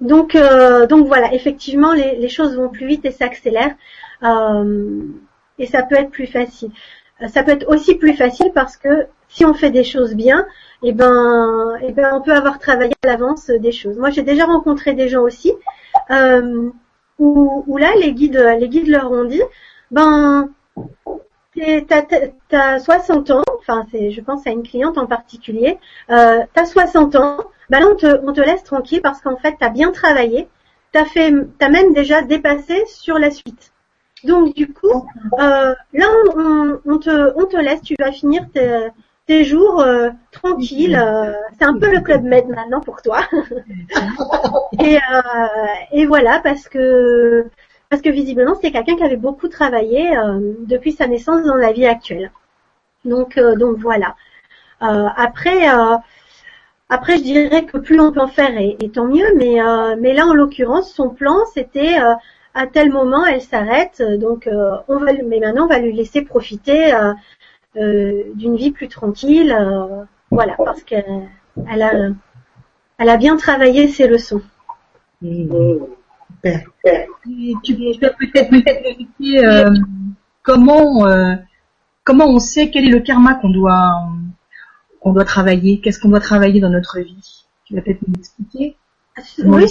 [0.00, 3.74] donc, euh, donc voilà, effectivement, les, les, choses vont plus vite et s'accélèrent,
[4.22, 5.02] euh,
[5.58, 6.70] et ça peut être plus facile.
[7.28, 10.46] Ça peut être aussi plus facile parce que si on fait des choses bien,
[10.82, 13.98] eh ben, eh ben, on peut avoir travaillé à l'avance des choses.
[13.98, 15.52] Moi, j'ai déjà rencontré des gens aussi.
[16.10, 16.70] Euh,
[17.18, 19.42] où, là les guides les guides leur ont dit
[19.90, 20.50] ben
[22.48, 25.78] t'as 60 ans, enfin c'est je pense à une cliente en particulier,
[26.10, 27.38] euh, t'as 60 ans,
[27.70, 30.48] ben là on te, on te laisse tranquille parce qu'en fait t'as bien travaillé,
[30.92, 33.72] t'as fait t'as même déjà dépassé sur la suite.
[34.24, 35.06] Donc du coup,
[35.38, 36.06] euh, là
[36.36, 38.88] on, on, te on te laisse, tu vas finir tes,
[39.26, 40.96] tes jours euh, tranquilles.
[41.00, 43.20] Euh, c'est un peu le club med maintenant pour toi.
[44.78, 45.20] et, euh,
[45.92, 47.46] et voilà parce que
[47.90, 50.12] parce que visiblement c'est quelqu'un qui avait beaucoup travaillé
[50.60, 52.32] depuis sa naissance dans la vie actuelle.
[53.04, 54.16] Donc donc voilà.
[54.80, 55.68] après
[56.88, 59.34] après je dirais que plus on peut en faire et, tant mieux.
[59.36, 59.58] Mais
[59.98, 61.98] mais là en l'occurrence son plan c'était
[62.54, 64.48] à tel moment elle s'arrête donc
[64.88, 67.12] on va mais maintenant on va lui laisser profiter euh,
[67.76, 69.52] d'une vie plus tranquille.
[69.52, 71.30] Euh, voilà, parce qu'elle
[71.66, 71.92] a,
[72.98, 74.42] elle a bien travaillé ses leçons.
[75.22, 75.80] tu, peux
[78.18, 79.70] peut-être expliquer euh,
[80.42, 81.06] comment
[82.04, 84.08] comment on sait quel est le karma qu'on doit
[85.00, 87.44] qu'on doit travailler, qu'est-ce qu'on doit travailler dans notre vie?
[87.66, 88.76] Tu vas peut-être nous expliquer.
[89.44, 89.66] Oui.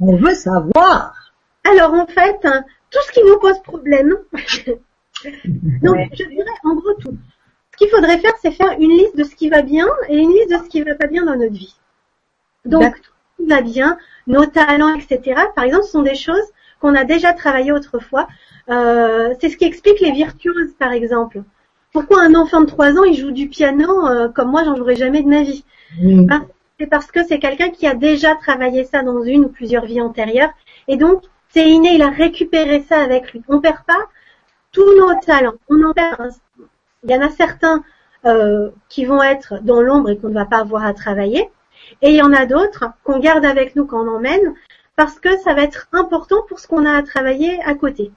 [0.00, 1.14] On veut savoir.
[1.64, 2.40] Alors en fait,
[2.90, 4.16] tout ce qui nous pose problème,
[5.82, 7.16] Donc, je dirais en gros tout.
[7.72, 10.32] Ce qu'il faudrait faire, c'est faire une liste de ce qui va bien et une
[10.32, 11.76] liste de ce qui va pas bien dans notre vie.
[12.64, 15.40] Donc, tout ce qui va bien, nos talents, etc.
[15.54, 16.42] Par exemple, ce sont des choses
[16.80, 18.28] qu'on a déjà travaillées autrefois.
[18.68, 21.42] Euh, c'est ce qui explique les virtuoses, par exemple.
[21.92, 24.96] Pourquoi un enfant de 3 ans, il joue du piano euh, comme moi, j'en jouerai
[24.96, 25.64] jamais de ma vie?
[26.00, 26.46] Ben,
[26.78, 30.00] C'est parce que c'est quelqu'un qui a déjà travaillé ça dans une ou plusieurs vies
[30.00, 30.50] antérieures.
[30.86, 33.42] Et donc, c'est inné, il a récupéré ça avec lui.
[33.48, 34.08] On perd pas
[34.72, 35.54] tous nos talents.
[35.68, 36.30] On en perd.
[37.04, 37.82] Il y en a certains
[38.24, 41.50] euh, qui vont être dans l'ombre et qu'on ne va pas avoir à travailler.
[42.02, 44.54] Et il y en a d'autres qu'on garde avec nous quand on emmène
[44.96, 48.10] parce que ça va être important pour ce qu'on a à travailler à côté.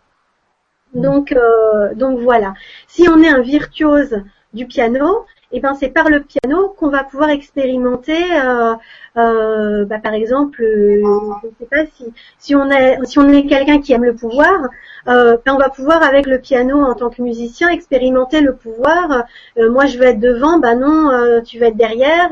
[0.93, 2.53] Donc, euh, donc voilà.
[2.87, 4.23] Si on est un virtuose
[4.53, 8.73] du piano, et eh ben c'est par le piano qu'on va pouvoir expérimenter, euh,
[9.17, 11.01] euh, bah, par exemple, euh,
[11.41, 14.15] je ne sais pas si si on est si on est quelqu'un qui aime le
[14.15, 14.69] pouvoir,
[15.09, 19.25] euh, ben on va pouvoir avec le piano en tant que musicien expérimenter le pouvoir.
[19.57, 22.31] Moi je veux être devant, bah non, tu vas être derrière.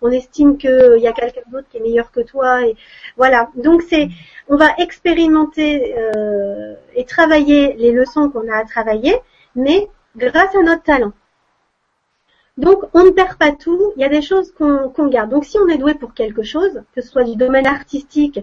[0.00, 2.76] on estime qu'il y a quelqu'un d'autre qui est meilleur que toi et
[3.18, 3.50] voilà.
[3.56, 4.08] Donc c'est
[4.48, 5.94] on va expérimenter
[6.94, 9.16] et travailler les leçons qu'on a à travailler,
[9.54, 11.12] mais grâce à notre talent.
[12.58, 13.92] Donc, on ne perd pas tout.
[13.96, 15.30] Il y a des choses qu'on garde.
[15.30, 18.40] Donc, si on est doué pour quelque chose, que ce soit du domaine artistique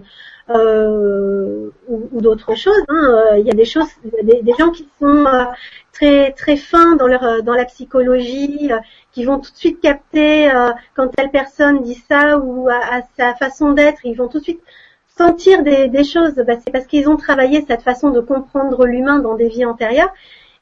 [0.48, 4.54] euh, ou, d'autres choses, hein, euh, il y a des choses, il y a des,
[4.58, 5.44] gens qui sont euh,
[5.92, 8.70] très très fins dans leur dans la psychologie,
[9.12, 10.50] qui vont tout de suite capter
[10.94, 14.62] quand telle personne dit ça ou à, sa façon d'être, ils vont tout de suite
[15.08, 16.36] sentir des, des choses.
[16.36, 20.12] Bah, c'est parce qu'ils ont travaillé cette façon de comprendre l'humain dans des vies antérieures,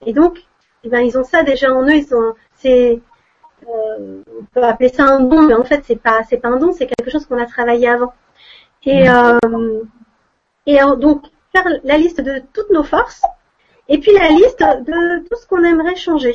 [0.06, 0.42] et donc,
[0.82, 1.94] eh ben, ils ont ça déjà en eux.
[1.94, 3.00] Ils sont, c'est
[3.68, 6.56] euh, on peut appeler ça un don, mais en fait c'est pas c'est pas un
[6.56, 8.12] don, c'est quelque chose qu'on a travaillé avant.
[8.84, 9.38] Et euh,
[10.66, 13.22] et donc faire la liste de toutes nos forces
[13.88, 16.34] et puis la liste de tout ce qu'on aimerait changer.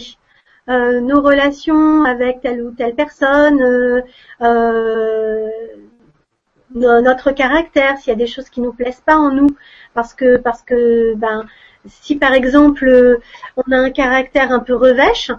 [0.70, 3.60] Euh, nos relations avec telle ou telle personne,
[4.42, 5.50] euh,
[6.76, 9.50] notre caractère, s'il y a des choses qui nous plaisent pas en nous,
[9.96, 11.48] parce que parce que ben
[11.88, 13.20] si par exemple
[13.58, 15.32] on a un caractère un peu revêche,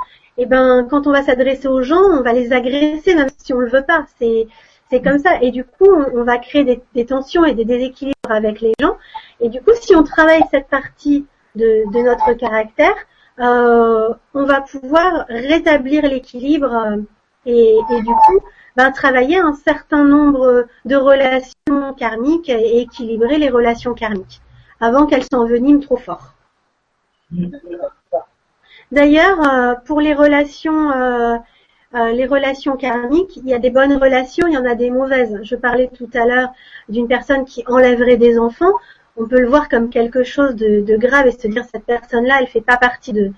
[0.43, 3.59] eh ben quand on va s'adresser aux gens, on va les agresser même si on
[3.59, 4.07] le veut pas.
[4.19, 4.49] C'est
[4.91, 5.41] c'est comme ça.
[5.41, 8.97] Et du coup, on, va créer des, tensions et des déséquilibres avec les gens.
[9.41, 12.95] Et du coup, si on travaille cette partie de, notre caractère,
[13.39, 16.97] euh, on va pouvoir rétablir l'équilibre euh,
[17.47, 18.41] et, du coup,
[18.77, 24.43] ben, travailler un certain nombre de relations karmiques et équilibrer les relations karmiques
[24.81, 26.35] avant qu'elles s'enveniment trop fort.
[28.93, 31.37] D'ailleurs, euh, pour les relations, euh,
[31.95, 34.91] euh, les relations karmiques, il y a des bonnes relations, il y en a des
[34.91, 35.39] mauvaises.
[35.43, 36.49] Je parlais tout à l'heure
[36.89, 38.73] d'une personne qui enlèverait des enfants.
[39.17, 42.49] On peut le voir comme quelque chose de, grave et se dire cette personne-là, elle
[42.49, 43.33] fait pas partie de,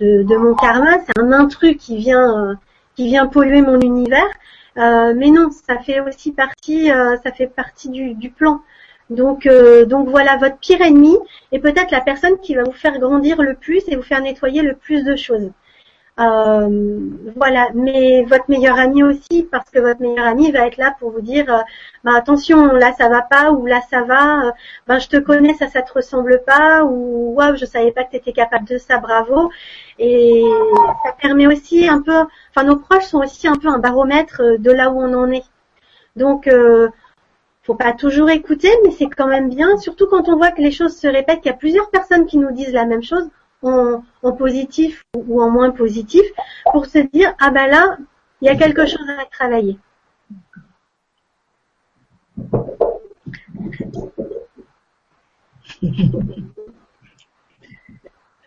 [0.00, 2.58] de, mon karma, c'est un intrus qui vient,
[2.96, 4.28] qui vient polluer mon univers.
[4.76, 8.62] mais non, ça fait aussi partie, ça fait partie du, du plan.
[9.10, 11.16] Donc, euh, donc voilà votre pire ennemi
[11.52, 14.62] et peut-être la personne qui va vous faire grandir le plus et vous faire nettoyer
[14.62, 15.50] le plus de choses.
[16.20, 16.68] Euh,
[17.36, 21.10] voilà, mais votre meilleur ami aussi, parce que votre meilleur ami va être là pour
[21.12, 21.60] vous dire, euh,
[22.04, 24.52] bah, attention, là ça va pas ou là ça va,
[24.86, 28.10] ben je te connais, ça ça te ressemble pas ou waouh, je savais pas que
[28.10, 29.50] tu étais capable de ça, bravo.
[29.98, 30.44] Et
[31.04, 34.70] ça permet aussi un peu, enfin nos proches sont aussi un peu un baromètre de
[34.70, 35.44] là où on en est.
[36.16, 36.48] Donc
[37.62, 40.70] faut pas toujours écouter, mais c'est quand même bien, surtout quand on voit que les
[40.70, 43.28] choses se répètent, qu'il y a plusieurs personnes qui nous disent la même chose,
[43.62, 44.02] en,
[44.38, 46.24] positif ou, en moins positif,
[46.72, 47.98] pour se dire ah ben là,
[48.40, 49.78] il y a quelque chose à travailler.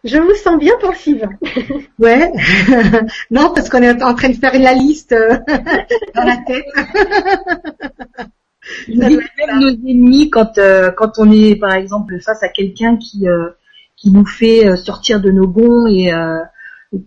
[0.03, 1.29] Je vous sens bien pensive.
[1.97, 2.31] Ouais.
[3.31, 5.37] non, parce qu'on est en train de faire la liste euh,
[6.15, 6.65] dans la tête.
[8.87, 9.19] même
[9.59, 13.49] nos ennemis quand euh, quand on est par exemple face à quelqu'un qui euh,
[13.95, 16.11] qui nous fait euh, sortir de nos gonds et,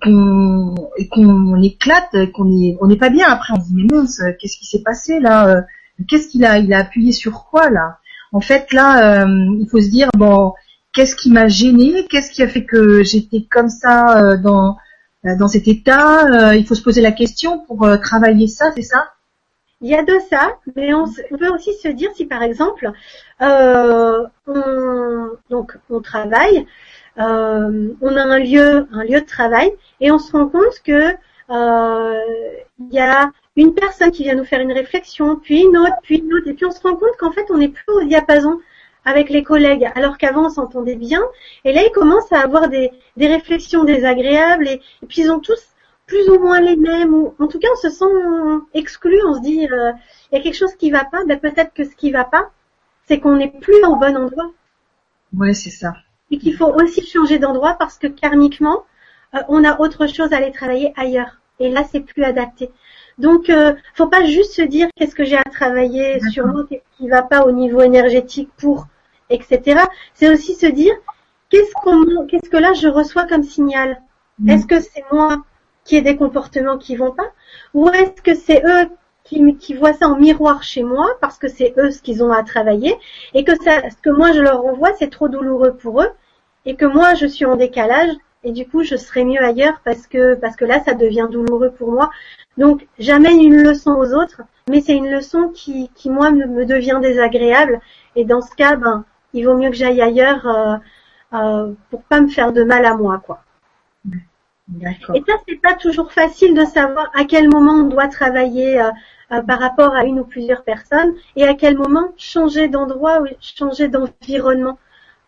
[0.03, 3.29] qu'on et qu'on éclate, qu'on est on n'est pas bien.
[3.29, 5.65] Après on se dit mais mince qu'est-ce qui s'est passé là
[6.09, 7.99] Qu'est-ce qu'il a il a appuyé sur quoi là?
[8.33, 10.53] En fait là il faut se dire bon
[10.93, 12.07] qu'est-ce qui m'a gêné?
[12.11, 14.77] Qu'est-ce qui a fait que j'étais comme ça dans
[15.39, 16.55] dans cet état?
[16.55, 19.07] Il faut se poser la question pour travailler ça, c'est ça?
[19.81, 21.05] Il y a de ça, mais on,
[21.39, 22.91] peut aussi se dire si par exemple
[23.43, 26.67] euh, on, donc on travaille,
[27.19, 31.15] euh, on a un lieu, un lieu de travail, et on se rend compte que
[31.51, 32.23] euh,
[32.81, 36.19] il y a une personne qui vient nous faire une réflexion, puis une autre, puis
[36.19, 38.61] une autre, et puis on se rend compte qu'en fait on n'est plus au diapason
[39.05, 41.23] avec les collègues, alors qu'avant on s'entendait bien.
[41.65, 45.63] Et là, ils commencent à avoir des, des réflexions désagréables et, puis ils ont tous
[46.07, 48.05] plus ou moins les mêmes, ou en tout cas on se sent
[48.75, 49.93] exclu, on se dit euh,
[50.31, 52.51] il y a quelque chose qui va pas, ben peut-être que ce qui va pas,
[53.07, 54.51] c'est qu'on n'est plus au bon endroit.
[55.37, 55.95] Ouais, c'est ça.
[56.31, 58.85] Et qu'il faut aussi changer d'endroit parce que karmiquement,
[59.35, 61.39] euh, on a autre chose à aller travailler ailleurs.
[61.59, 62.71] Et là, c'est plus adapté.
[63.19, 66.99] Donc, euh, faut pas juste se dire qu'est-ce que j'ai à travailler sur moi, qu'est-ce
[66.99, 68.87] qui va pas au niveau énergétique pour,
[69.31, 69.81] etc.
[70.15, 70.95] C'est aussi se dire
[71.49, 74.03] qu'est-ce qu'on, qu'est-ce que là je reçois comme signal?
[74.39, 74.51] Mm.
[74.51, 75.45] Est-ce que c'est moi
[75.87, 77.31] qui ai des comportements qui vont pas,
[77.73, 78.91] ou est-ce que c'est eux
[79.25, 82.33] qui, qui, voient ça en miroir chez moi parce que c'est eux ce qu'ils ont
[82.33, 82.95] à travailler
[83.35, 86.11] et que ça, ce que moi je leur envoie c'est trop douloureux pour eux
[86.65, 88.13] et que moi je suis en décalage
[88.45, 91.71] et du coup je serai mieux ailleurs parce que parce que là ça devient douloureux
[91.71, 92.11] pour moi.
[92.57, 96.99] Donc j'amène une leçon aux autres, mais c'est une leçon qui, qui moi me, devient
[97.03, 97.81] désagréable
[98.15, 100.77] et dans ce cas ben il vaut mieux que j'aille ailleurs euh,
[101.35, 103.43] euh, pour pas me faire de mal à moi quoi.
[105.15, 108.91] Et ça c'est pas toujours facile de savoir à quel moment on doit travailler euh,
[109.33, 113.27] euh, par rapport à une ou plusieurs personnes et à quel moment changer d'endroit ou
[113.41, 114.79] changer d'environnement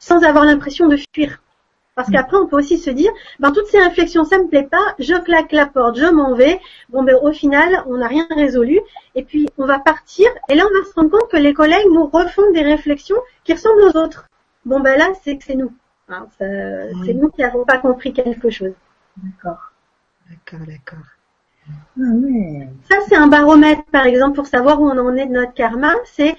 [0.01, 1.41] sans avoir l'impression de fuir.
[1.95, 3.11] Parce qu'après, on peut aussi se dire,
[3.41, 6.61] ben, toutes ces réflexions, ça me plaît pas, je claque la porte, je m'en vais.
[6.91, 8.78] Bon, ben, au final, on n'a rien résolu.
[9.16, 10.28] Et puis, on va partir.
[10.49, 13.53] Et là, on va se rendre compte que les collègues nous refont des réflexions qui
[13.53, 14.28] ressemblent aux autres.
[14.64, 15.72] Bon, ben là, c'est que c'est nous.
[16.09, 18.74] Hein, c'est nous qui n'avons pas compris quelque chose.
[19.22, 19.72] D'accord.
[20.30, 21.06] D'accord, d'accord.
[21.98, 22.12] Ah
[22.88, 25.94] ça, c'est un baromètre, par exemple, pour savoir où on en est de notre karma.
[26.04, 26.36] C'est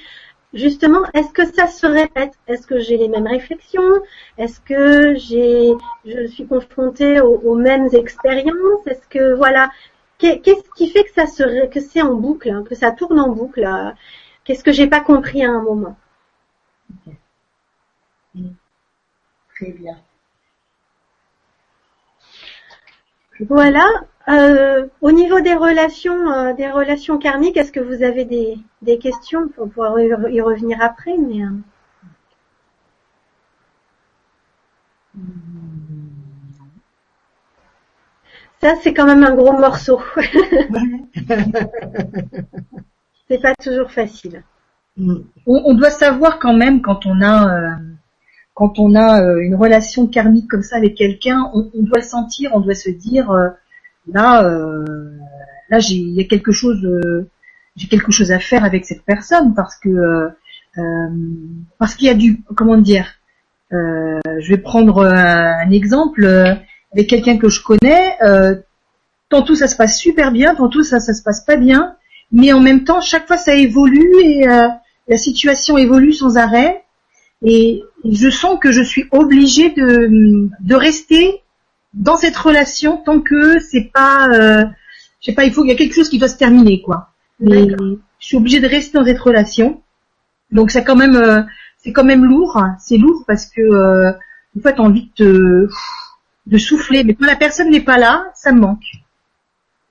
[0.54, 2.34] justement, est-ce que ça se répète?
[2.48, 4.02] Est-ce que j'ai les mêmes réflexions?
[4.38, 5.74] Est-ce que j'ai,
[6.06, 8.88] je suis confrontée aux, mêmes expériences?
[8.88, 9.70] Est-ce que voilà,
[10.18, 13.30] qu'est-ce qui fait que ça se, que c'est en boucle, hein, que ça tourne en
[13.30, 13.68] boucle
[14.44, 15.98] Qu'est-ce que j'ai pas compris à un moment?
[19.56, 19.98] Très bien.
[23.48, 23.86] Voilà.
[24.28, 29.00] Euh, au niveau des relations, euh, des relations karmiques, est-ce que vous avez des, des
[29.00, 31.50] questions pour pouvoir y revenir après mais, euh...
[38.62, 40.02] Ça, c'est quand même un gros morceau.
[43.28, 44.44] c'est pas toujours facile.
[45.46, 47.76] On, doit savoir quand même quand on a euh,
[48.60, 52.52] quand on a euh, une relation karmique comme ça avec quelqu'un, on, on, doit sentir,
[52.54, 53.32] on doit se dire
[54.12, 54.86] là, euh,
[55.70, 57.30] là, j'ai, il y a quelque chose, euh,
[57.76, 61.08] j'ai quelque chose à faire avec cette personne parce que, euh,
[61.78, 63.08] parce qu'il y a du, comment dire,
[63.72, 68.18] je vais prendre un, exemple avec quelqu'un que je connais.
[69.30, 71.96] tantôt ça se passe super bien, tantôt ça, ça se passe pas bien,
[72.32, 76.84] mais en même temps, chaque fois ça évolue et la situation évolue sans arrêt.
[77.46, 81.42] Et je sens que je suis obligée de, de rester
[81.94, 84.66] dans cette relation tant que c'est pas, euh,
[85.22, 87.10] je sais pas, il faut qu'il y a quelque chose qui doit se terminer quoi.
[87.40, 87.68] Mais
[88.20, 89.82] je suis obligée de rester dans cette relation.
[90.52, 91.42] Donc c'est quand même, euh,
[91.78, 92.62] c'est quand même lourd.
[92.80, 94.12] C'est lourd parce que euh,
[94.58, 95.70] en fait, envie de
[96.48, 97.04] de souffler.
[97.04, 98.86] Mais quand la personne n'est pas là, ça me manque.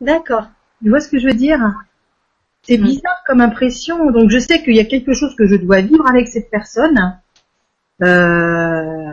[0.00, 0.48] D'accord.
[0.82, 1.60] Tu vois ce que je veux dire?
[2.62, 4.10] C'est bizarre comme impression.
[4.10, 7.18] Donc je sais qu'il y a quelque chose que je dois vivre avec cette personne.
[8.02, 9.10] Euh,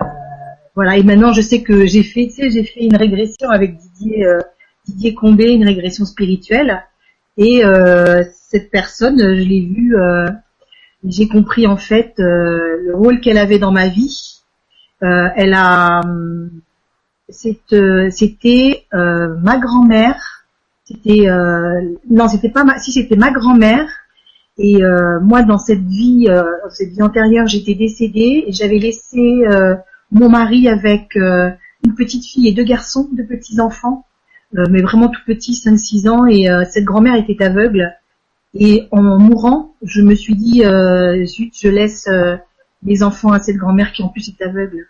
[0.75, 3.77] voilà, et maintenant je sais que j'ai fait, tu sais, j'ai fait une régression avec
[3.77, 4.39] Didier, euh,
[4.85, 6.83] Didier Combé, une régression spirituelle.
[7.37, 10.27] Et euh, cette personne, je l'ai vue, euh,
[11.05, 14.41] j'ai compris en fait le rôle qu'elle avait dans ma vie.
[15.01, 16.01] elle a,
[17.29, 20.45] c'était ma grand-mère.
[20.85, 21.27] C'était
[22.09, 23.89] non, c'était pas ma, si c'était ma grand-mère.
[24.57, 24.81] Et
[25.21, 29.43] moi, dans cette vie, dans cette vie antérieure, j'étais décédée et j'avais laissé
[30.11, 31.49] mon mari avec euh,
[31.83, 34.05] une petite fille et deux garçons, deux petits enfants,
[34.57, 37.93] euh, mais vraiment tout petits, 5-6 ans, et euh, cette grand-mère était aveugle.
[38.53, 40.63] Et en mourant, je me suis dit,
[41.25, 42.07] zut, je laisse
[42.83, 44.87] les enfants à cette grand-mère qui en plus est aveugle.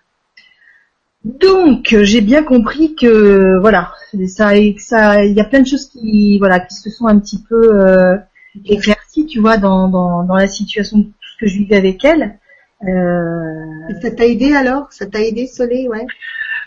[1.23, 3.91] Donc j'ai bien compris que voilà,
[4.27, 7.41] ça, ça, il y a plein de choses qui voilà qui se sont un petit
[7.49, 8.19] peu
[8.65, 12.03] éclaircies, tu vois, dans, dans, dans la situation de tout ce que je vivais avec
[12.05, 12.37] elle.
[12.83, 13.93] Euh...
[14.01, 14.91] Ça t'a aidé alors?
[14.91, 16.05] Ça t'a aidé Soleil, ouais?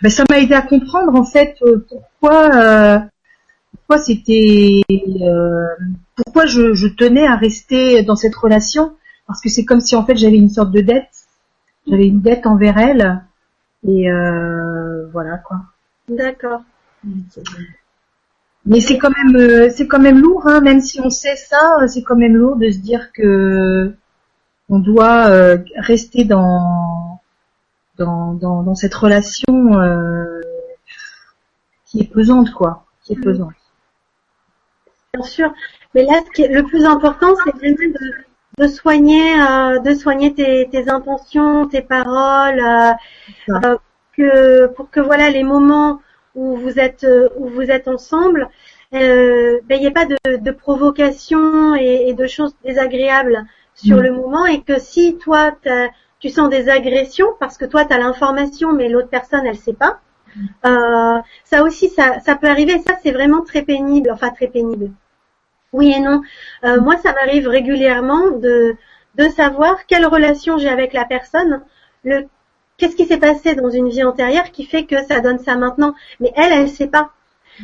[0.03, 2.99] Ben, Ça m'a aidé à comprendre en fait euh, pourquoi euh,
[3.72, 5.66] pourquoi c'était euh,
[6.16, 8.95] pourquoi je, je, tenais à rester dans cette relation.
[9.26, 11.09] Parce que c'est comme si en fait j'avais une sorte de dette.
[11.86, 13.22] J'avais une dette envers elle.
[13.86, 15.59] Et euh, voilà quoi.
[16.09, 16.62] D'accord
[18.68, 22.02] mais c'est quand même c'est quand même lourd hein, même si on sait ça c'est
[22.02, 23.92] quand même lourd de se dire que
[24.68, 27.20] on doit euh, rester dans,
[27.96, 30.40] dans, dans, dans cette relation euh,
[31.86, 33.22] qui est pesante, quoi, qui est Mm.
[33.24, 33.52] pesante.
[35.14, 35.52] Bien sûr.
[35.94, 37.94] Mais là, ce qui est le plus important, c'est vraiment
[38.58, 42.92] de, de soigner, euh, de soigner tes, tes intentions, tes paroles, euh,
[43.64, 43.78] euh,
[44.16, 46.00] que pour que voilà les moments
[46.35, 48.49] où vous êtes euh, où vous êtes ensemble,
[48.95, 53.99] euh, ben, il n'y ait pas de, de provocation et, et de choses désagréables sur
[53.99, 54.01] Mm.
[54.01, 55.53] le moment et que si toi
[56.20, 59.72] tu sens des agressions parce que toi tu as l'information mais l'autre personne elle sait
[59.72, 60.01] pas,
[60.66, 62.79] euh, ça aussi ça, ça peut arriver.
[62.87, 64.91] Ça c'est vraiment très pénible, enfin très pénible.
[65.72, 66.22] Oui et non.
[66.64, 68.76] Euh, moi, ça m'arrive régulièrement de
[69.16, 71.62] de savoir quelle relation j'ai avec la personne,
[72.05, 72.26] le
[72.79, 75.95] qu'est-ce qui s'est passé dans une vie antérieure qui fait que ça donne ça maintenant?
[76.20, 77.11] Mais elle, elle sait pas.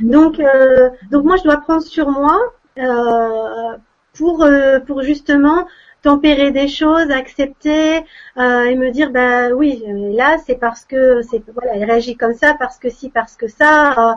[0.03, 2.39] Donc euh, donc moi, je dois prendre sur moi
[2.79, 3.77] euh,
[4.15, 5.67] pour euh, pour justement
[6.03, 8.05] tempérer des choses, accepter
[8.37, 12.35] euh, et me dire bah oui là c'est parce que c'est voilà elle réagit comme
[12.35, 14.15] ça parce que si parce que ça euh,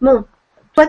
[0.00, 0.24] bon
[0.74, 0.86] toi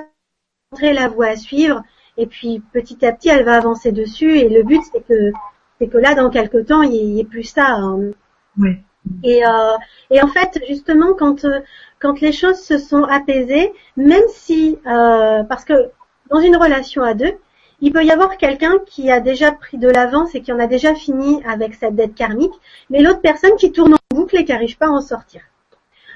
[0.72, 1.84] montrer la voie à suivre
[2.18, 5.32] et puis petit à petit elle va avancer dessus et le but c'est que
[5.80, 8.12] c'est que là dans quelques temps il n'y ait plus ça hein.
[8.60, 8.84] Ouais.
[9.24, 9.78] Et euh,
[10.12, 11.60] et en fait justement quand euh,
[12.00, 15.74] quand les choses se sont apaisées même si euh, parce que
[16.30, 17.38] dans une relation à deux
[17.82, 20.68] il peut y avoir quelqu'un qui a déjà pris de l'avance et qui en a
[20.68, 22.54] déjà fini avec cette dette karmique,
[22.90, 25.42] mais l'autre personne qui tourne en boucle et qui n'arrive pas à en sortir.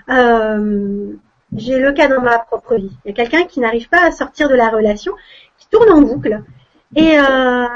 [0.09, 1.13] Euh,
[1.55, 2.91] J'ai le cas dans ma propre vie.
[3.05, 5.13] Il y a quelqu'un qui n'arrive pas à sortir de la relation,
[5.57, 6.43] qui tourne en boucle,
[6.95, 7.67] et euh,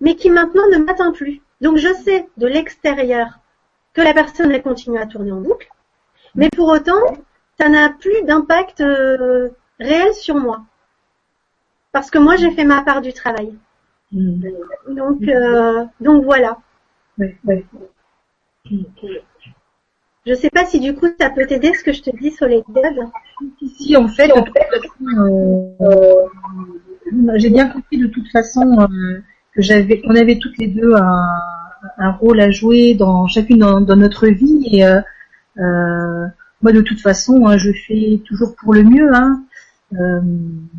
[0.00, 1.42] mais qui maintenant ne m'atteint plus.
[1.60, 3.40] Donc je sais de l'extérieur
[3.94, 5.68] que la personne elle continue à tourner en boucle,
[6.34, 7.02] mais pour autant,
[7.58, 10.62] ça n'a plus d'impact euh, réel sur moi
[11.92, 13.54] parce que moi j'ai fait ma part du travail.
[14.10, 14.44] Mm.
[14.88, 16.58] Donc euh, donc voilà.
[17.18, 17.64] Ouais, ouais.
[20.24, 22.46] Je sais pas si du coup ça peut t'aider ce que je te dis sur
[22.46, 23.08] les gueules.
[23.60, 29.22] Ici, en fait, de toute façon, euh, j'ai bien compris de toute façon euh,
[29.54, 31.28] que j'avais, qu'on avait toutes les deux un,
[31.98, 34.66] un rôle à jouer dans chacune dans, notre vie.
[34.70, 35.00] Et euh,
[35.58, 36.26] euh,
[36.62, 39.14] moi, de toute façon, hein, je fais toujours pour le mieux.
[39.14, 39.42] Hein.
[39.94, 40.20] Euh,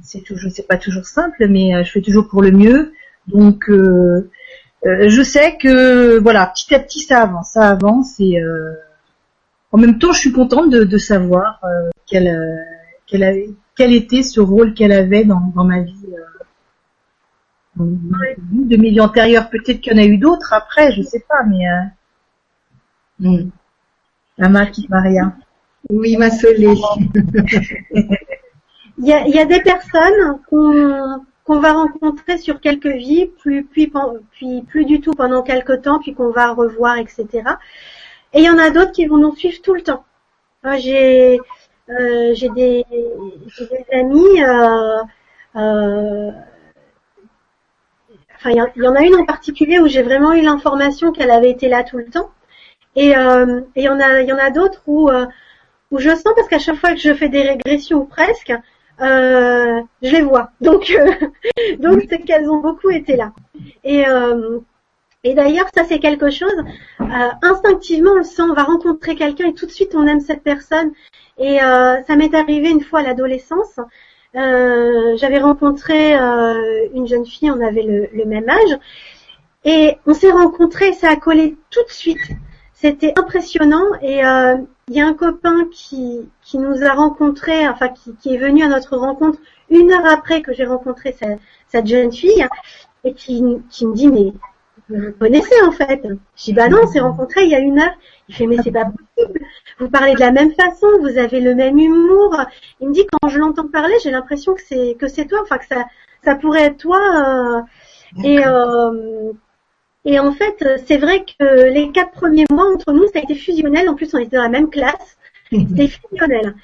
[0.01, 2.93] c'est toujours, c'est pas toujours simple, mais euh, je fais toujours pour le mieux.
[3.28, 4.30] Donc, euh,
[4.86, 8.38] euh, je sais que voilà, petit à petit, ça avance, ça avance et
[9.72, 11.60] en même temps, je suis contente de, de savoir
[12.06, 12.32] qu'elle,
[13.08, 16.06] qu'elle avait, quel était ce rôle qu'elle avait dans, dans ma vie.
[17.76, 19.50] De mes vies antérieures.
[19.50, 21.82] Peut-être qu'il y en a eu d'autres après, je sais pas, mais euh,
[23.20, 23.50] Mm.
[24.40, 25.34] Ama qui Maria.
[25.90, 26.74] Oui, ma Solé.
[28.98, 33.26] Il y a, il y a des personnes qu'on qu'on va rencontrer sur quelques vies,
[33.26, 37.28] plus puis, pen- puis plus du tout pendant quelques temps, puis qu'on va revoir, etc.
[38.34, 40.06] Et il y en a d'autres qui vont nous suivre tout le temps.
[40.64, 41.40] Moi, j'ai
[41.90, 42.86] euh, j'ai des,
[43.48, 44.42] j'ai des amis.
[44.44, 45.04] Euh,
[45.58, 46.32] euh,
[48.44, 51.50] enfin, il y, en- a une en particulier où j'ai vraiment eu l'information qu'elle avait
[51.50, 52.30] été là tout le temps.
[52.96, 55.26] Et euh, il y en a, d'autres où euh,
[55.91, 58.54] où je sens parce qu'à chaque fois que je fais des régressions ou presque,
[59.02, 60.52] euh, je les vois.
[60.62, 60.91] Donc
[61.80, 63.32] donc c'est qu'elles ont beaucoup été là.
[63.84, 66.56] Et d'ailleurs, ça c'est quelque chose.
[67.41, 68.41] instinctivement, on le sent.
[68.44, 70.91] On va rencontrer quelqu'un et tout de suite on aime cette personne.
[71.38, 73.80] Et ça m'est arrivé une fois à l'adolescence.
[74.36, 78.80] Euh, J'avais rencontré euh, une jeune fille, on avait le, le même âge,
[79.64, 80.94] et on s'est rencontrés.
[80.94, 82.20] Ça a collé tout de suite.
[82.74, 83.86] C'était impressionnant.
[84.02, 84.58] Et euh,
[84.90, 88.64] il y a un copain qui qui nous a rencontrés, enfin qui, qui est venu
[88.64, 92.46] à notre rencontre une heure après que j'ai rencontré cette, cette jeune fille,
[93.04, 94.34] et qui qui me dit mais
[94.90, 96.02] vous connaissez en fait.
[96.36, 97.94] Je dis bah non, on s'est rencontrés il y a une heure.
[98.30, 99.40] Il fait mais c'est pas possible.
[99.80, 102.36] Vous parlez de la même façon, vous avez le même humour.
[102.82, 105.58] Il me dit quand je l'entends parler, j'ai l'impression que c'est que c'est toi, enfin
[105.58, 105.86] que ça
[106.24, 107.00] ça pourrait être toi.
[108.18, 108.24] euh.
[108.24, 109.32] et euh,
[110.06, 113.36] et en fait, c'est vrai que les quatre premiers mois entre nous, ça a été
[113.36, 113.88] fusionnel.
[113.90, 115.18] En plus, on était dans la même classe.
[115.52, 116.56] C'était fusionnel.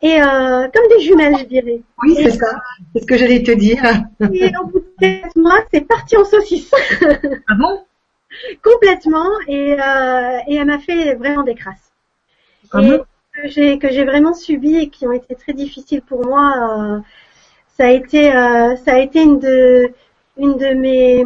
[0.00, 1.80] Et euh, comme des jumelles, je dirais.
[2.02, 2.60] Oui, c'est ça.
[2.94, 3.82] C'est ce que j'allais te dire.
[4.32, 6.70] Et au bout de sept mois, c'est parti en saucisse.
[7.48, 7.84] Ah bon?
[8.62, 11.90] Complètement et, euh, et elle m'a fait vraiment des crasses
[12.72, 13.04] Ah et bon?
[13.34, 16.52] que j'ai que j'ai vraiment subi et qui ont été très difficiles pour moi
[16.96, 17.00] euh,
[17.76, 19.92] ça a été euh, ça a été une de
[20.36, 21.24] une de mes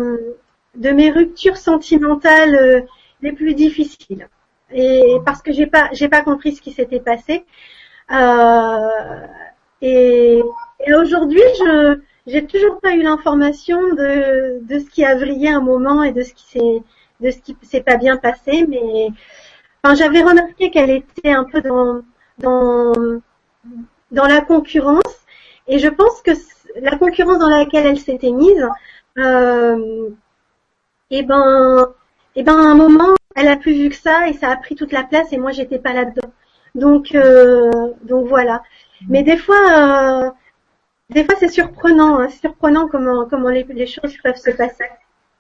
[0.77, 2.81] de mes ruptures sentimentales euh,
[3.21, 4.29] les plus difficiles
[4.73, 7.45] et parce que j'ai pas j'ai pas compris ce qui s'était passé
[9.81, 10.43] et,
[10.87, 15.61] et aujourd'hui je j'ai toujours pas eu l'information de, de ce qui a vrillé un
[15.61, 16.83] moment et de ce qui s'est
[17.21, 19.09] de ce qui s'est pas bien passé, mais
[19.83, 22.03] enfin, j'avais remarqué qu'elle était un peu dans
[22.39, 22.93] dans
[24.11, 25.25] dans la concurrence
[25.69, 26.33] et je pense que
[26.81, 28.67] la concurrence dans laquelle elle s'était mise,
[29.19, 30.09] euh,
[31.11, 31.89] et eh ben
[32.35, 34.57] et eh ben à un moment elle a plus vu que ça et ça a
[34.57, 36.31] pris toute la place et moi j'étais pas là-dedans.
[36.75, 37.71] Donc euh,
[38.03, 38.63] donc voilà.
[39.09, 40.31] Mais des fois euh,
[41.11, 44.85] des fois c'est surprenant, hein, surprenant comment comment les, choses peuvent se passer.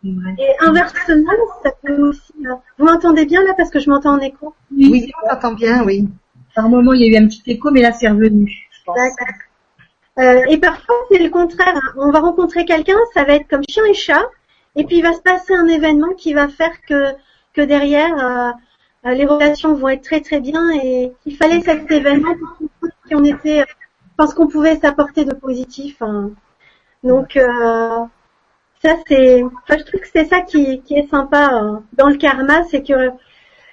[0.04, 2.32] Et inversement, ça peut aussi.
[2.44, 4.52] Euh, vous m'entendez bien là parce que je m'entends en écho?
[4.76, 6.08] Oui, on t'entend bien, oui.
[6.56, 8.52] Par un moment, il y a eu un petit écho, mais là, c'est revenu.
[8.84, 9.34] D'accord.
[10.18, 11.76] Euh, et parfois, c'est le contraire.
[11.76, 11.94] Hein.
[11.96, 14.24] On va rencontrer quelqu'un, ça va être comme chien et chat,
[14.76, 17.14] et puis il va se passer un événement qui va faire que
[17.54, 18.50] que derrière, euh,
[19.04, 20.70] les relations vont être très très bien.
[20.82, 22.34] Et il fallait cet événement
[23.20, 23.64] était
[24.16, 26.00] parce qu'on pouvait s'apporter de positif.
[26.00, 26.30] Hein.
[27.02, 28.04] Donc euh,
[28.82, 32.16] ça c'est, enfin, je trouve que c'est ça qui, qui, est sympa hein, dans le
[32.16, 33.10] karma, c'est que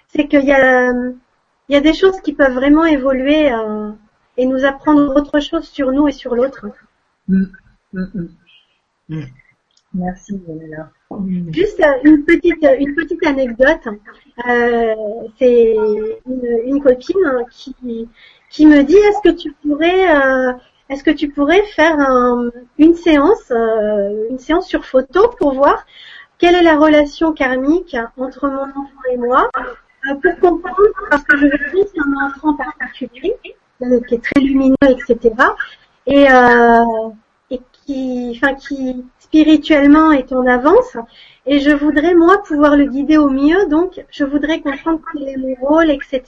[0.08, 3.92] c'est qu'il y a il y a des choses qui peuvent vraiment évoluer euh,
[4.38, 6.66] et nous apprendre autre chose sur nous et sur l'autre.
[7.28, 7.44] Mm,
[7.94, 8.30] mm,
[9.10, 9.24] mm.
[9.94, 10.40] Merci
[11.52, 13.88] Juste euh, une petite une petite anecdote.
[14.48, 14.96] Euh,
[15.40, 18.08] c'est une, une, copine qui
[18.52, 20.54] qui me dit est-ce que tu pourrais euh,
[20.90, 21.98] est-ce que tu pourrais faire
[22.78, 25.84] une séance euh, une séance sur photo pour voir
[26.38, 29.50] quelle est la relation karmique entre mon enfant et moi?
[30.08, 30.78] Euh, pour comprendre
[31.10, 33.36] parce que je veux c'est un enfant particulier
[34.08, 35.34] qui est très lumineux etc
[36.06, 36.28] et et
[37.90, 40.98] qui spirituellement est en avance
[41.46, 45.38] et je voudrais moi pouvoir le guider au mieux donc je voudrais comprendre quel est
[45.38, 46.24] mon rôle etc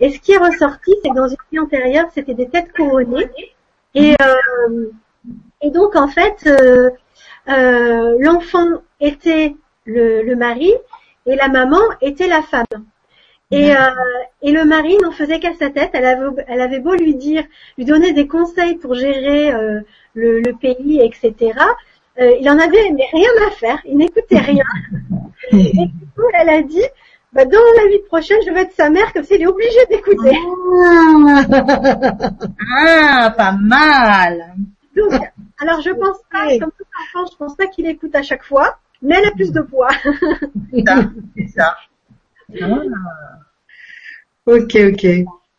[0.00, 3.30] et ce qui est ressorti, c'est que dans une vie antérieure, c'était des têtes couronnées.
[3.94, 4.90] Et, euh,
[5.70, 6.90] donc, en fait, euh,
[7.48, 8.66] euh, l'enfant
[9.00, 9.54] était
[9.84, 10.72] le, mari
[11.26, 12.64] et la maman était la femme.
[13.54, 13.90] Et, euh,
[14.42, 15.90] et le mari n'en faisait qu'à sa tête.
[15.92, 17.44] Elle avait, elle avait beau lui dire,
[17.78, 19.80] lui donner des conseils pour gérer euh,
[20.14, 21.52] le, le, pays, etc.
[22.20, 23.78] Euh, il en avait mais rien à faire.
[23.84, 24.64] Il n'écoutait rien.
[25.52, 26.82] et du coup, elle a dit,
[27.32, 30.36] bah, dans la vie prochaine, je vais être sa mère, comme s'il est obligé d'écouter.
[32.76, 34.54] Ah, pas mal.
[34.96, 35.12] Donc,
[35.58, 36.84] alors je pense pas, comme tout
[37.16, 39.90] enfant, je pense pas qu'il écoute à chaque fois, mais elle a plus de poids.
[41.36, 41.76] C'est ça.
[42.60, 42.76] Ah.
[44.46, 45.06] Ok, ok.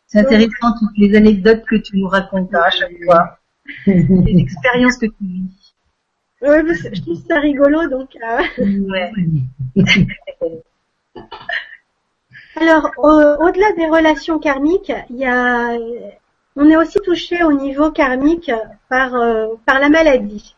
[0.08, 3.40] C'est intéressant toutes les anecdotes que tu nous racontes à chaque fois.
[3.88, 5.74] les expériences que tu vis.
[6.42, 6.58] Oui,
[6.94, 8.10] je trouve ça rigolo, donc.
[8.16, 8.44] Euh...
[8.90, 9.12] Ouais.
[12.56, 15.76] Alors, au-delà des relations karmiques, il y a,
[16.56, 18.52] on est aussi touché au niveau karmique
[18.90, 20.56] par euh, par la maladie.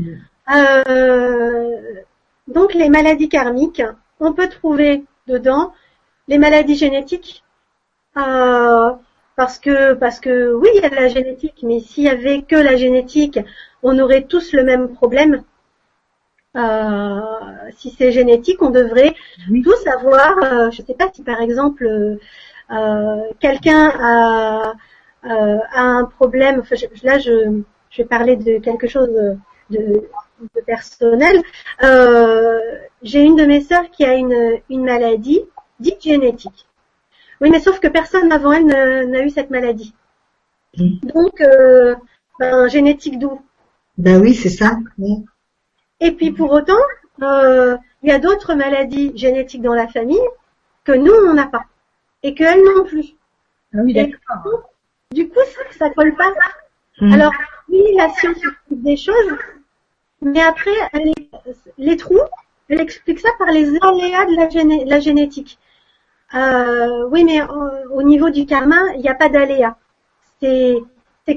[0.00, 1.76] Euh,
[2.48, 3.82] donc, les maladies karmiques,
[4.18, 5.72] on peut trouver dedans
[6.28, 7.44] les maladies génétiques,
[8.16, 8.92] euh,
[9.36, 12.56] parce que parce que oui, il y a la génétique, mais s'il y avait que
[12.56, 13.38] la génétique,
[13.82, 15.44] on aurait tous le même problème.
[16.56, 17.20] Euh,
[17.76, 19.14] si c'est génétique, on devrait
[19.62, 24.72] tous avoir, euh, je ne sais pas si par exemple euh, quelqu'un a,
[25.22, 26.62] un problème,
[27.02, 29.10] là je, je, vais parler de quelque chose
[29.70, 30.08] de,
[30.66, 31.42] personnel.
[33.02, 35.42] J'ai une de mes sœurs qui a une, une maladie
[35.80, 36.66] dite génétique.
[37.40, 38.66] Oui, mais sauf que personne avant elle
[39.10, 39.94] n'a eu cette maladie.
[40.76, 41.42] Donc,
[42.38, 43.40] ben, génétique d'où?
[43.98, 44.78] Ben oui, c'est ça.
[46.00, 46.74] Et puis pour autant,
[47.22, 50.28] euh, il y a d'autres maladies génétiques dans la famille
[50.84, 51.64] que nous, on n'a pas.
[52.22, 53.16] Et qu'elles non plus.
[53.74, 54.70] Ah oui, d'accord.
[55.12, 56.32] Du coup, ça, ça colle pas.
[57.00, 57.12] Hmm.
[57.12, 57.32] Alors,
[57.68, 59.36] oui, la science explique des choses,
[60.20, 60.70] mais après,
[61.78, 62.20] les trous,
[62.68, 65.58] elle explique ça par les aléas de la, la génétique.
[66.34, 69.76] Euh, oui, mais euh, au niveau du karma, il n'y a pas d'aléas.
[70.40, 70.82] C'est,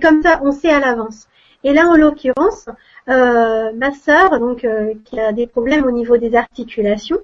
[0.01, 1.27] comme ça, on sait à l'avance.
[1.63, 2.69] Et là, en l'occurrence,
[3.09, 7.19] euh, ma sœur, donc euh, qui a des problèmes au niveau des articulations,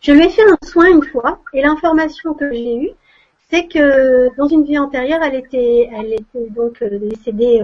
[0.00, 2.90] je lui ai fait un soin une fois et l'information que j'ai eue,
[3.50, 7.62] c'est que dans une vie antérieure, elle était, elle était donc euh, décédée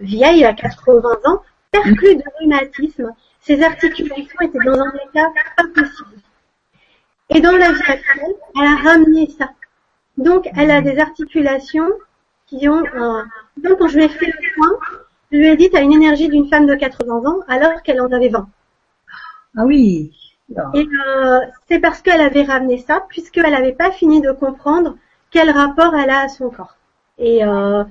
[0.00, 3.12] vieille à 80 ans, perclue de rhumatisme.
[3.40, 5.28] Ses articulations étaient dans un état
[5.58, 6.21] impossible.
[7.34, 9.50] Et dans la vie actuelle, elle a ramené ça.
[10.18, 11.88] Donc, elle a des articulations
[12.46, 13.24] qui ont un...
[13.56, 14.70] Donc, quand je lui ai fait le soin,
[15.30, 18.00] je lui ai dit, tu as une énergie d'une femme de 80 ans alors qu'elle
[18.00, 18.46] en avait 20.
[19.56, 20.12] Ah oui.
[20.74, 24.96] Et euh, c'est parce qu'elle avait ramené ça, puisqu'elle n'avait pas fini de comprendre
[25.30, 26.76] quel rapport elle a à son corps.
[27.18, 27.84] Et euh,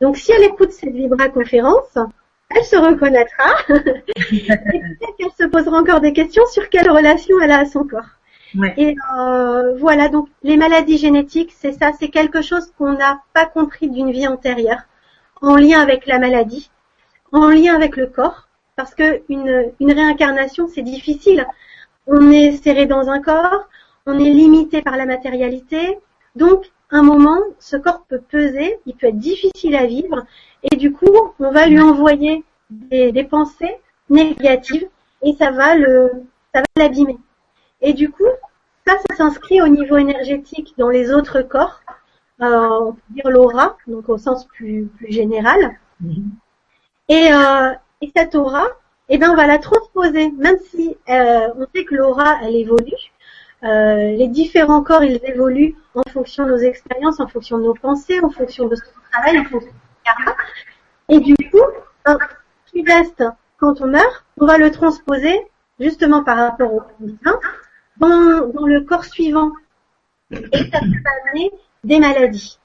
[0.00, 1.96] Donc si elle écoute cette Vibra conférence,
[2.50, 7.52] elle se reconnaîtra et peut-être qu'elle se posera encore des questions sur quelle relation elle
[7.52, 8.17] a à son corps.
[8.54, 8.74] Ouais.
[8.78, 13.46] Et euh, voilà, donc les maladies génétiques, c'est ça, c'est quelque chose qu'on n'a pas
[13.46, 14.82] compris d'une vie antérieure,
[15.42, 16.70] en lien avec la maladie,
[17.32, 21.46] en lien avec le corps, parce que une, une réincarnation, c'est difficile.
[22.06, 23.68] On est serré dans un corps,
[24.06, 25.98] on est limité par la matérialité,
[26.34, 30.24] donc un moment, ce corps peut peser, il peut être difficile à vivre,
[30.62, 33.76] et du coup, on va lui envoyer des, des pensées
[34.08, 34.88] négatives,
[35.22, 36.10] et ça va le,
[36.54, 37.18] ça va l'abîmer.
[37.80, 38.26] Et du coup,
[38.86, 41.80] ça, ça s'inscrit au niveau énergétique dans les autres corps,
[42.40, 45.78] euh, on peut dire l'aura, donc au sens plus, plus général.
[47.08, 48.66] Et, euh, et cette aura,
[49.08, 52.92] eh ben, on va la transposer, même si euh, on sait que l'aura, elle évolue.
[53.64, 57.74] Euh, les différents corps, ils évoluent en fonction de nos expériences, en fonction de nos
[57.74, 60.36] pensées, en fonction de ce qu'on travaille, en fonction de karma.
[61.08, 61.64] Et du coup,
[62.04, 62.18] hein,
[62.66, 63.24] ce qui reste
[63.58, 65.40] quand on meurt, on va le transposer
[65.80, 67.40] justement par rapport au corps divin
[68.00, 69.52] dans, dans le corps suivant.
[70.30, 71.50] Et ça amener
[71.84, 72.58] des maladies.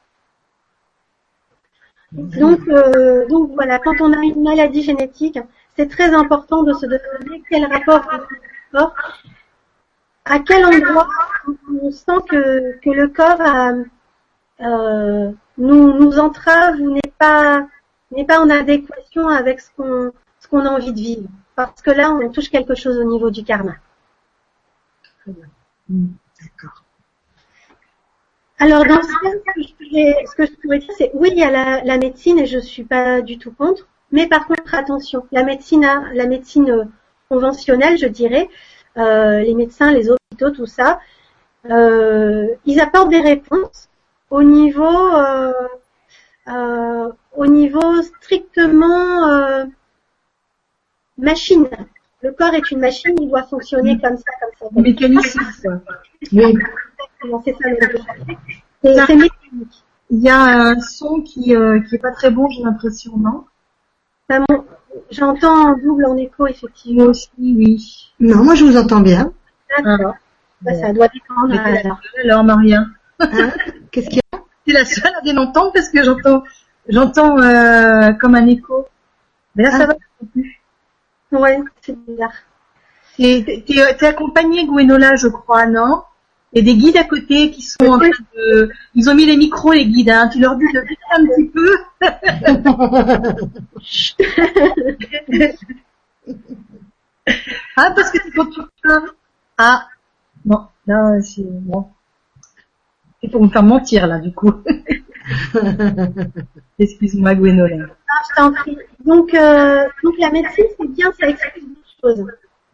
[2.12, 5.40] Donc, euh, donc voilà, quand on a une maladie génétique,
[5.76, 8.96] c'est très important de se demander quel rapport le corps,
[10.26, 11.08] à quel endroit
[11.82, 13.72] on sent que, que le corps a,
[14.62, 17.68] euh, nous, nous entrave ou n'est pas
[18.12, 21.28] n'est pas en adéquation avec ce qu'on ce qu'on a envie de vivre.
[21.56, 23.74] Parce que là, on touche quelque chose au niveau du karma.
[25.28, 26.84] D'accord.
[28.60, 29.30] Alors dans ce cas,
[30.26, 32.84] ce que je pourrais, dire, c'est oui, il y a la, médecine et je suis
[32.84, 36.86] pas du tout contre, mais par contre attention, la médecine, euh,
[37.30, 38.48] conventionnelle, je dirais,
[38.98, 41.00] euh, les médecins, les hôpitaux, tout ça,
[41.70, 43.90] euh, ils apportent des réponses
[44.30, 45.12] au niveau,
[46.48, 49.66] au niveau strictement
[51.18, 51.68] machine.
[52.24, 54.66] Le corps est une machine, il doit fonctionner comme ça, comme ça.
[54.74, 55.82] comme.
[56.32, 56.56] Oui.
[57.44, 57.78] C'est ça le
[58.82, 59.84] c'est mécanique.
[60.10, 63.46] Il y a un son qui, euh, qui est pas très bon, j'ai l'impression, non?
[64.30, 64.66] Ça, mon-
[65.10, 67.04] J'entends en double, en écho, effectivement.
[67.04, 68.12] Moi aussi, oui.
[68.20, 69.34] Non, moi je vous entends bien.
[69.84, 70.14] D'accord.
[70.62, 71.60] Bah, ça doit dépendre.
[72.24, 72.44] Alors.
[72.44, 72.86] Maria.
[73.20, 73.52] Hein?
[73.92, 74.40] Qu'est-ce qu'il y a?
[74.66, 76.44] T'es la seule à bien entendre parce que j'entends,
[76.88, 78.86] j'entends euh, comme un écho.
[79.56, 79.86] Mais là, ça Ah.
[79.88, 79.96] va
[80.32, 80.62] plus.
[81.34, 82.34] Ouais, c'est bizarre.
[83.18, 86.04] T'es, accompagnée, Gwenola, je crois, non?
[86.54, 88.70] Et des guides à côté qui sont en train de...
[88.94, 90.30] Ils ont mis les micros, les guides, hein.
[90.32, 91.76] Tu leur dis de baisser un petit peu
[97.76, 99.02] Ah, parce que c'est quand tu peux...
[99.58, 99.88] Ah,
[100.46, 101.42] non, là, c'est...
[101.44, 101.88] Bon.
[103.22, 104.52] C'est pour me faire mentir, là, du coup.
[106.80, 107.86] Excuse-moi, Gwenola.
[108.08, 108.78] Ah, je t'en prie.
[109.06, 112.26] Donc, euh, donc la médecine, c'est bien, ça explique des choses.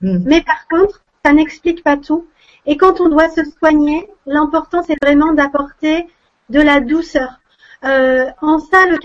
[0.01, 0.19] Hmm.
[0.25, 2.27] Mais par contre, ça n'explique pas tout.
[2.65, 6.07] Et quand on doit se soigner, l'important, c'est vraiment d'apporter
[6.49, 7.39] de la douceur.
[7.83, 8.97] Euh, en ça, le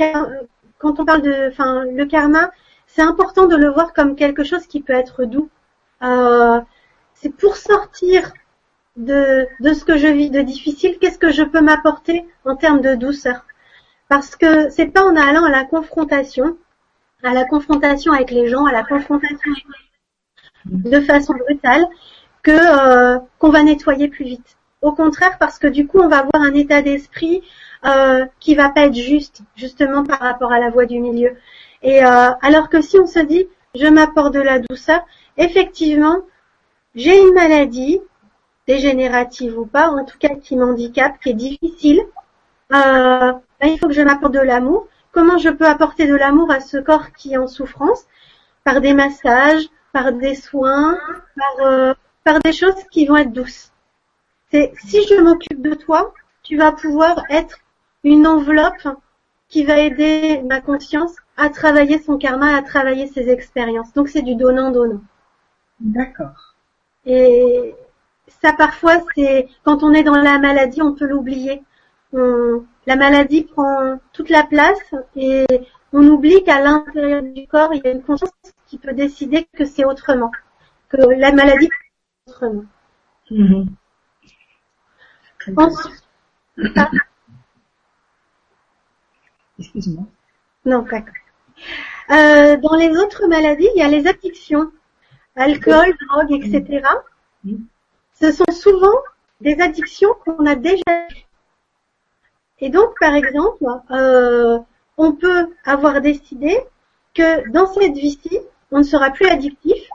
[0.78, 2.50] quand on parle de, enfin, le karma,
[2.86, 5.48] c'est important de le voir comme quelque chose qui peut être doux.
[6.02, 6.60] Euh,
[7.14, 8.32] c'est pour sortir
[8.96, 12.80] de, de ce que je vis de difficile, qu'est-ce que je peux m'apporter en termes
[12.80, 13.44] de douceur?
[14.08, 16.56] Parce que c'est pas en allant à la confrontation,
[17.22, 19.52] à la confrontation avec les gens, à la confrontation
[20.66, 21.86] de façon brutale,
[22.42, 24.56] que euh, qu'on va nettoyer plus vite.
[24.82, 27.42] Au contraire, parce que du coup, on va avoir un état d'esprit
[27.86, 31.36] euh, qui va pas être juste, justement par rapport à la voie du milieu.
[31.82, 35.00] Et euh, alors que si on se dit, je m'apporte de la douceur,
[35.36, 36.18] effectivement,
[36.94, 38.00] j'ai une maladie,
[38.66, 42.00] dégénérative ou pas, en tout cas qui m'handicape, qui est difficile.
[42.72, 44.88] Euh, ben, il faut que je m'apporte de l'amour.
[45.12, 48.04] Comment je peux apporter de l'amour à ce corps qui est en souffrance?
[48.64, 50.98] Par des massages, par des soins,
[51.36, 53.70] par, euh, par des choses qui vont être douces.
[54.50, 57.58] C'est si je m'occupe de toi, tu vas pouvoir être
[58.02, 58.88] une enveloppe
[59.48, 63.92] qui va aider ma conscience à travailler son karma, à travailler ses expériences.
[63.92, 65.02] Donc c'est du donnant-donnant.
[65.80, 66.54] D'accord.
[67.06, 67.74] Et
[68.42, 71.62] ça parfois c'est quand on est dans la maladie, on peut l'oublier.
[72.86, 75.46] La maladie prend toute la place et
[75.92, 78.30] on oublie qu'à l'intérieur du corps, il y a une conscience
[78.66, 80.30] qui peut décider que c'est autrement,
[80.88, 82.64] que la maladie est autrement.
[83.30, 83.66] Mhm.
[85.38, 85.66] Très bien.
[85.66, 86.04] Ensuite,
[86.76, 86.90] ah,
[89.58, 90.04] Excuse-moi.
[90.64, 91.14] non, d'accord.
[92.10, 94.70] Euh, dans les autres maladies, il y a les addictions,
[95.36, 96.82] alcool, drogue, etc.
[98.14, 98.96] Ce sont souvent
[99.40, 101.26] des addictions qu'on a déjà eues.
[102.60, 104.58] Et donc, par exemple, euh,
[104.96, 106.58] on peut avoir décidé
[107.14, 109.88] que dans cette vie-ci, on ne sera plus addictif,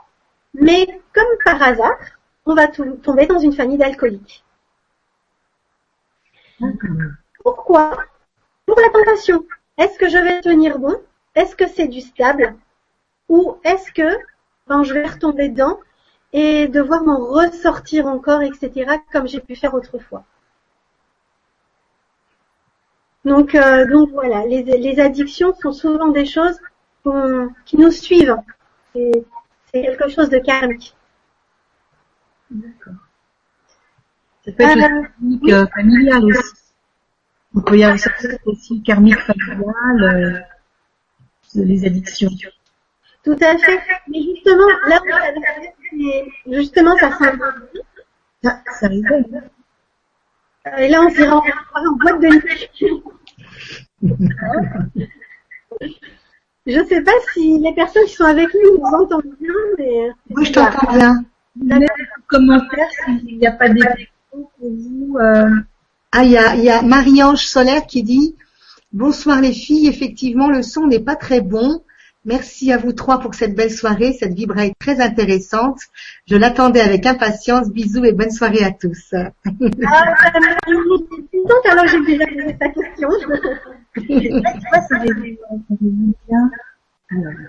[0.54, 1.98] mais comme par hasard,
[2.46, 4.44] on va tomber dans une famille d'alcooliques.
[7.42, 8.04] Pourquoi?
[8.66, 9.46] Pour la tentation.
[9.78, 11.00] Est-ce que je vais tenir bon?
[11.34, 12.54] Est-ce que c'est du stable?
[13.28, 14.18] Ou est-ce que
[14.66, 15.78] ben, je vais retomber dedans
[16.32, 20.24] et devoir m'en ressortir encore, etc., comme j'ai pu faire autrefois
[23.24, 26.58] donc, euh, donc voilà, les, les, addictions sont souvent des choses
[27.66, 28.36] qui nous suivent.
[28.94, 29.22] C'est
[29.72, 30.94] quelque chose de karmique.
[32.50, 32.94] D'accord.
[34.44, 36.54] Ça peut être euh, karmique euh, familial aussi.
[37.54, 37.98] On peut y avoir
[38.46, 40.40] aussi karmique familial, euh,
[41.54, 42.30] les addictions.
[43.24, 43.80] Tout à fait.
[44.08, 45.00] Mais justement, là,
[46.46, 47.82] justement, ça symbolise.
[48.44, 49.24] Ah, ça rigole.
[50.78, 52.68] Et là, on s'est rentré en boîte de nuit.
[56.66, 60.10] Je ne sais pas si les personnes qui sont avec nous nous entendent bien, mais...
[60.30, 61.24] Oui, je t'entends bien.
[62.26, 63.82] Commentaire s'il n'y a pas des
[64.30, 65.16] pour vous.
[65.18, 65.50] Euh...
[66.12, 68.36] Ah, il y a, y a Marie-Ange Solaire qui dit
[68.92, 71.82] Bonsoir les filles, effectivement le son n'est pas très bon.
[72.26, 74.12] Merci à vous trois pour cette belle soirée.
[74.12, 75.80] Cette vibre est très intéressante.
[76.26, 77.70] Je l'attendais avec impatience.
[77.70, 79.14] Bisous et bonne soirée à tous.
[79.14, 79.30] Ah,
[81.70, 83.08] alors j'ai déjà posé ta question.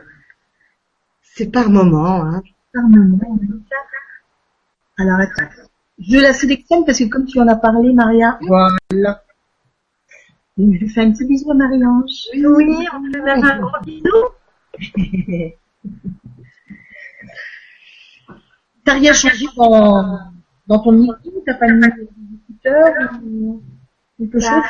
[1.21, 2.23] C'est par moment.
[2.23, 2.41] Hein.
[2.73, 3.37] Par moment.
[4.97, 5.49] Alors attends.
[5.99, 8.39] Je la sélectionne parce que comme tu en as parlé, Maria.
[8.41, 9.21] Voilà.
[10.57, 12.29] je fais un petit bisou à Marie-Ange.
[12.33, 14.31] Oui, on peut faire un gros bisou.
[18.83, 20.19] T'as rien changé dans,
[20.67, 21.43] dans ton micro?
[21.45, 22.87] T'as pas mis d'écouteur
[23.23, 23.61] ou
[24.17, 24.63] quelque chose?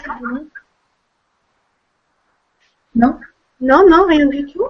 [2.95, 3.17] Non
[3.61, 4.67] Non, non, rien du tout.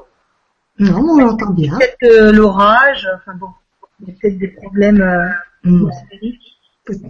[0.80, 1.78] Non, on l'entend bien.
[1.78, 3.50] Peut-être euh, l'orage, enfin bon,
[4.00, 5.30] il y a peut-être des problèmes euh,
[5.64, 5.92] mm.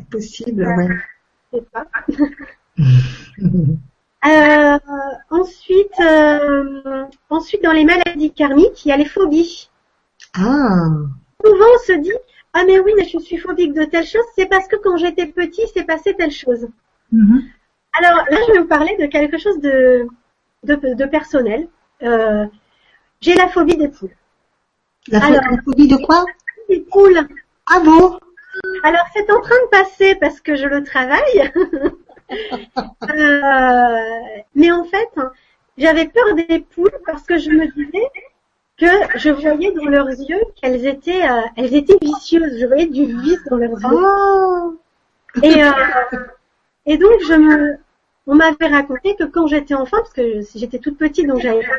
[0.09, 0.89] Possible, ouais.
[1.53, 1.85] Je sais pas.
[4.25, 4.77] Euh,
[5.31, 9.69] ensuite, euh, ensuite, dans les maladies karmiques, il y a les phobies.
[10.35, 10.89] Ah.
[11.43, 12.13] Souvent, on se dit,
[12.53, 15.25] ah mais oui, mais je suis phobique de telle chose, c'est parce que quand j'étais
[15.25, 16.67] petit, c'est passé telle chose.
[17.13, 17.41] Mm-hmm.
[17.93, 20.07] Alors là, je vais vous parler de quelque chose de,
[20.63, 21.67] de, personnel.
[22.03, 22.45] Euh,
[23.21, 24.15] j'ai la phobie des poules.
[25.07, 25.19] La,
[25.65, 26.25] phobie de quoi?
[26.69, 27.27] Des poules.
[27.67, 28.19] Ah bon?
[28.83, 31.51] Alors c'est en train de passer parce que je le travaille.
[32.31, 33.97] Euh,
[34.55, 35.09] mais en fait,
[35.77, 38.07] j'avais peur des poules parce que je me disais
[38.77, 42.59] que je voyais dans leurs yeux qu'elles étaient, euh, elles étaient vicieuses.
[42.59, 43.89] Je voyais du vice dans leurs yeux.
[43.91, 44.79] Oh.
[45.43, 45.71] et, euh,
[46.85, 47.77] et donc je me,
[48.27, 51.75] on m'avait raconté que quand j'étais enfant, parce que j'étais toute petite, donc j'avais pas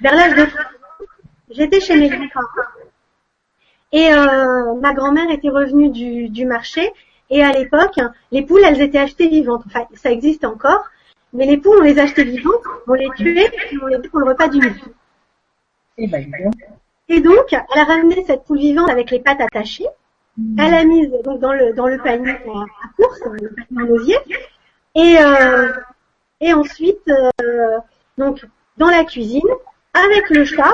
[0.00, 0.46] vers l'âge de
[1.50, 2.46] j'étais chez mes grands-parents.
[3.92, 6.90] Et euh, ma grand-mère était revenue du, du marché
[7.32, 7.98] et à l'époque,
[8.30, 9.62] les poules, elles étaient achetées vivantes.
[9.66, 10.84] Enfin, ça existe encore.
[11.32, 14.26] Mais les poules, on les achetait vivantes, on les tuait et on les pour le
[14.26, 14.82] repas du midi.
[15.96, 16.30] Et, eh ben,
[17.08, 19.86] et donc, elle a ramené cette poule vivante avec les pattes attachées.
[20.36, 20.56] Hmm.
[20.58, 24.18] Elle l'a mise donc dans le dans le panier à, course, le panier en osier.
[24.94, 25.72] Et euh,
[26.40, 27.78] et ensuite, euh,
[28.18, 28.44] donc
[28.76, 29.40] dans la cuisine,
[29.94, 30.72] avec le chat,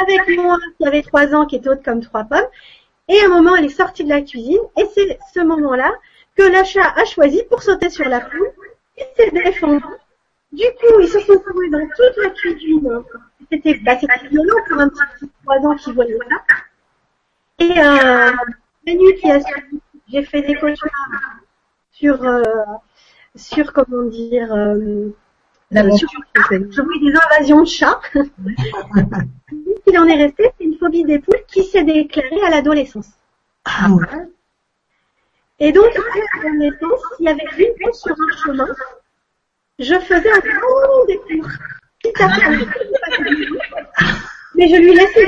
[0.00, 2.40] avec moi qui avait trois ans, qui était haute comme trois pommes,
[3.10, 5.92] et à un moment, elle est sortie de la cuisine et c'est ce moment-là
[6.36, 8.52] que le chat a choisi pour sauter sur la poule.
[8.96, 9.82] Il s'est défendu.
[10.52, 13.02] Du coup, ils se sont trouvés dans toute la cuisine.
[13.50, 13.96] C'était bah,
[14.30, 16.54] violent pour un petit de 3 ans qui voyait ça.
[17.58, 18.32] Et euh,
[18.86, 21.40] nuit qui a suivi, j'ai fait des cauchemars
[21.90, 22.42] sur, euh,
[23.34, 25.10] sur comment dire, euh,
[25.96, 26.08] sur,
[26.38, 28.00] je voulais des invasions de chats.
[29.90, 33.08] qu'il en est resté, c'est une phobie des poules qui s'est déclarée à l'adolescence.
[33.64, 33.88] Ah
[35.58, 36.00] Et donc, à
[36.48, 38.68] l'adolescence, il y avait une poule sur un chemin.
[39.78, 41.46] Je faisais un grand détour.
[42.18, 42.28] À
[44.54, 45.26] Mais je lui laissais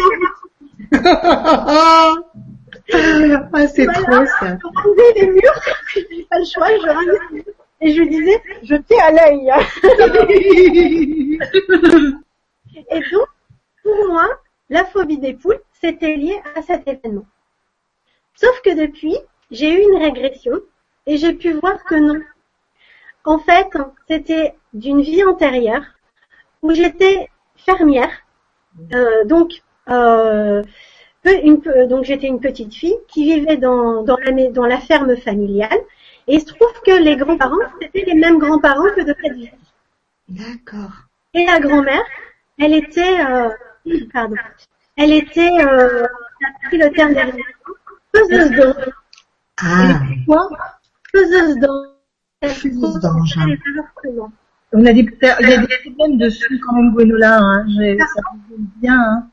[2.94, 4.58] ah, c'est trop ça.
[4.58, 5.60] Je les murs,
[5.94, 6.86] j'ai pas le choix, je
[7.84, 9.50] et je lui disais, je t'ai à l'œil.
[12.90, 13.26] et donc,
[13.82, 14.28] pour moi,
[14.72, 17.26] la phobie des poules, c'était lié à cet événement.
[18.34, 19.16] Sauf que depuis,
[19.50, 20.60] j'ai eu une régression
[21.06, 22.20] et j'ai pu voir que non.
[23.24, 23.68] En fait,
[24.08, 25.84] c'était d'une vie antérieure
[26.62, 28.12] où j'étais fermière.
[28.94, 30.62] Euh, donc, euh,
[31.90, 35.80] donc j'étais une petite fille qui vivait dans, dans, la, dans la ferme familiale.
[36.28, 39.50] Et il se trouve que les grands-parents, c'était les mêmes grands-parents que de cette vie.
[40.28, 40.94] D'accord.
[41.34, 42.04] Et la grand-mère,
[42.58, 43.50] elle était, euh,
[44.12, 44.36] pardon,
[44.96, 46.06] elle était, euh,
[46.40, 47.44] j'ai pris le terme derrière,
[48.14, 48.92] faiseuse d'ange.
[49.60, 50.48] Ah, Quoi?
[51.12, 51.86] Faiseuse d'ange.
[52.42, 53.38] Faiseuse d'ange.
[54.72, 57.38] On a des, il y a des problèmes de son quand même, Gwenola.
[57.40, 57.66] Hein.
[57.68, 58.98] Ça résonne bien.
[58.98, 59.28] Hein.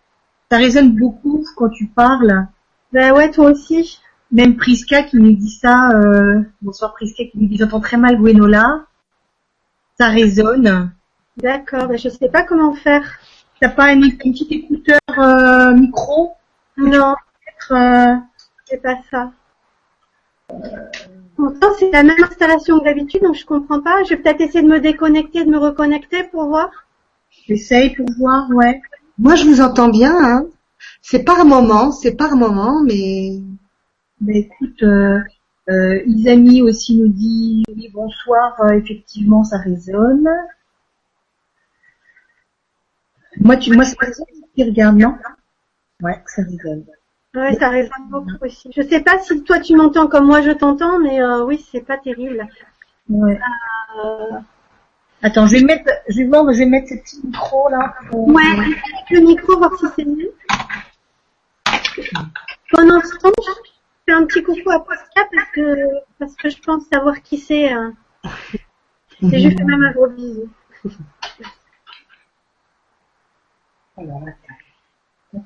[0.52, 2.48] Ça résonne beaucoup quand tu parles.
[2.92, 4.02] Ben ouais, toi aussi.
[4.32, 5.92] Même Priska qui nous dit ça.
[5.92, 6.42] Euh...
[6.62, 8.86] Bonsoir Priska qui nous dit j'entends très mal Gwenola.
[9.98, 10.92] Ça résonne.
[11.38, 13.20] D'accord, ben je sais pas comment faire.
[13.62, 16.34] T'as pas un, un petit écouteur euh, micro?
[16.78, 17.16] Non,
[17.46, 18.16] peut-être, euh,
[18.66, 19.32] c'est pas ça.
[21.36, 24.04] Pourtant, c'est la même installation que d'habitude, donc je comprends pas.
[24.04, 26.70] Je vais peut-être essayer de me déconnecter, de me reconnecter pour voir.
[27.48, 28.82] J'essaye pour voir, ouais.
[29.18, 30.16] moi je vous entends bien.
[30.18, 30.46] Hein.
[31.02, 33.40] C'est par moment, c'est par moment, mais
[34.22, 35.20] Ben écoute, euh,
[35.70, 40.30] euh, Isami aussi nous dit oui bonsoir, euh, effectivement ça résonne.
[43.40, 44.26] Moi tu moi ça résonne
[44.56, 45.16] qui regarde, non?
[46.02, 46.86] Ouais, ça résonne.
[47.36, 48.72] Ouais, ça résonne beaucoup aussi.
[48.76, 51.82] Je sais pas si toi tu m'entends comme moi je t'entends, mais euh, oui, c'est
[51.82, 52.48] pas terrible.
[53.10, 53.40] Ouais.
[54.04, 54.38] Euh,
[55.22, 57.94] Attends, je vais mettre je vais voir, je vais mettre ce petit micro là.
[58.10, 60.34] pour- ouais, avec le micro, voir si c'est mieux.
[62.72, 63.52] Pendant ce temps, je
[64.06, 65.76] fais un petit coucou à Pascal parce que
[66.20, 67.72] parce que je pense savoir qui c'est.
[69.32, 70.50] Et je fais même un gros bisou.
[74.00, 75.44] Alors, attends.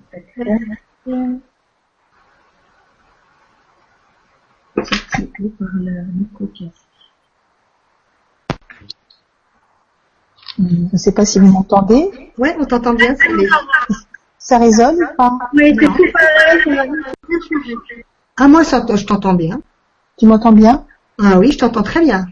[10.57, 10.63] Je
[10.93, 12.31] ne sais pas si vous m'entendez.
[12.37, 13.15] ouais, on t'entend bien.
[14.37, 15.37] ça résonne ou pas?
[15.53, 16.87] Oui, c'est tout pareil.
[18.37, 19.61] Ah moi ça- je t'entends bien.
[20.17, 20.85] Tu m'entends bien?
[21.21, 22.27] Ah oui, je t'entends très bien.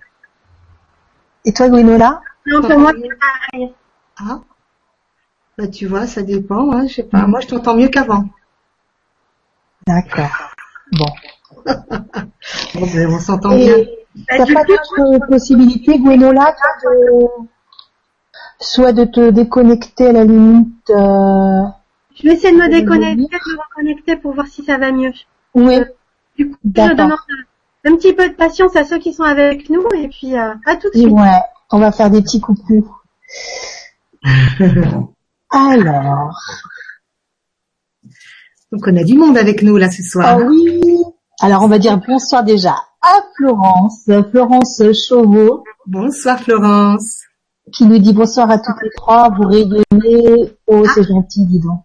[1.45, 3.73] Et toi, Gwenola Non, pour moi, c'est pareil.
[4.19, 4.39] Ah,
[5.61, 6.71] bah tu vois, ça dépend.
[6.71, 7.27] Hein, je sais pas.
[7.27, 8.23] Moi je t'entends mieux qu'avant.
[9.87, 10.53] D'accord.
[10.93, 11.05] Bon.
[12.73, 13.77] Bon, ben, on s'entend bien.
[14.15, 17.27] Bah, T'as du pas d'autre possibilité, Gwenola, de...
[18.59, 21.63] soit de te déconnecter à la limite euh...
[22.15, 25.11] je vais essayer de me déconnecter, de me reconnecter pour voir si ça va mieux.
[25.53, 25.81] Oui,
[26.37, 26.95] Du coup, je D'accord.
[26.95, 27.19] demande
[27.85, 30.75] un petit peu de patience à ceux qui sont avec nous et puis euh, à
[30.77, 31.09] tout de suite.
[31.11, 31.39] ouais.
[31.71, 32.89] On va faire des petits coucous.
[35.51, 36.31] Alors,
[38.71, 40.25] Donc on a du monde avec nous là ce soir.
[40.27, 40.81] ah oui.
[41.41, 47.21] Alors, on va dire bonsoir déjà à Florence, Florence Chauveau, Bonsoir Florence.
[47.73, 50.55] qui nous dit bonsoir à toutes les trois, vous rayonnez.
[50.67, 51.81] Oh, c'est gentil, dis donc.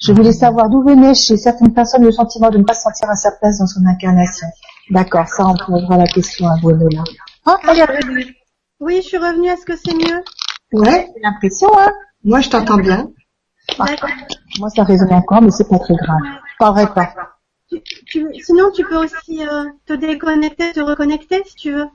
[0.00, 3.08] Je voulais savoir d'où venait chez certaines personnes le sentiment de ne pas se sentir
[3.10, 4.46] à sa place dans son incarnation.
[4.90, 7.02] D'accord, ça on posera la question à Gwenola.
[7.46, 8.26] Ah, elle est revenue.
[8.78, 9.48] Oui, je suis revenue.
[9.48, 10.22] Est-ce que c'est mieux?
[10.72, 11.90] Ouais, J'ai l'impression, hein.
[12.24, 13.10] Moi je t'entends bien.
[13.78, 14.10] D'accord.
[14.58, 16.20] Moi, ça résonne encore, mais c'est pas très grave.
[16.58, 17.12] Pas vrai, pas.
[17.70, 21.86] Tu- tu- sinon, tu peux aussi euh, te déconnecter, te reconnecter si tu veux.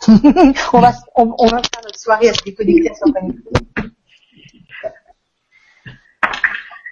[0.08, 3.50] on va, on, on va faire notre soirée à se déconnecter, à se reconnecter.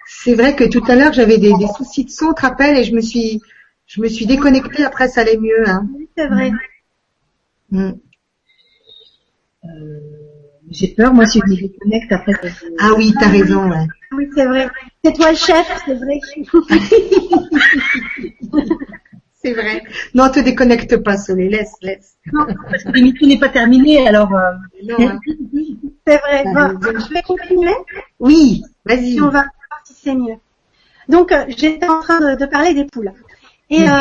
[0.07, 2.77] C'est vrai que tout à l'heure j'avais des, des soucis de son, tu te rappelles,
[2.77, 3.41] et je me suis,
[3.85, 4.83] je me suis déconnectée.
[4.83, 5.67] Après ça allait mieux.
[5.67, 5.87] Hein.
[5.95, 6.51] Oui, c'est vrai.
[7.71, 7.91] Mm.
[9.65, 10.24] Euh,
[10.71, 12.33] J'ai peur, moi, si je me déconnecte après.
[12.79, 13.69] Ah oui, t'as raison.
[13.69, 13.87] Ouais.
[14.13, 14.67] Oui, c'est vrai.
[15.03, 16.19] C'est toi le chef, c'est vrai.
[19.41, 19.83] C'est vrai.
[20.15, 21.49] Non, te déconnecte pas, Soleil.
[21.49, 22.15] Laisse, laisse.
[22.33, 24.33] Non, parce que l'émission n'est pas terminée, alors.
[24.33, 24.51] euh,
[24.83, 25.19] Non, hein.
[26.07, 26.43] C'est vrai.
[26.43, 26.79] Raison.
[26.81, 27.71] je vais continuer
[28.19, 29.21] Oui, vas-y.
[29.21, 29.45] on va voir
[29.83, 30.35] si c'est mieux.
[31.09, 33.11] Donc, euh, j'étais en train de, de parler des poules.
[33.69, 33.93] Et, euh,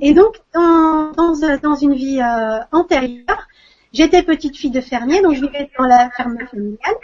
[0.00, 2.20] et donc, dans, dans, euh, dans une vie
[2.70, 3.48] antérieure,
[3.96, 6.96] j'étais petite fille de fermier, donc je vivais dans la ferme familiale.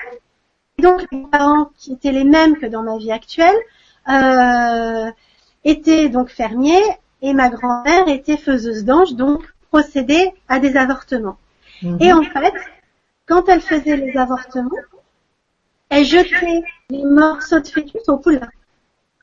[0.78, 3.56] Et donc, mes parents, qui étaient les mêmes que dans ma vie actuelle,
[4.08, 5.10] euh,
[5.64, 6.84] étaient donc fermiers
[7.22, 11.38] et ma grand-mère était faiseuse d'ange, donc procédait à des avortements.
[11.82, 11.98] Mhm.
[12.00, 12.54] Et en fait,
[13.26, 14.70] quand elle faisait les avortements,
[15.88, 18.40] elle jetait les morceaux de fœtus aux poules.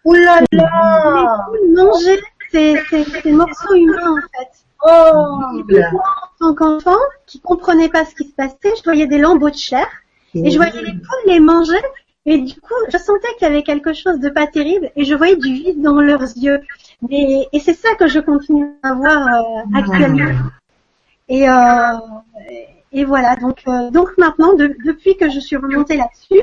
[0.05, 2.21] Ouh là Les là poules mangeaient
[2.51, 4.65] ces, ces, ces morceaux humains en fait.
[4.81, 5.39] Oh.
[6.39, 9.55] En tant qu'enfant, qui comprenait pas ce qui se passait, je voyais des lambeaux de
[9.55, 9.85] chair
[10.33, 11.81] et je voyais les poules les manger
[12.25, 15.15] et du coup, je sentais qu'il y avait quelque chose de pas terrible et je
[15.15, 16.61] voyais du vide dans leurs yeux.
[17.09, 20.31] Et, et c'est ça que je continue à voir euh, actuellement.
[21.27, 21.93] Et, euh,
[22.91, 26.41] et voilà, donc, euh, donc maintenant, de- depuis que je suis remontée là-dessus,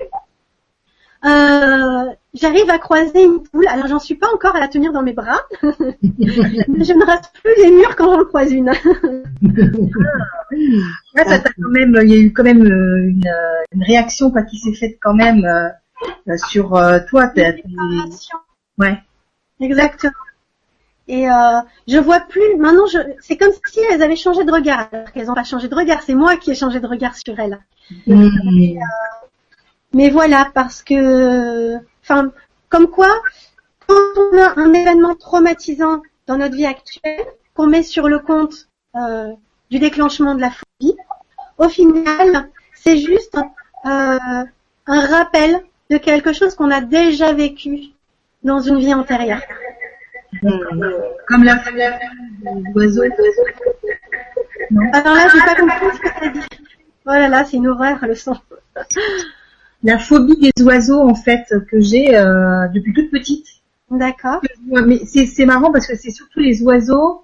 [1.26, 2.04] euh,
[2.34, 3.66] j'arrive à croiser une poule.
[3.68, 5.70] Alors j'en suis pas encore à la tenir dans mes bras, mais
[6.84, 8.66] je ne rase plus les murs quand j'en croise une.
[11.14, 13.82] Là, ça t'a quand même, il y a eu quand même euh, une, euh, une
[13.82, 15.68] réaction quoi, qui s'est faite quand même euh,
[16.28, 17.28] euh, sur euh, toi.
[17.28, 17.52] t'as-
[18.78, 18.98] Ouais.
[19.60, 20.12] Exactement.
[21.08, 22.56] Et euh, je vois plus.
[22.58, 24.88] Maintenant, je, c'est comme si elles avaient changé de regard.
[24.92, 26.02] Alors qu'elles n'ont pas changé de regard.
[26.02, 27.58] C'est moi qui ai changé de regard sur elles.
[28.06, 28.28] Mmh.
[29.96, 32.30] Mais voilà, parce que, enfin,
[32.68, 33.08] comme quoi,
[33.86, 37.24] quand on a un événement traumatisant dans notre vie actuelle,
[37.54, 39.32] qu'on met sur le compte euh,
[39.70, 40.98] du déclenchement de la phobie,
[41.56, 43.38] au final, c'est juste
[43.86, 44.18] euh,
[44.86, 47.94] un rappel de quelque chose qu'on a déjà vécu
[48.42, 49.40] dans une vie antérieure.
[51.26, 51.58] Comme la
[52.74, 53.02] l'oiseau.
[54.92, 56.40] Alors là, j'ai pas compris ce que t'as dit.
[57.06, 58.36] Oh là là, c'est une horreur le son.
[59.86, 63.46] La phobie des oiseaux en fait que j'ai euh, depuis toute petite.
[63.90, 64.40] D'accord.
[64.68, 67.22] Mais c'est c'est marrant parce que c'est surtout les oiseaux.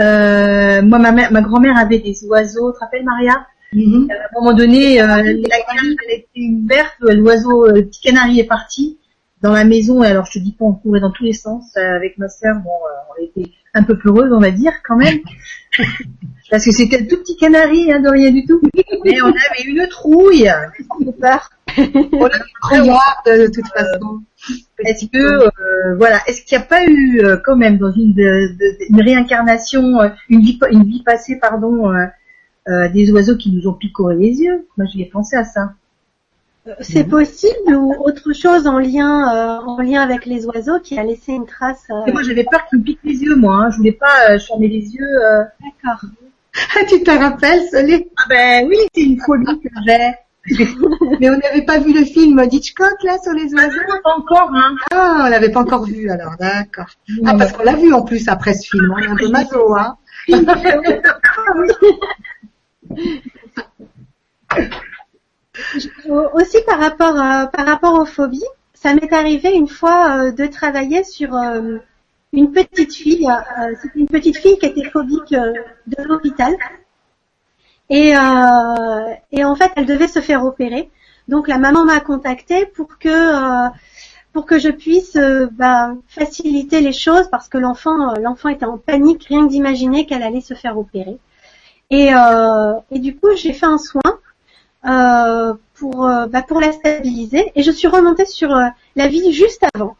[0.00, 2.72] Euh, moi, ma, ma grand-mère avait des oiseaux.
[2.72, 3.46] Tu te rappelles, Maria?
[3.72, 4.08] Mhm.
[4.10, 8.48] À un moment donné, euh, la elle était ouverte, l'oiseau, euh, le petit canari est
[8.48, 8.98] parti
[9.42, 10.02] dans la maison.
[10.02, 12.28] Et alors, je te dis pas, on courait dans tous les sens euh, avec ma
[12.28, 12.56] sœur.
[12.64, 15.18] Bon, euh, on était un peu pleureuse, on va dire, quand même.
[16.50, 18.60] Parce que c'était un tout petit canari, hein, de rien du tout.
[19.04, 20.50] Mais on avait une trouille.
[21.20, 21.50] Peur.
[21.76, 22.30] On a
[22.62, 24.22] Regarde, de toute façon.
[24.78, 28.14] Est-ce que euh, voilà, est-ce qu'il n'y a pas eu euh, quand même dans une,
[28.14, 31.92] de- de- une réincarnation, euh, une vie, une vie passée, pardon,
[32.94, 34.66] des oiseaux qui nous ont picoré les yeux?
[34.78, 35.74] Moi, j'y ai pensé à ça.
[36.80, 41.02] C'est possible ou autre chose en lien, euh, en lien avec les oiseaux qui a
[41.04, 41.84] laissé une trace.
[41.90, 43.54] euh, Et moi, j'avais peur qu'ils me piquent les yeux, moi.
[43.56, 43.70] Hein.
[43.70, 45.04] Je voulais pas euh, fermer les yeux.
[45.24, 45.42] euh.
[45.62, 46.00] D'accord.
[46.76, 48.10] Ah, tu te rappelles, Solé?
[48.16, 50.12] Ah ben oui, c'est une phobie que j'ai.
[51.20, 53.80] Mais on n'avait pas vu le film d'Hitchcock, là, sur les oiseaux?
[54.02, 54.74] Pas encore, hein.
[54.92, 56.86] Ah, on l'avait pas encore vu, alors, d'accord.
[57.26, 58.92] Ah, parce qu'on l'a vu, en plus, après ce film.
[58.94, 59.96] On est un peu maso, hein.
[66.08, 68.44] Au- Aussi par rapport euh, par rapport aux phobies,
[68.74, 71.78] ça m'est arrivé une fois euh, de travailler sur euh,
[72.32, 73.28] une petite fille.
[73.82, 76.54] C'était une petite fille qui était phobique de l'hôpital.
[77.90, 80.90] Et, euh, et en fait, elle devait se faire opérer.
[81.28, 83.68] Donc la maman m'a contactée pour que euh,
[84.32, 88.78] pour que je puisse euh, bah, faciliter les choses parce que l'enfant l'enfant était en
[88.78, 91.18] panique rien que d'imaginer qu'elle allait se faire opérer.
[91.90, 92.10] Et,
[92.90, 94.17] et du coup, j'ai fait un soin
[94.86, 99.32] euh, pour euh, bah, pour la stabiliser et je suis remontée sur euh, la vie
[99.32, 99.96] juste avant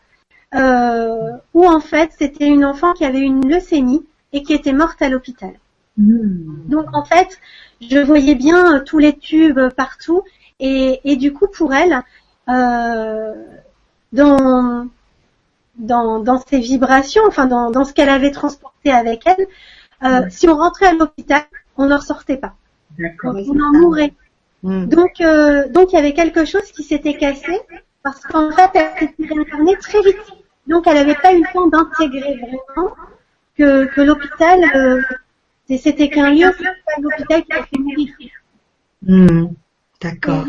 [1.54, 5.08] où en fait c'était une enfant qui avait une leucémie et qui était morte à
[5.08, 5.52] l'hôpital.
[5.96, 6.68] Hmm.
[6.68, 7.38] Donc en fait,
[7.80, 10.22] je voyais bien tous les tubes partout
[10.58, 12.02] et, et du coup pour elle,
[14.12, 14.86] dans,
[15.76, 19.46] dans dans ses vibrations, enfin dans, dans ce qu'elle avait transporté avec elle,
[20.04, 20.30] euh, Ouais.
[20.30, 21.42] si on rentrait à l'hôpital,
[21.76, 22.54] on ne ressortait pas,
[23.24, 24.14] on en mourait.
[24.62, 24.86] Hmm.
[24.86, 27.60] Donc euh, donc il y avait quelque chose qui s'était cassé
[28.02, 30.16] parce qu'en fait elle s'était réincarnée très vite.
[30.66, 32.92] Donc elle n'avait pas eu le temps d'intégrer vraiment
[33.56, 35.00] que, que l'hôpital euh,
[35.76, 38.08] c'était qu'un lieu, c'était pas l'hôpital qui a fait mourir.
[39.02, 39.46] Hmm.
[40.00, 40.44] D'accord.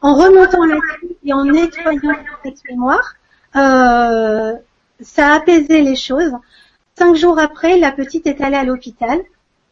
[0.00, 3.14] En remontant là-dessus et en nettoyant cette mémoire,
[3.56, 4.52] euh,
[5.00, 6.32] ça a apaisé les choses.
[6.96, 9.20] Cinq jours après, la petite est allée à l'hôpital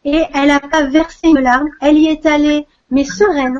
[0.03, 1.69] et elle n'a pas versé une larme.
[1.81, 3.59] Elle y est allée, mais sereine,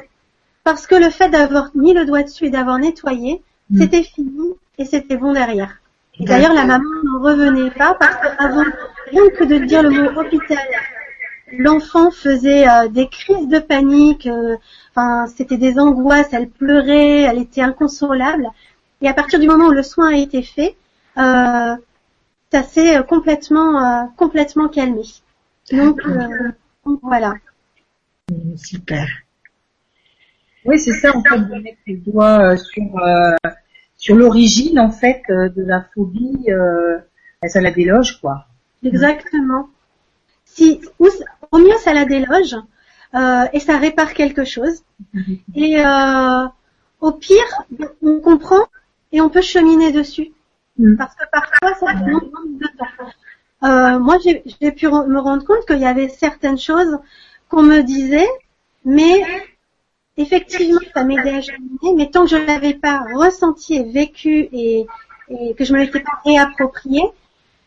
[0.63, 3.81] parce que le fait d'avoir mis le doigt dessus et d'avoir nettoyé, Mm.
[3.81, 5.77] c'était fini et c'était bon derrière.
[6.19, 8.65] Et d'ailleurs, la maman n'en revenait pas parce qu'avant,
[9.09, 10.59] rien que de dire le mot hôpital,
[11.57, 14.57] l'enfant faisait euh, des crises de panique, euh,
[14.93, 18.49] enfin c'était des angoisses, elle pleurait, elle était inconsolable.
[19.01, 20.75] Et à partir du moment où le soin a été fait,
[21.17, 21.75] euh,
[22.51, 25.03] ça s'est complètement complètement calmé.
[25.71, 26.01] Donc,
[27.01, 27.35] voilà.
[28.57, 29.07] Super.
[30.65, 33.31] Oui, c'est ça en fait de mettre les doigts euh, sur euh,
[33.97, 36.47] sur l'origine en fait euh, de la phobie.
[37.47, 38.45] Ça la déloge quoi.
[38.83, 39.67] Exactement.
[40.45, 41.07] Si, ou-
[41.51, 42.55] au mieux, ça la déloge
[43.15, 44.83] euh, et ça répare quelque chose.
[45.55, 46.45] Et euh,
[46.99, 47.63] au pire,
[48.03, 48.63] on comprend
[49.11, 50.31] et on peut cheminer dessus.
[50.77, 50.95] Mm.
[50.97, 53.07] Parce que parfois, ça demande de temps.
[53.63, 56.97] Euh, moi, j'ai j'ai pu me rendre compte qu'il y avait certaines choses
[57.49, 58.29] qu'on me disait,
[58.85, 59.21] mais
[60.21, 61.95] effectivement, ça m'aidait à cheminer.
[61.95, 64.85] Mais tant que je ne l'avais pas ressenti et vécu et,
[65.29, 67.01] et que je me l'étais pas réapproprié,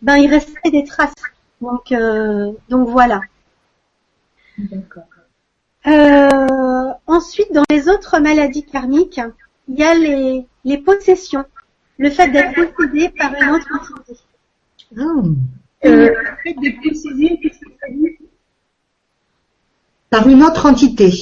[0.03, 1.15] ben il restait des traces.
[1.61, 3.21] Donc, euh, donc voilà.
[4.59, 5.05] D'accord.
[5.87, 9.21] Euh, ensuite, dans les autres maladies karmiques,
[9.69, 11.45] il y a les, les possessions.
[11.99, 14.21] le fait d'être possédé par une autre entité.
[14.97, 15.03] Ah.
[15.87, 18.17] Euh, le fait d'être possédé, qu'est-ce que ça dit
[20.11, 21.13] Par une autre entité.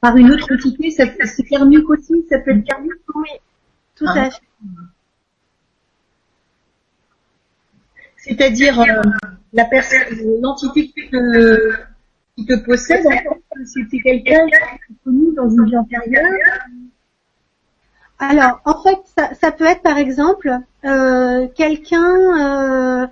[0.00, 2.92] Par une autre entité, ça- c'est karmique aussi, ça peut être karmique.
[3.14, 3.28] Oui,
[3.96, 4.20] tout Ah.
[4.26, 4.40] à fait.
[8.16, 8.84] C'est-à-dire euh,
[9.52, 10.00] la personne,
[10.42, 11.72] l'entité qui te,
[12.36, 16.32] qui te possède, en fait, c'était quelqu'un qui est connu dans une vie antérieure.
[18.18, 20.52] Alors, en fait, ça, ça peut être par exemple
[20.84, 23.06] euh, quelqu'un, euh,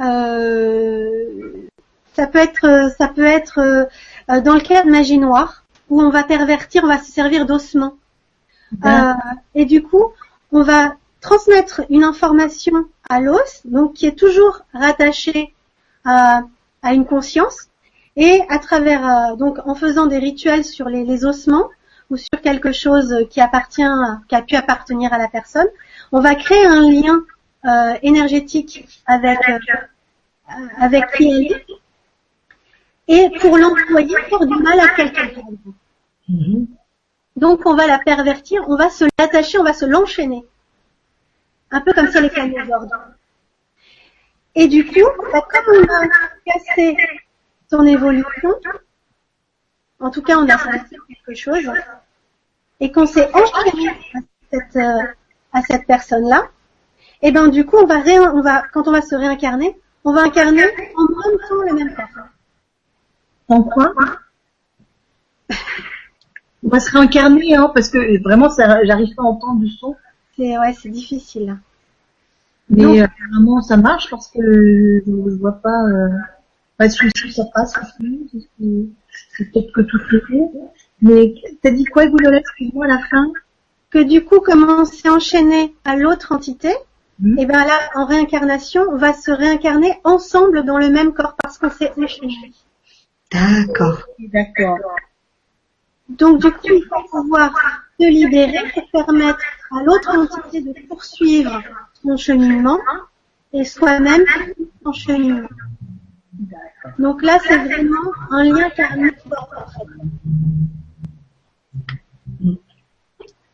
[0.00, 1.66] euh,
[2.14, 6.10] ça peut être, ça peut être euh, dans le cas de magie noire où on
[6.10, 7.96] va pervertir, on va se servir d'ossements.
[8.84, 9.12] Euh,
[9.54, 10.12] et du coup,
[10.50, 15.54] on va transmettre une information à l'os, donc qui est toujours rattachée
[16.04, 16.42] à,
[16.82, 17.68] à une conscience,
[18.16, 21.68] et à travers, euh, donc en faisant des rituels sur les, les ossements
[22.10, 23.82] ou sur quelque chose qui appartient,
[24.28, 25.66] qui a pu appartenir à la personne,
[26.12, 27.22] on va créer un lien
[27.64, 29.58] euh, énergétique avec euh,
[30.78, 31.66] avec qui elle est,
[33.08, 35.24] et pour l'employer pour du mal à quelqu'un.
[35.28, 35.52] exemple.
[36.28, 36.66] Mhm.
[37.36, 40.44] Donc on va la pervertir, on va se l'attacher, on va se l'enchaîner.
[41.70, 42.94] Un peu comme ça les canaux d'ordre.
[44.54, 45.00] Et du coup,
[45.32, 46.06] bah, comme on a
[46.46, 46.96] cassé
[47.70, 48.54] son évolution,
[49.98, 51.68] en tout cas on a senti quelque chose,
[52.80, 54.18] et qu'on s'est enchaîné à
[54.52, 55.02] cette, euh,
[55.52, 56.48] à cette personne-là,
[57.22, 60.12] et ben du coup on va, ré- on va quand on va se réincarner, on
[60.12, 62.26] va incarner en même temps le même corps.
[63.54, 63.94] En quoi
[66.64, 69.94] On va se réincarner, hein, parce que vraiment, j'arrive pas à entendre du son.
[70.36, 71.56] C'est ouais, c'est difficile.
[72.70, 75.84] Mais euh, vraiment, ça marche parce que je, je vois pas.
[75.84, 76.08] Euh,
[76.78, 76.98] pas si
[77.30, 80.50] ça passe c'est- peut-être que tout est fait.
[81.02, 83.30] Mais t'as dit quoi, Goulola Excuse-moi à la fin?
[83.90, 86.74] que du coup, comme on s'est enchaîné à l'autre entité,
[87.20, 87.38] Mhm.
[87.38, 91.58] et ben là, en réincarnation, on va se réincarner ensemble dans le même corps parce
[91.58, 92.52] qu'on s'est enchaîné.
[93.32, 94.02] D'accord.
[94.18, 94.78] D'accord.
[96.08, 97.52] Donc du coup, il faut pouvoir
[97.98, 99.40] se libérer pour permettre
[99.70, 101.62] à l'autre entité de poursuivre
[102.02, 102.78] son cheminement
[103.52, 104.24] et soi-même
[104.82, 105.48] son cheminement.
[106.98, 109.48] Donc là, c'est vraiment un lien karmique fort.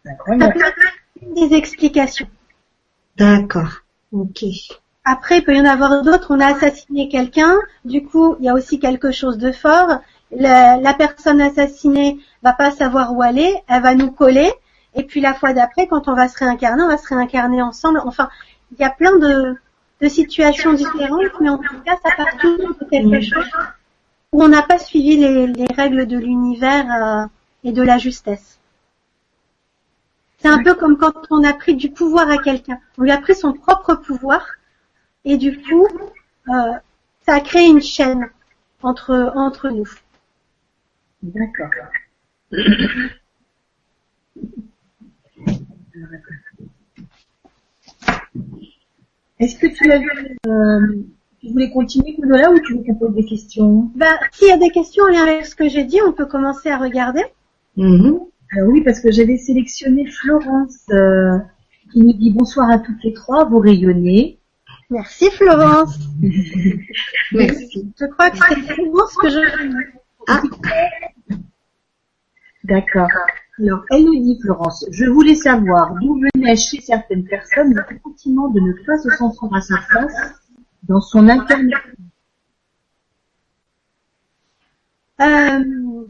[0.04, 2.28] Ça peut être une des explications.
[3.16, 3.82] D'accord.
[4.12, 4.44] Ok.
[5.12, 6.28] Après, il peut y en avoir d'autres.
[6.30, 7.56] On a assassiné quelqu'un.
[7.84, 9.98] Du coup, il y a aussi quelque chose de fort.
[10.30, 13.52] La, la personne assassinée va pas savoir où aller.
[13.66, 14.52] Elle va nous coller.
[14.94, 18.00] Et puis la fois d'après, quand on va se réincarner, on va se réincarner ensemble.
[18.04, 18.28] Enfin,
[18.70, 19.56] il y a plein de,
[20.00, 23.50] de situations différentes, mais en tout cas, ça part toujours de quelque chose
[24.30, 27.26] où on n'a pas suivi les, les règles de l'univers euh,
[27.64, 28.60] et de la justesse.
[30.38, 32.78] C'est un peu comme quand on a pris du pouvoir à quelqu'un.
[32.96, 34.42] On lui a pris son propre pouvoir
[35.24, 35.86] et du coup,
[36.48, 36.72] euh,
[37.26, 38.28] ça a créé une chaîne
[38.82, 39.88] entre entre nous.
[41.22, 41.70] D'accord.
[49.38, 50.04] Est-ce que tu avais,
[50.46, 51.02] euh,
[51.40, 53.90] tu voulais continuer Goulola ou tu veux qu'on pose des questions?
[53.94, 56.26] Ben, s'il y a des questions en lien avec ce que j'ai dit, on peut
[56.26, 57.22] commencer à regarder.
[58.52, 61.38] Alors oui, parce que j'avais sélectionné Florence euh,
[61.92, 64.39] qui nous dit bonsoir à toutes les trois, vous rayonnez.
[64.90, 65.98] Merci Florence.
[67.32, 67.92] Merci.
[67.98, 69.38] Je crois que c'est souvent ce que je
[70.26, 70.42] Ah,
[72.64, 73.08] D'accord.
[73.58, 78.48] Alors, elle nous dit, Florence, je voulais savoir d'où venait chez certaines personnes le sentiment
[78.48, 80.40] de ne pas se sentir à sa place
[80.84, 81.78] dans son incarnation.
[85.20, 86.04] Euh,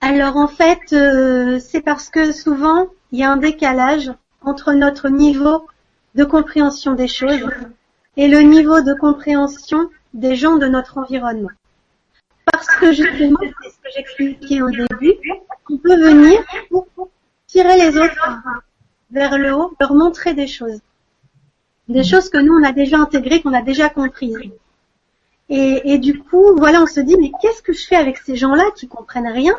[0.00, 4.12] alors en fait, euh, c'est parce que souvent il y a un décalage
[4.42, 5.66] entre notre niveau
[6.14, 7.48] de compréhension des choses
[8.16, 11.50] et le niveau de compréhension des gens de notre environnement.
[12.52, 15.14] Parce que justement, c'est ce que j'expliquais au début,
[15.70, 16.86] on peut venir pour
[17.46, 18.28] tirer les autres
[19.10, 20.80] vers le haut, leur montrer des choses.
[21.88, 24.38] Des choses que nous, on a déjà intégrées, qu'on a déjà comprises.
[25.48, 28.64] Et, du coup, voilà, on se dit, mais qu'est-ce que je fais avec ces gens-là
[28.76, 29.54] qui comprennent rien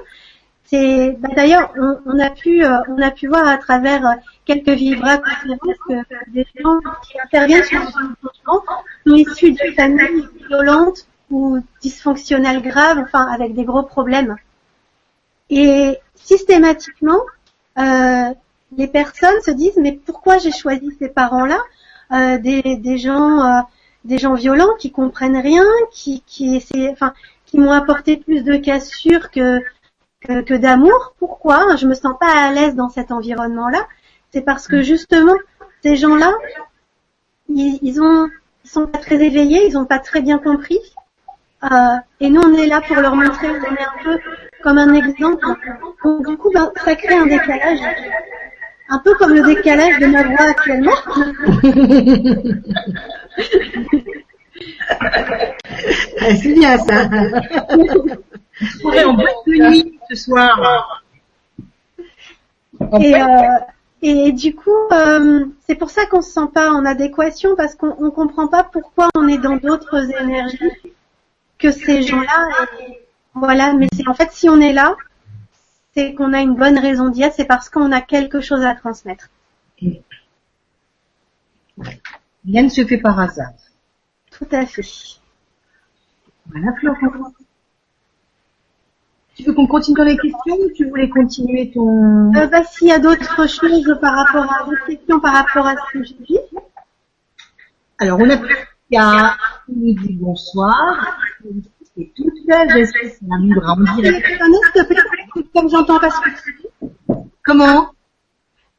[0.65, 4.13] C'est bah, d'ailleurs, on, on a pu, euh, on a pu voir à travers euh,
[4.45, 8.63] quelques vibra conférences que des gens qui interviennent sur le changement
[9.05, 14.35] sont issus de familles violentes ou dysfonctionnelles graves, enfin avec des gros problèmes.
[15.49, 17.21] Et systématiquement,
[17.77, 18.33] euh,
[18.75, 21.59] les personnes se disent, mais pourquoi j'ai choisi ces parents-là?
[22.11, 23.61] Euh, des, des gens euh,
[24.03, 27.13] des gens violents qui comprennent rien, qui qui enfin
[27.45, 29.59] qui m'ont apporté plus de cassures que
[30.26, 31.14] que, que d'amour.
[31.19, 33.88] Pourquoi Je me sens pas à l'aise dans cet environnement-là?
[34.31, 35.35] C'est parce que justement
[35.85, 36.34] ces gens-là,
[37.47, 38.27] ils, ils ont,
[38.64, 40.80] ils sont pas très éveillés, ils ont pas très bien compris.
[41.64, 44.19] Euh, et nous, on est là pour leur montrer, on est un peu
[44.64, 45.45] comme un exemple.
[46.03, 47.80] Donc, du coup, ben, ça crée un décalage,
[48.89, 50.97] un peu comme le décalage de ma voix actuellement.
[56.22, 57.03] Ah, c'est bien ça.
[59.06, 59.85] En boîte de nuit
[60.26, 61.03] soir.
[62.80, 63.60] En Et, fait, euh,
[64.02, 67.95] et du coup, euh, c'est pour ça qu'on se sent pas en adéquation parce qu'on
[67.99, 70.72] on comprend pas pourquoi on est dans d'autres énergies
[71.57, 72.47] que ces gens-là.
[72.88, 72.99] Et
[73.34, 74.95] Voilà, mais c'est en fait si on est là,
[75.95, 78.76] c'est qu'on a une bonne raison d'y être, c'est parce qu'on a quelque chose à
[78.76, 79.30] transmettre.
[82.45, 83.53] rien ne se fait par hasard.
[84.31, 84.84] Tout à fait.
[86.47, 87.34] Voilà, Florence.
[89.36, 92.34] Tu veux qu'on continue dans les questions ou tu voulais continuer ton...
[92.36, 95.76] Euh, bah, s'il y a d'autres choses par rapport à d'autres questions par rapport à
[95.76, 96.40] ce que j'ai dit.
[97.98, 101.18] Alors, on a Prisca qui nous dit bonsoir.
[101.98, 102.88] Et toute seule,
[103.30, 104.26] en direct.
[104.26, 107.16] Sélectionner, s'il te plaît, comme j'entends pas ce que tu dis.
[107.44, 107.91] Comment?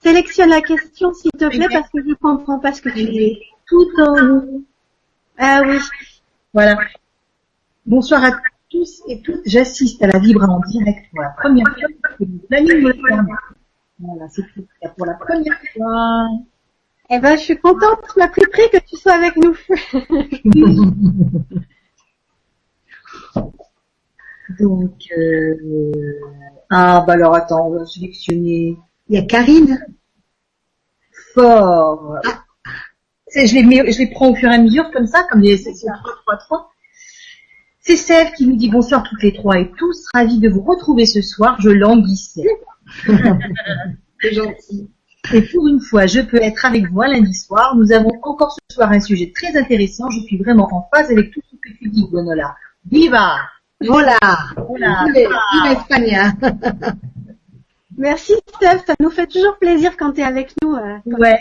[0.03, 3.39] Sélectionne la question, s'il te plaît, parce que je comprends pas ce que tu dis.
[3.67, 4.63] Tout en haut.
[5.39, 5.79] Ah oui.
[6.55, 6.79] Voilà.
[7.85, 8.56] Bonsoir à tous
[9.09, 9.43] et toutes.
[9.47, 11.89] J'assiste à la Vibra en direct pour la première fois
[12.49, 13.33] planning me le permet.
[13.99, 14.67] Voilà, c'est tout.
[14.97, 16.29] Pour la première fois.
[17.09, 19.57] Eh ben, je suis contente, m'as pris prix que tu sois avec nous.
[24.61, 25.55] Donc, euh...
[26.71, 28.77] ah, bah alors attends, on va sélectionner
[29.09, 29.79] Il y a Karine.
[31.35, 32.17] fort.
[33.29, 35.41] C'est- Je les mets, je les prends au fur et à mesure comme ça, comme
[35.41, 36.71] les, c'est c'est trois, trois, trois.
[37.87, 41.07] C'est Sève qui nous dit bonsoir toutes les trois et tous, ravis de vous retrouver
[41.07, 42.49] ce soir, je languissais.
[44.21, 44.91] C'est gentil.
[45.33, 47.77] Et pour une fois, je peux être avec vous un lundi soir.
[47.77, 50.11] Nous avons encore ce soir un sujet très intéressant.
[50.11, 52.57] Je suis vraiment en phase avec tout ce que tu dis, Gwenola.
[52.91, 53.37] Viva!
[53.81, 54.17] Voilà.
[54.69, 55.05] Voilà.
[55.15, 56.33] Vive vive Espagne.
[57.99, 60.75] Merci Steph, ça nous fait toujours plaisir quand tu es avec nous.
[60.75, 61.39] euh, Ouais.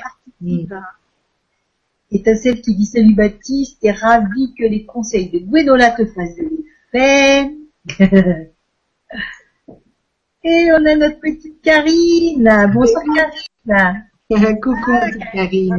[2.16, 6.06] Et t'as celle qui dit salut Baptiste, t'es ravi que les conseils de Gwenola te
[6.06, 6.44] fassent de
[6.94, 7.52] l'effet.
[10.46, 12.72] Et on a notre petite Karine.
[12.74, 13.04] Bonsoir
[13.68, 14.60] Karine.
[14.62, 14.94] Coucou,
[15.34, 15.78] Karine.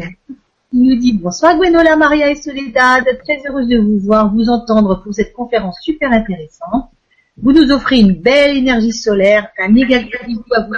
[0.71, 5.03] qui nous dit bonsoir Gwenola, Maria et Soledad, très heureuse de vous voir, vous entendre
[5.03, 6.91] pour cette conférence super intéressante.
[7.39, 10.75] Vous nous offrez une belle énergie solaire, un méga bisou à vous.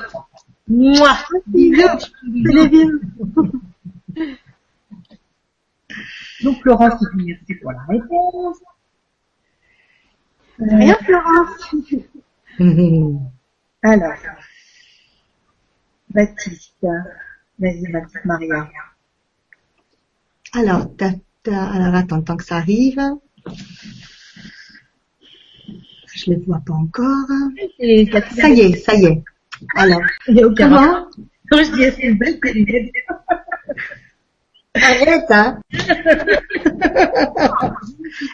[0.68, 1.18] Mouah
[1.48, 2.06] Bisous.
[6.42, 8.58] Donc Florence dit merci pour la réponse.
[10.58, 11.74] Rien Florence.
[13.82, 14.14] Alors,
[16.10, 16.74] Baptiste,
[17.58, 18.68] vas-y ma petite Maria.
[20.54, 21.12] Alors, t'as-
[21.42, 23.00] t'as- alors attends, tant que ça arrive.
[26.14, 27.26] Je les vois pas encore.
[27.78, 29.22] Et Ça y est, ça y est.
[29.76, 30.70] Alors, Il y a aucun
[31.50, 32.40] comment je dis c'est une belle.
[34.82, 35.58] Arrête, hein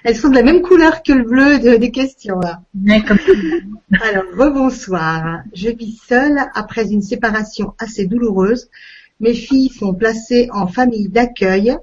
[0.05, 2.61] Elles sont de la même couleur que le bleu de- des questions, là.
[4.03, 5.43] Alors, rebonsoir.
[5.55, 8.69] Je vis seule après une séparation assez douloureuse.
[9.21, 11.77] Mes filles sont placées en famille d'accueil.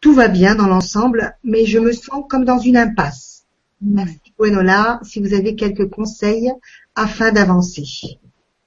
[0.00, 3.44] Tout va bien dans l'ensemble, mais je me sens comme dans une impasse.
[3.80, 6.50] Merci Gwenola, si vous avez quelques conseils
[6.94, 7.84] afin d'avancer.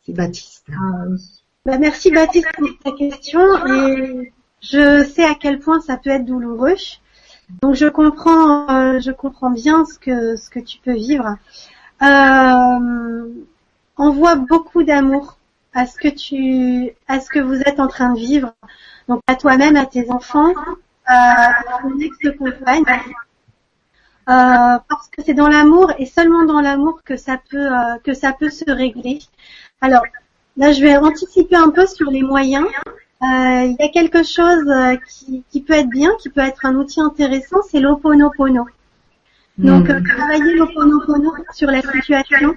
[0.06, 0.66] C'est Baptiste.
[0.72, 1.18] Ah, oui.
[1.66, 4.32] Bah, merci Baptiste pour ta question et
[4.70, 6.76] je sais à quel point ça peut être douloureux.
[7.62, 11.38] Donc je comprends, euh, je comprends bien ce que ce que tu peux vivre.
[12.02, 13.30] Euh,
[13.96, 15.38] envoie beaucoup d'amour
[15.74, 18.54] à ce que tu, à ce que vous êtes en train de vivre.
[19.08, 20.54] Donc à toi-même, à tes enfants,
[21.06, 22.84] à ton ex-compagne.
[24.30, 28.14] Euh, parce que c'est dans l'amour et seulement dans l'amour que ça peut euh, que
[28.14, 29.20] ça peut se régler.
[29.80, 30.04] Alors
[30.58, 32.66] Là, je vais anticiper un peu sur les moyens.
[33.24, 36.66] Euh, Il y a quelque chose euh, qui, qui peut être bien, qui peut être
[36.66, 38.68] un outil intéressant, c'est l'oponopono.
[39.58, 42.54] Donc, euh, travailler l'oponopono sur la situation,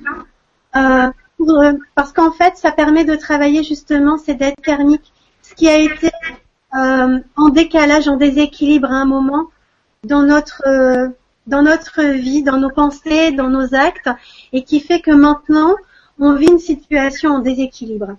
[0.76, 5.54] euh, pour, euh, parce qu'en fait, ça permet de travailler justement ces dettes thermiques, ce
[5.54, 6.10] qui a été
[6.76, 9.46] euh, en décalage, en déséquilibre à un moment
[10.04, 11.08] dans notre euh,
[11.46, 14.10] dans notre vie, dans nos pensées, dans nos actes,
[14.52, 15.74] et qui fait que maintenant,
[16.18, 18.16] on vit une situation en déséquilibre.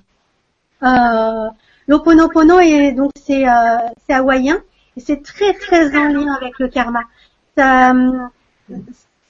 [1.88, 3.78] L'Oponopono est donc c'est euh,
[4.10, 4.62] hawaïen.
[4.98, 7.04] Et c'est très très en lien avec le karma.
[7.58, 7.94] Ça,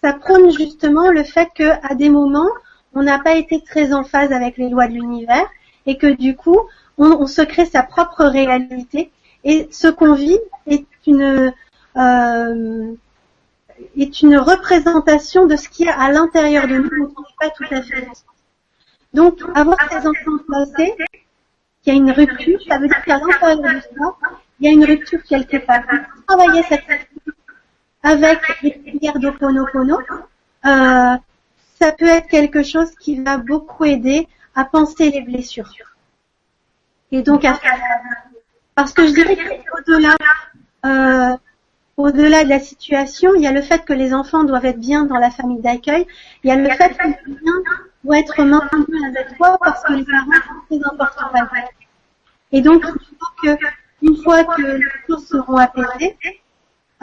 [0.03, 2.49] ça prône justement le fait que à des moments
[2.93, 5.47] on n'a pas été très en phase avec les lois de l'univers
[5.85, 6.59] et que du coup
[6.97, 9.11] on, se crée sa propre réalité.
[9.43, 11.53] Et ce qu'on vit est une
[11.97, 12.93] euh,
[13.97, 17.49] est une représentation de ce qu'il y a à l'intérieur de nous, on n'est pas
[17.49, 18.07] tout à fait.
[19.13, 20.95] Donc, avoir ces enfants placés,
[21.83, 24.15] qu'il y a une rupture, ça veut dire qu'à l'intérieur de ça,
[24.59, 25.83] il y a une rupture quelque part.
[26.27, 26.83] Travailler cette
[28.03, 29.99] avec les prières d'Oponopono,
[30.65, 31.15] euh,
[31.79, 35.71] ça peut être quelque chose qui va beaucoup aider à penser les blessures.
[37.11, 37.59] Et donc à.
[38.73, 40.15] Parce que je dirais qu'au-delà
[40.85, 41.35] euh,
[41.97, 45.05] au-delà de la situation, il y a le fait que les enfants doivent être bien
[45.05, 46.07] dans la famille d'accueil.
[46.43, 47.15] Il y a le fait que les
[48.03, 50.31] doivent être maintenus avec toi parce que les parents
[50.69, 51.31] sont très importants
[52.51, 53.57] Et donc, il faut que,
[54.01, 56.17] une fois que les choses seront apaisées,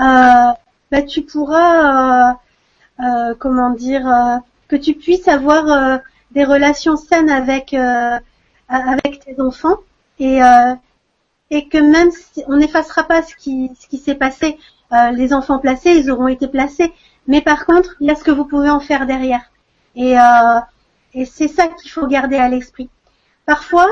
[0.01, 0.53] euh,
[0.91, 2.35] bah, tu pourras, euh,
[3.01, 4.37] euh, comment dire, euh,
[4.69, 5.99] que tu puisses avoir euh,
[6.33, 7.75] des relations saines avec
[8.69, 9.79] avec tes enfants.
[10.19, 10.41] Et
[11.51, 14.59] et que même si on n'effacera pas ce qui ce qui s'est passé,
[15.13, 16.93] les enfants placés, ils auront été placés,
[17.27, 19.51] mais par contre, il y a ce que vous pouvez en faire derrière.
[19.97, 20.17] Et
[21.15, 22.89] et c'est ça qu'il faut garder à l'esprit.
[23.47, 23.87] Parfois,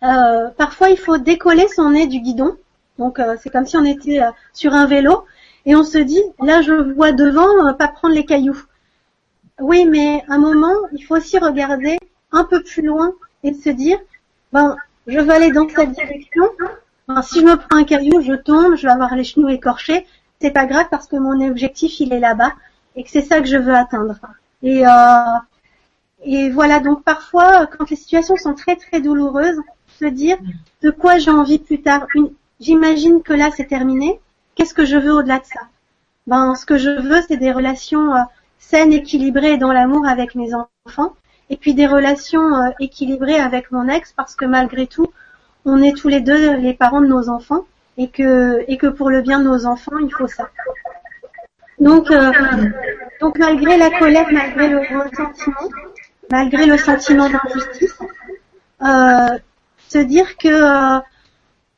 [0.00, 2.56] parfois il faut décoller son nez du guidon.
[2.98, 4.20] Donc c'est comme si on était
[4.52, 5.24] sur un vélo
[5.66, 8.60] et on se dit, là je vois devant, euh, pas prendre les cailloux.
[9.60, 11.98] Oui, mais à un moment, il faut aussi regarder
[12.32, 13.12] un peu plus loin
[13.44, 13.98] et se dire,
[14.52, 14.76] ben,
[15.06, 16.44] je vais aller dans cette direction.
[17.08, 20.06] Ben, si je me prends un caillou, je tombe, je vais avoir les genoux écorchés.
[20.40, 22.52] C'est pas grave parce que mon objectif il est là-bas
[22.96, 24.16] et que c'est ça que je veux atteindre.
[24.64, 25.38] Euh,
[26.24, 29.60] et voilà donc parfois quand les situations sont très très douloureuses,
[29.98, 30.38] se dire
[30.82, 32.06] de quoi j'ai envie plus tard.
[32.60, 34.20] J'imagine que là c'est terminé.
[34.54, 35.60] Qu'est-ce que je veux au-delà de ça?
[36.26, 38.20] Ben, ce que je veux, c'est des relations euh,
[38.58, 41.12] saines, équilibrées dans l'amour avec mes enfants,
[41.50, 45.08] et puis des relations euh, équilibrées avec mon ex, parce que malgré tout,
[45.66, 47.66] on est tous les deux les parents de nos enfants,
[47.98, 50.48] et que et que pour le bien de nos enfants, il faut ça.
[51.78, 52.32] Donc, euh,
[53.20, 55.68] donc malgré la colère, malgré le ressentiment,
[56.30, 57.98] malgré le sentiment d'injustice,
[59.88, 61.00] se dire que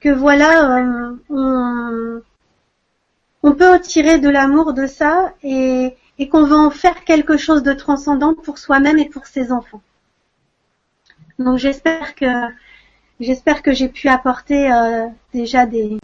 [0.00, 0.84] que voilà,
[1.30, 2.20] on,
[3.46, 5.96] on peut tirer de l'amour de ça et,
[6.32, 9.82] qu'on va en faire quelque chose de transcendant pour soi-même et pour ses enfants.
[11.38, 12.26] Donc j'espère que
[13.20, 15.96] j'espère que j'ai pu apporter euh, déjà des,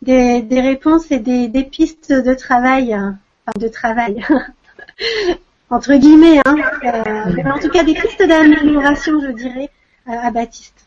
[0.00, 3.10] des, réponses et des, pistes de travail, euh,
[3.46, 4.24] enfin de travail
[5.70, 9.70] entre guillemets, hein, euh, en tout cas des pistes d'amélioration, je dirais,
[10.06, 10.86] à Baptiste.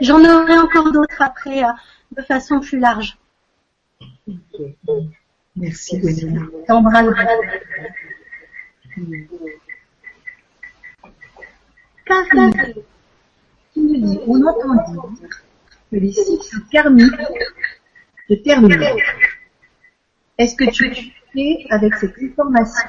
[0.00, 1.62] J'en aurai encore d'autres après
[2.16, 3.18] de façon plus large.
[5.56, 6.46] Merci, Gwénola.
[6.66, 7.06] T'embrasse.
[13.74, 15.28] tu me dis, on entend dire
[15.90, 17.12] que les cycles karmiques
[18.28, 18.96] se terminent.
[20.38, 22.88] Est-ce que tu es avec cette information?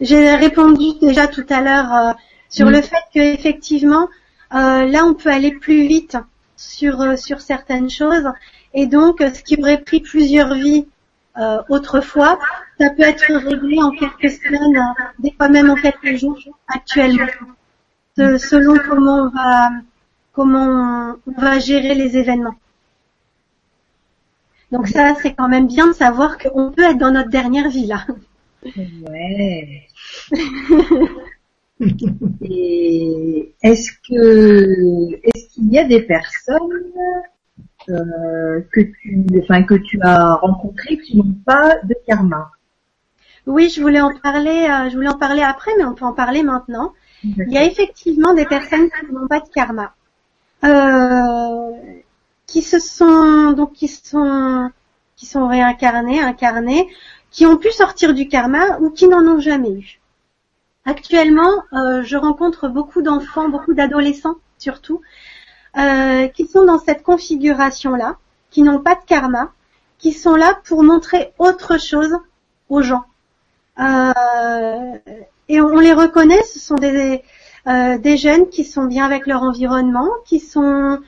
[0.00, 2.12] J'ai répondu déjà tout à l'heure euh,
[2.50, 4.08] sur le fait que effectivement,
[4.54, 6.16] euh, là, on peut aller plus vite
[6.56, 8.30] sur euh, sur certaines choses
[8.74, 10.86] et donc, ce qui aurait pris plusieurs vies
[11.68, 12.38] autrefois,
[12.80, 14.82] ça peut être réglé en quelques semaines,
[15.18, 17.26] des fois même en quelques jours actuellement,
[18.16, 19.70] selon comment on va
[20.32, 22.56] comment on va gérer les événements.
[24.72, 27.86] Donc ça, c'est quand même bien de savoir qu'on peut être dans notre dernière vie
[27.86, 28.06] là.
[28.64, 29.85] Ouais.
[32.42, 36.90] Et est-ce que est-ce qu'il y a des personnes
[37.90, 42.50] euh, que tu, enfin que tu as rencontré qui n'ont pas de karma?
[43.46, 46.14] Oui, je voulais en parler, euh, je voulais en parler après, mais on peut en
[46.14, 46.92] parler maintenant.
[47.22, 49.94] Il y a effectivement des personnes qui n'ont pas de karma,
[50.64, 51.70] euh,
[52.46, 54.70] qui se sont donc qui sont
[55.16, 56.88] qui sont réincarnées, incarnées,
[57.30, 60.00] qui ont pu sortir du karma ou qui n'en ont jamais eu.
[60.86, 65.00] Actuellement, je rencontre beaucoup d'enfants, beaucoup d'adolescents surtout,
[65.76, 68.16] euh, qui sont dans cette configuration-là,
[68.50, 69.52] qui n'ont pas de karma,
[69.98, 72.16] qui sont là pour montrer autre chose
[72.68, 73.04] aux gens.
[73.78, 74.12] Euh,
[75.48, 77.22] et on les reconnaît, ce sont des,
[77.66, 81.00] euh, jeunes qui sont bien avec leur environnement, qui sont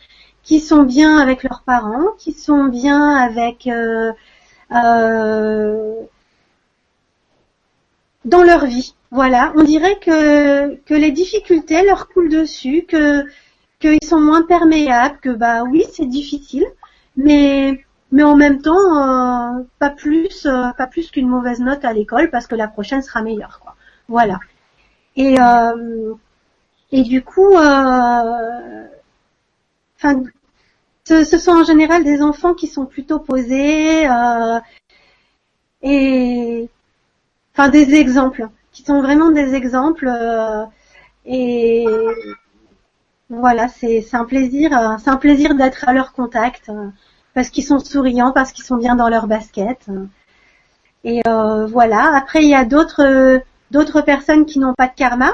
[0.43, 4.13] qui sont bien avec leurs parents, qui sont bien avec euh,
[4.73, 5.95] euh,
[8.25, 8.95] dans leur vie.
[9.11, 13.25] Voilà, on dirait que que les difficultés leur coulent dessus, que
[13.81, 16.67] qu'ils sont moins perméables, que bah oui c'est difficile,
[17.17, 21.93] mais mais en même temps euh, pas plus euh, pas plus qu'une mauvaise note à
[21.93, 23.77] l'école parce que la prochaine sera meilleure quoi.
[24.09, 24.41] Voilà.
[25.17, 26.15] Et euh,
[26.93, 28.89] Et du coup, enfin,
[31.05, 34.07] ce, ce sont en général des enfants qui sont plutôt posés
[35.83, 36.69] et
[37.53, 38.49] enfin des exemples,
[38.79, 40.07] qui sont vraiment des exemples.
[40.09, 40.65] euh,
[41.27, 41.85] et
[43.29, 46.89] voilà, c'est un plaisir, euh, c'est un plaisir d'être à leur contact euh,
[47.35, 49.85] parce qu'ils sont souriants, parce qu'ils sont bien dans leur basket.
[51.05, 52.15] Et voilà.
[52.15, 53.41] Après, il y a d'autres
[53.71, 55.33] d'autres personnes qui n'ont pas de karma,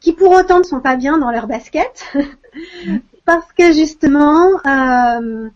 [0.00, 2.12] qui pour autant ne sont pas bien dans leur basket,
[3.24, 5.50] parce que justement, elles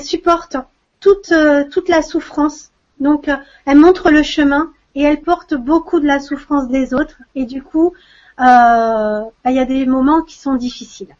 [0.00, 0.56] supportent
[1.00, 2.70] toute la souffrance.
[3.00, 3.30] Donc,
[3.66, 7.18] elles montrent le chemin et elles portent beaucoup de la souffrance des autres.
[7.34, 7.92] Et du coup,
[8.40, 11.14] euh, bah, il y a des moments qui sont difficiles.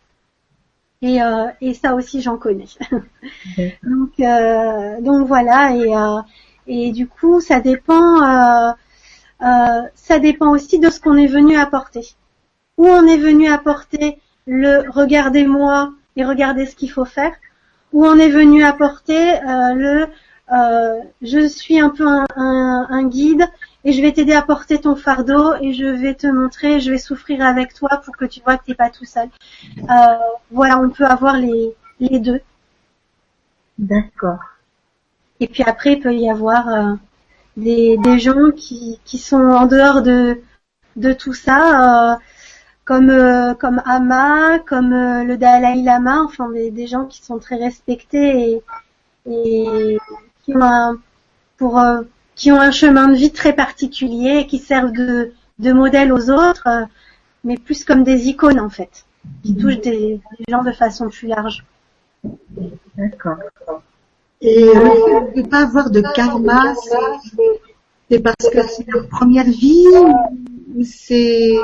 [1.02, 2.66] Et, euh, et ça aussi, j'en connais.
[3.82, 5.74] donc, euh, donc voilà.
[5.76, 6.20] Et, euh,
[6.66, 8.22] et du coup, ça dépend.
[8.22, 8.72] euh,
[9.42, 12.06] euh, ça dépend aussi de ce qu'on est venu apporter.
[12.78, 17.32] Où on est venu apporter le regardez-moi et regardez ce qu'il faut faire.
[17.92, 19.34] Où on est venu apporter
[19.76, 20.06] le
[21.22, 22.26] je suis un peu un-
[22.90, 23.44] un guide
[23.84, 26.98] et je vais t'aider à porter ton fardeau et je vais te montrer, je vais
[26.98, 29.28] souffrir avec toi pour que tu vois que t'es pas tout seul.
[29.78, 29.84] Euh,
[30.50, 32.40] voilà, on peut avoir les, les deux.
[33.78, 34.38] D'accord.
[35.40, 36.94] Et puis après, il peut y avoir euh,
[37.56, 40.40] des, des gens qui, qui sont en dehors de,
[40.96, 42.16] de tout ça, euh,
[42.84, 47.38] comme euh, comme Ama, comme euh, le Dalai Lama, enfin des, des gens qui sont
[47.38, 48.62] très respectés
[49.26, 49.98] et, et
[50.44, 50.98] qui ont un
[51.56, 52.02] pour euh,
[52.34, 56.30] qui ont un chemin de vie très particulier et qui servent de, de modèle aux
[56.30, 56.84] autres, euh,
[57.44, 59.04] mais plus comme des icônes en fait,
[59.44, 61.64] qui touchent des, des gens de façon plus large.
[62.96, 63.36] D'accord.
[64.40, 67.60] Et de ne pas avoir de karma, c'est-
[68.10, 69.86] c'est parce que c'est leur première vie
[70.74, 71.54] ou c'est...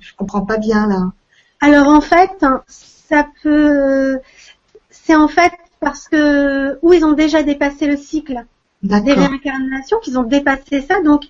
[0.00, 1.12] Je comprends pas bien là.
[1.60, 4.18] Alors en fait, hein, ça peut,
[4.90, 8.44] c'est en fait parce que ou ils ont déjà dépassé le cycle
[8.84, 11.24] des réincarnations, qu'ils ont dépassé ça, donc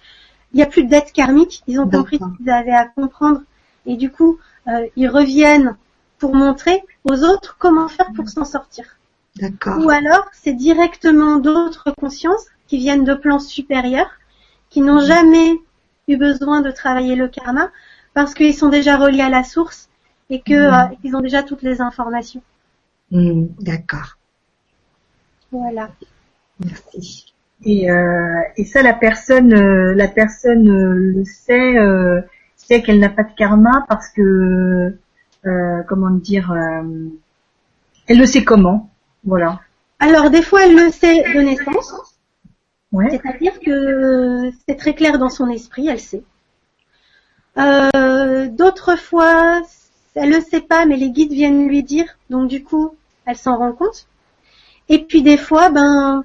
[0.53, 1.63] il n'y a plus de dette karmique.
[1.67, 3.41] Ils ont compris ce qu'ils avaient à comprendre
[3.87, 5.77] et du coup euh, ils reviennent
[6.19, 8.85] pour montrer aux autres comment faire pour s'en sortir.
[9.37, 9.79] D'accord.
[9.85, 14.11] Ou alors c'est directement d'autres consciences qui viennent de plans supérieurs,
[14.71, 15.55] qui n'ont jamais
[16.09, 17.71] eu besoin de travailler le karma
[18.15, 19.89] parce qu'ils sont déjà reliés à la source
[20.31, 20.93] et que Mhm.
[20.93, 22.43] euh, qu'ils ont déjà toutes les informations.
[23.11, 24.17] Hmm, D'accord.
[25.53, 25.91] Voilà.
[26.61, 27.34] Merci.
[27.65, 32.21] Et, euh, et ça, la personne, euh, la personne euh, le sait, euh,
[32.57, 34.97] sait qu'elle n'a pas de karma parce que,
[35.47, 36.83] euh, comment dire, euh,
[38.07, 38.91] elle le sait comment,
[39.25, 39.61] voilà.
[39.99, 41.95] Alors des fois elle le sait de naissance,
[42.93, 43.09] Ouais.
[43.11, 46.23] c'est-à-dire que c'est très clair dans son esprit, elle sait.
[47.59, 49.63] Euh, D'autres fois
[50.15, 52.95] elle le sait pas, mais les guides viennent lui dire, donc du coup
[53.27, 54.07] elle s'en rend compte.
[54.89, 56.25] Et puis des fois, ben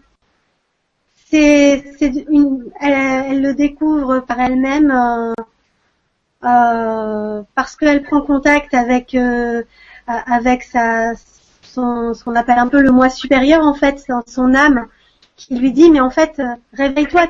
[1.29, 2.93] c'est une elle,
[3.31, 5.33] elle le découvre par elle-même euh,
[6.43, 9.61] euh, parce qu'elle prend contact avec euh,
[10.07, 11.13] avec sa
[11.61, 14.87] son ce qu'on appelle un peu le moi supérieur en fait, son- son âme
[15.35, 17.27] qui lui dit mais en fait euh, réveille-toi,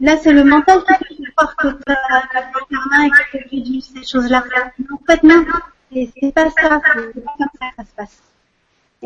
[0.00, 0.78] là c'est le mental
[1.08, 1.94] qui te t'as
[2.32, 4.44] t'as le karma et tu fais du- ces choses-là.
[4.92, 5.44] En fait non,
[5.92, 6.80] c'est pas ça,
[7.14, 8.22] c'est pas comme ça que ça se passe.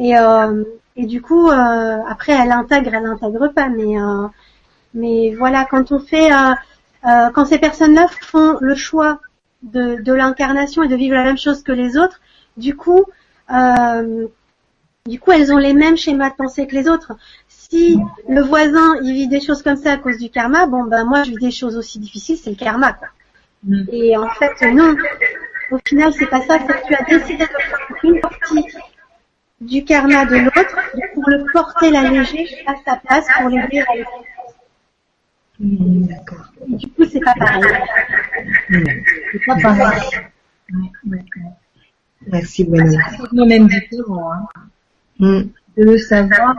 [0.00, 0.64] Et euh,
[0.96, 4.26] et du coup euh, après elle intègre, elle intègre pas, mais euh,
[4.94, 6.54] mais voilà quand on fait euh,
[7.06, 9.20] euh, quand ces personnes-là font le choix
[9.62, 12.20] de, de l'incarnation et de vivre la même chose que les autres,
[12.56, 13.04] du coup,
[13.52, 14.26] euh,
[15.06, 17.12] du coup, elles ont les mêmes schémas de pensée que les autres.
[17.48, 17.98] Si
[18.28, 21.22] le voisin il vit des choses comme ça à cause du karma, bon ben moi
[21.24, 23.08] je vis des choses aussi difficiles, c'est le karma quoi.
[23.64, 23.82] Mm.
[23.92, 24.94] Et en fait non,
[25.70, 28.66] au final c'est pas ça, c'est que tu as décidé de prendre une partie
[29.60, 30.76] du karma de l'autre
[31.14, 34.04] pour le porter l'alléger à sa place pour l'aider à le
[35.62, 36.46] Hmm, D'accord.
[36.68, 37.62] Du coup c'est pas pareil.
[38.70, 40.00] C'est pas pareil.
[41.06, 41.18] Ouais.
[42.32, 42.98] Merci Gwenola.
[43.10, 44.46] C'est quand même différent, hein.
[45.18, 45.42] Hmm.
[45.76, 46.54] De le savoir.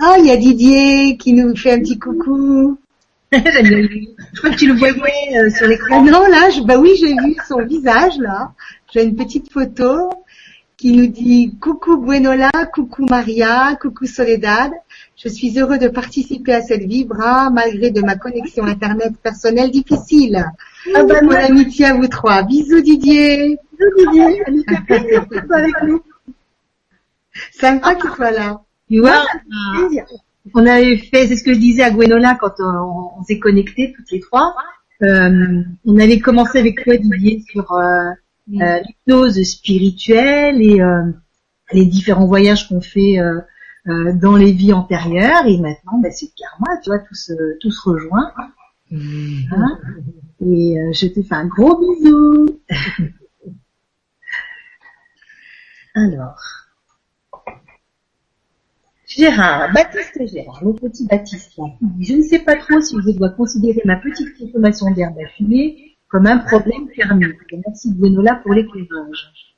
[0.00, 2.76] Ah, il y a Didier qui nous fait un petit coucou.
[3.30, 3.88] J'aime bien.
[4.32, 6.02] Je crois que tu le voyais euh, sur Ah l'écran.
[6.02, 8.52] non, là, je, bah oui, j'ai vu son visage, là.
[8.92, 10.10] J'ai une petite photo
[10.82, 14.72] qui nous dit coucou Gwenola, coucou Maria, coucou Soledad.
[15.16, 20.44] Je suis heureux de participer à cette vibra malgré de ma connexion internet personnelle difficile.
[20.92, 22.42] Ah bah, Bonne moi, amitié à vous trois.
[22.42, 23.60] Bisous Didier.
[23.78, 24.42] bisous Didier,
[25.86, 26.02] nous.
[27.52, 28.60] Sympa qu'il soit là.
[28.90, 29.24] Tu vois,
[29.76, 30.04] Plaisir.
[30.52, 33.94] on avait fait, c'est ce que je disais à Gwenola quand on, on s'est connectés
[33.96, 34.52] toutes les trois.
[35.04, 38.10] Euh, on avait commencé avec toi Didier sur euh,
[38.50, 41.12] euh, l'hypnose spirituelle et euh,
[41.72, 43.40] les différents voyages qu'on fait euh,
[43.88, 47.58] euh, dans les vies antérieures et maintenant bah, c'est le karma, tu vois, tout se,
[47.60, 48.32] tout se rejoint.
[48.92, 49.78] Hein
[50.44, 52.60] et euh, je te fais un gros bisou.
[55.94, 56.40] Alors,
[59.06, 61.64] Gérard, Baptiste Gérard, le petit Baptiste, là,
[62.00, 65.91] je ne sais pas trop si je dois considérer ma petite consommation d'herbe à fumer
[66.12, 67.54] comme un problème karmique.
[67.66, 69.56] Merci Gwenola pour l'éclairage.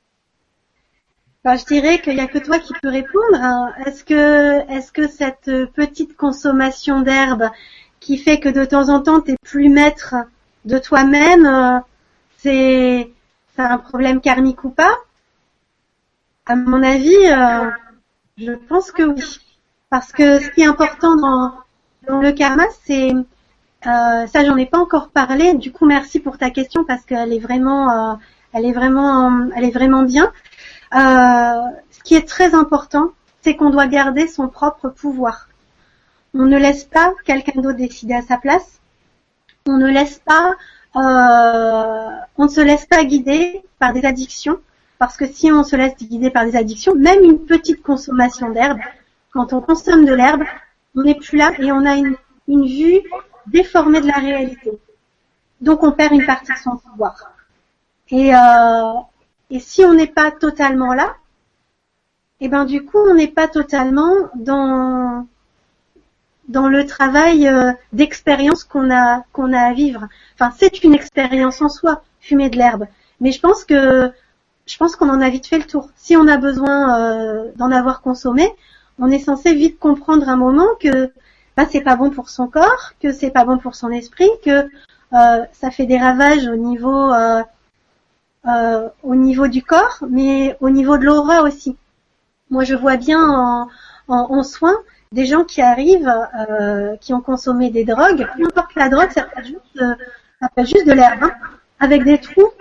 [1.43, 3.35] Bah, je dirais qu'il n'y a que toi qui peux répondre.
[3.35, 3.73] hein.
[3.85, 7.49] Est-ce que, est-ce que cette petite consommation d'herbe
[7.99, 10.15] qui fait que de temps en temps tu plus maître
[10.63, 11.79] de toi-même, euh,
[12.37, 13.11] c'est,
[13.53, 14.95] c'est un problème karmique ou pas?
[16.45, 17.69] À mon avis, euh,
[18.37, 19.39] je pense que oui.
[19.89, 21.53] Parce que ce qui est important dans,
[22.07, 23.13] dans le karma, c'est
[23.87, 25.53] euh, ça, j'en ai pas encore parlé.
[25.53, 28.15] Du coup, merci pour ta question parce qu'elle est vraiment, euh,
[28.53, 30.31] elle est vraiment, elle est vraiment bien.
[30.95, 35.49] Euh, ce qui est très important, c'est qu'on doit garder son propre pouvoir.
[36.33, 38.79] On ne laisse pas quelqu'un d'autre décider à sa place.
[39.67, 40.55] On ne laisse pas,
[40.95, 44.59] euh, on ne se laisse pas guider par des addictions,
[44.99, 48.79] parce que si on se laisse guider par des addictions, même une petite consommation d'herbe,
[49.31, 50.43] quand on consomme de l'herbe,
[50.95, 52.15] on n'est plus là et on a une,
[52.47, 53.01] une vue
[53.47, 54.71] déformée de la réalité.
[55.61, 57.31] Donc on perd une partie de son pouvoir.
[58.09, 58.93] Et, euh,
[59.49, 61.15] et si on n'est pas totalement là,
[62.41, 65.25] et ben du coup on n'est pas totalement dans
[66.47, 70.07] dans le travail euh, d'expérience qu'on a qu'on a à vivre.
[70.35, 72.87] Enfin c'est une expérience en soi, fumer de l'herbe.
[73.21, 74.11] Mais je pense que
[74.67, 75.89] je pense qu'on en a vite fait le tour.
[75.95, 78.51] Si on a besoin euh, d'en avoir consommé,
[78.99, 81.11] on est censé vite comprendre un moment que
[81.57, 84.69] bah, c'est pas bon pour son corps, que c'est pas bon pour son esprit, que
[85.13, 87.43] euh, ça fait des ravages au niveau euh,
[88.47, 91.77] euh, au niveau du corps, mais au niveau de l'aura aussi.
[92.51, 93.67] Moi, je vois bien en,
[94.07, 94.77] en, en soins
[95.11, 96.13] des gens qui arrivent,
[96.49, 99.47] euh, qui ont consommé des drogues, peu importe la drogue, ça peut être
[100.67, 101.31] juste, de l'herbe, hein,
[101.79, 102.51] avec des trous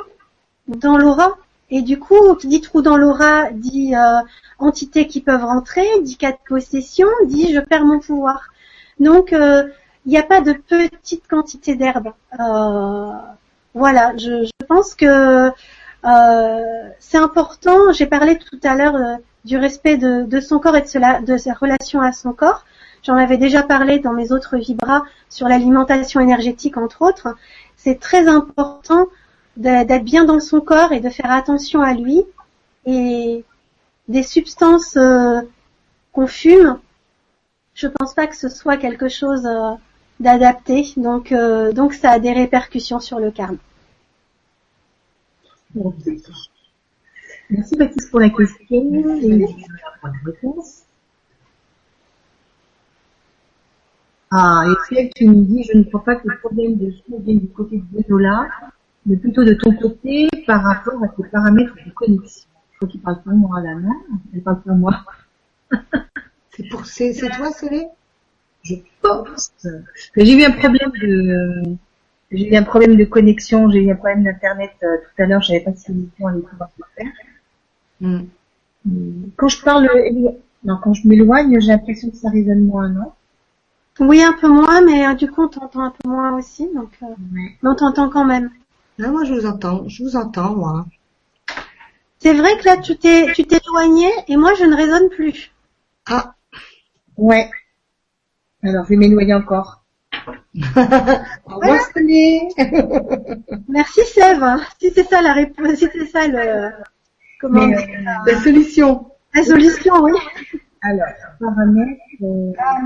[0.68, 1.36] dans l'aura.
[1.70, 4.20] Et du coup, qui dit trou dans l'aura, dit euh,
[4.58, 8.50] entités qui peuvent rentrer, dit cas de possession, dit je perds mon pouvoir.
[9.00, 9.34] Donc,
[10.06, 12.12] il n'y a pas de petite quantité d'herbe.
[12.38, 13.12] Euh,
[13.74, 15.50] voilà, je, pense que
[16.04, 17.92] euh, c'est important.
[17.92, 21.36] J'ai parlé tout à l'heure euh, du respect de, son corps et de, cela, de
[21.36, 22.64] sa relation à son corps.
[23.02, 27.36] J'en avais déjà parlé dans mes autres vibras sur l'alimentation énergétique, entre autres.
[27.76, 29.06] C'est très important
[29.56, 32.22] d'être bien dans son corps et de faire attention à lui.
[32.86, 33.44] Et
[34.08, 35.40] des substances euh,
[36.12, 36.78] qu'on fume,
[37.74, 39.72] je pense pas que ce soit quelque chose euh,
[40.20, 40.84] d'adapté.
[40.96, 43.58] Donc, euh, donc ça a des répercussions sur le karma.
[47.50, 49.46] Merci Baptiste pour la question et
[50.40, 50.64] pour la.
[54.30, 54.64] Ah,
[55.14, 57.78] tu nous dis, je ne crois pas que le problème de son vienne du côté
[57.78, 58.48] de Benola,
[59.06, 62.48] mais plutôt de ton côté par rapport à tes paramètres de connexion.
[62.72, 63.94] Je crois qu'il parle pour moi là, non?
[64.32, 65.04] Elle parle pour moi.
[66.56, 67.86] c'est pour, c'est, c'est toi, Célé
[68.62, 69.52] Je pense
[70.16, 71.76] j'ai eu un problème de,
[72.30, 75.42] j'ai eu un problème de connexion, j'ai eu un problème d'internet euh, tout à l'heure,
[75.42, 77.12] je savais pas si l'émission allait pouvoir se faire.
[78.00, 78.22] Mm.
[79.36, 79.88] Quand je parle,
[80.64, 83.12] non, quand je m'éloigne, j'ai l'impression que ça résonne moins, non?
[84.00, 86.90] Oui, un peu moins, mais euh, du coup on t'entend un peu moins aussi, donc
[87.02, 87.56] euh, ouais.
[87.62, 88.50] mais on t'entend quand même.
[88.98, 90.86] Non, moi je vous entends, je vous entends moi.
[92.18, 95.52] C'est vrai que là tu t'es tu t'es éloigné et moi je ne résonne plus.
[96.06, 96.34] Ah.
[97.16, 97.50] Ouais.
[98.62, 99.84] Alors je vais m'éloigner encore.
[100.54, 101.78] voilà.
[103.68, 104.44] Merci Sève.
[104.80, 106.70] Si c'est ça la réponse, si c'est ça le
[107.40, 108.40] comment Mais, euh, la...
[108.40, 109.10] solution.
[109.34, 110.12] La solution, oui.
[110.82, 111.08] Alors,
[111.40, 112.00] paramètres.
[112.22, 112.52] Euh...
[112.58, 112.78] Ah,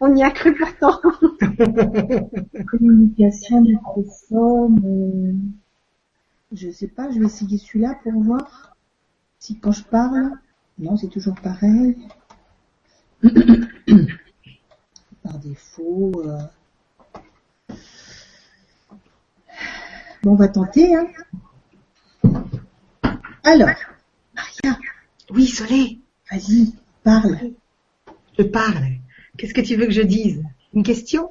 [0.00, 1.00] on y a cru pourtant.
[2.70, 3.64] Communication.
[4.32, 5.32] Euh...
[6.52, 8.76] Je sais pas, je vais essayer celui-là pour voir
[9.38, 10.32] si quand je parle.
[10.78, 11.96] Non, c'est toujours pareil.
[15.22, 16.12] Par défaut.
[16.24, 16.40] Euh...
[20.22, 20.94] Bon, on va tenter.
[20.94, 21.06] Hein.
[23.44, 23.68] Alors,
[24.34, 24.78] Maria.
[25.30, 26.00] Oui, Soleil.
[26.30, 27.52] Vas-y, parle.
[28.38, 28.98] Je parle.
[29.36, 30.42] Qu'est-ce que tu veux que je dise?
[30.74, 31.30] Une question?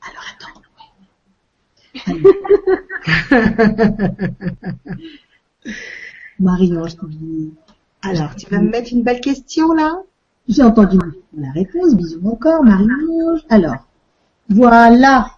[0.00, 0.62] Alors attends.
[6.40, 6.96] Marie-Ange,
[8.02, 10.02] alors tu vas me mettre une belle question là?
[10.48, 10.98] J'ai entendu
[11.36, 13.44] la réponse, bisous encore, Marie-Ange.
[13.50, 13.86] Alors,
[14.48, 15.32] voilà.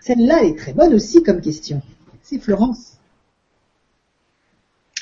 [0.00, 1.82] Celle-là, elle est très bonne aussi comme question.
[2.22, 2.98] C'est Florence.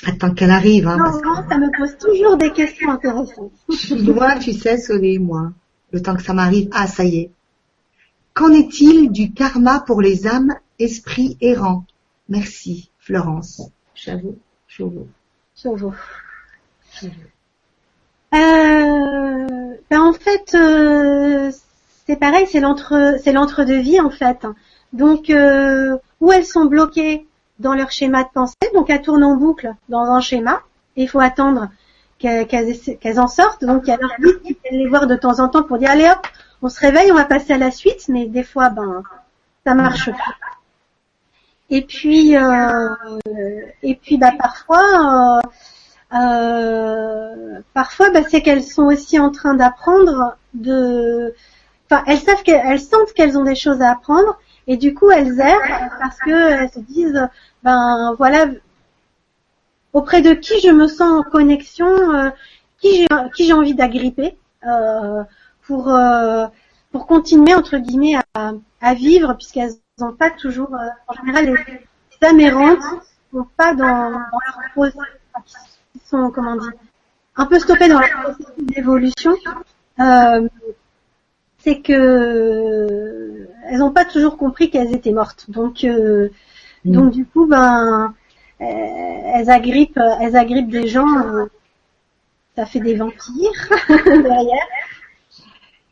[0.05, 3.51] Attends qu'elle arrive, hein, parce Non, ça me pose toujours des questions intéressantes.
[3.69, 5.53] je suis loin, tu sais, Solé, moi.
[5.91, 6.67] Le temps que ça m'arrive.
[6.73, 7.31] Ah, ça y est.
[8.33, 11.85] Qu'en est-il du karma pour les âmes, esprits errants?
[12.27, 13.61] Merci, Florence.
[13.95, 14.37] J'avoue,
[14.67, 15.07] j'avoue.
[15.53, 15.93] sur vous.
[18.33, 21.51] Euh, ben en fait, euh,
[22.07, 24.45] c'est pareil, c'est l'entre, c'est l'entre-deux vie en fait.
[24.91, 27.27] Donc, euh, où elles sont bloquées
[27.59, 30.61] dans leur schéma de pensée, donc elles tournent en boucle dans un schéma,
[30.95, 31.69] et il faut attendre
[32.17, 33.63] qu'elles, en sortent.
[33.65, 35.91] Donc, il y a leur guide qui les voir de temps en temps pour dire
[35.91, 36.25] allez hop,
[36.61, 39.03] on se réveille, on va passer à la suite, mais des fois, ben,
[39.65, 40.35] ça marche pas.
[41.69, 42.89] Et puis, euh,
[43.83, 45.39] et puis, bah parfois.
[45.43, 45.49] euh,
[46.13, 51.33] euh, parfois, bah, c'est qu'elles sont aussi en train d'apprendre de,
[51.89, 54.37] enfin, elles savent qu'elles elles sentent qu'elles ont des choses à apprendre
[54.67, 57.27] et du coup elles errent parce que elles se disent,
[57.63, 58.47] ben voilà,
[59.93, 62.29] auprès de qui je me sens en connexion, euh,
[62.79, 64.37] qui j'ai qui j'ai envie d'agripper
[64.67, 65.23] euh,
[65.63, 66.47] pour euh,
[66.91, 71.53] pour continuer entre guillemets à, à vivre puisqu'elles n'ont pas toujours, euh, en général, les,
[72.21, 72.83] les âmes errantes
[73.31, 74.93] sont pas dans, dans leur
[75.45, 75.72] qui
[76.09, 76.71] sont, comment dire,
[77.35, 79.33] un peu stoppés dans leur processus d'évolution,
[79.99, 80.47] euh,
[81.59, 85.45] c'est que elles n'ont pas toujours compris qu'elles étaient mortes.
[85.49, 86.29] Donc, euh,
[86.85, 86.91] Mm.
[86.91, 88.13] donc du coup, ben,
[88.61, 91.07] euh, elles agrippent, elles agrippent des gens.
[91.25, 91.45] euh,
[92.55, 93.69] ça fait des vampires
[94.05, 94.67] derrière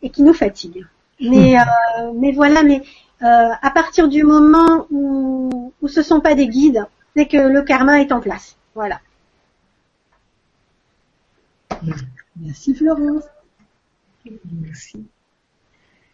[0.01, 0.85] et qui nous fatiguent.
[1.19, 2.81] Mais, euh, mais voilà, mais
[3.21, 6.85] euh, à partir du moment où, où ce sont pas des guides,
[7.15, 8.57] c'est que le karma est en place.
[8.75, 8.99] Voilà.
[12.39, 13.23] Merci Florence.
[14.61, 15.05] Merci.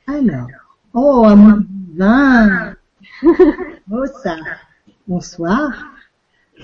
[0.08, 0.48] Alors,
[0.94, 1.64] oh, à moins
[1.96, 2.76] 20.
[3.92, 4.36] Oh, ça.
[5.08, 5.72] Bonsoir.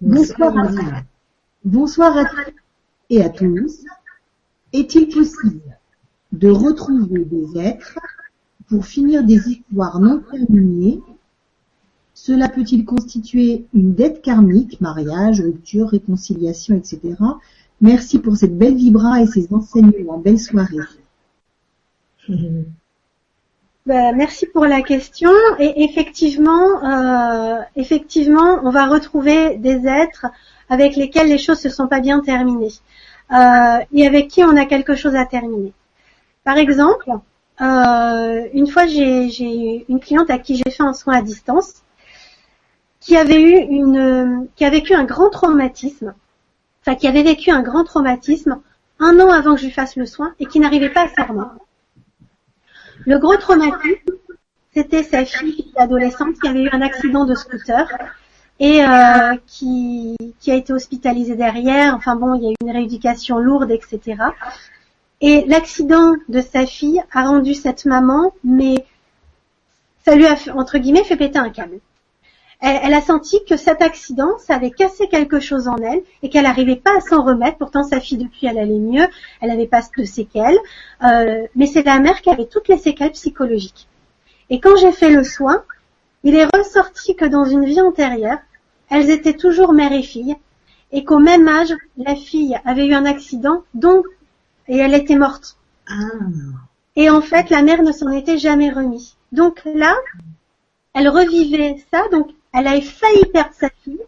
[0.00, 0.80] Bonsoir à tous.
[1.64, 2.52] Bonsoir à tous
[3.10, 3.84] et à tous.
[4.72, 5.76] Est-il possible
[6.32, 7.98] de retrouver des êtres
[8.68, 11.00] pour finir des histoires non terminées?
[12.14, 17.16] Cela peut-il constituer une dette karmique, mariage, rupture, réconciliation, etc.
[17.80, 20.18] Merci pour cette belle vibra et ces enseignements.
[20.18, 20.76] Belle soirée.
[23.86, 25.30] Ben, merci pour la question.
[25.58, 30.26] Et effectivement, euh, effectivement, on va retrouver des êtres
[30.68, 32.72] avec lesquels les choses se sont pas bien terminées
[33.32, 35.72] euh, et avec qui on a quelque chose à terminer.
[36.44, 37.10] Par exemple,
[37.60, 41.82] euh, une fois j'ai j'ai une cliente à qui j'ai fait un soin à distance
[43.00, 46.14] qui avait eu une qui a vécu un grand traumatisme,
[46.94, 48.60] qui avait vécu un grand traumatisme
[49.00, 51.26] un an avant que je lui fasse le soin et qui n'arrivait pas à s'en
[51.26, 51.54] remettre.
[53.06, 54.12] Le gros traumatisme,
[54.74, 57.88] c'était sa fille adolescente qui avait eu un accident de scooter
[58.60, 61.94] et euh, qui, qui a été hospitalisée derrière.
[61.94, 64.22] Enfin bon, il y a eu une rééducation lourde, etc.
[65.22, 68.84] Et l'accident de sa fille a rendu cette maman, mais
[70.04, 71.80] ça lui a entre guillemets fait péter un câble.
[72.60, 76.28] Elle, elle a senti que cet accident, ça avait cassé quelque chose en elle et
[76.28, 77.58] qu'elle n'arrivait pas à s'en remettre.
[77.58, 79.06] Pourtant, sa fille depuis, elle allait mieux,
[79.40, 80.58] elle n'avait pas de séquelles.
[81.02, 83.88] Euh, mais c'est la mère qui avait toutes les séquelles psychologiques.
[84.50, 85.62] Et quand j'ai fait le soin,
[86.24, 88.38] il est ressorti que dans une vie antérieure,
[88.90, 90.36] elles étaient toujours mère et fille,
[90.92, 94.04] et qu'au même âge, la fille avait eu un accident, donc,
[94.68, 95.56] et elle était morte.
[95.88, 95.94] Ah,
[96.96, 99.16] Et en fait, la mère ne s'en était jamais remise.
[99.32, 99.94] Donc là,
[100.94, 104.00] elle revivait ça, donc elle avait failli perdre sa fille,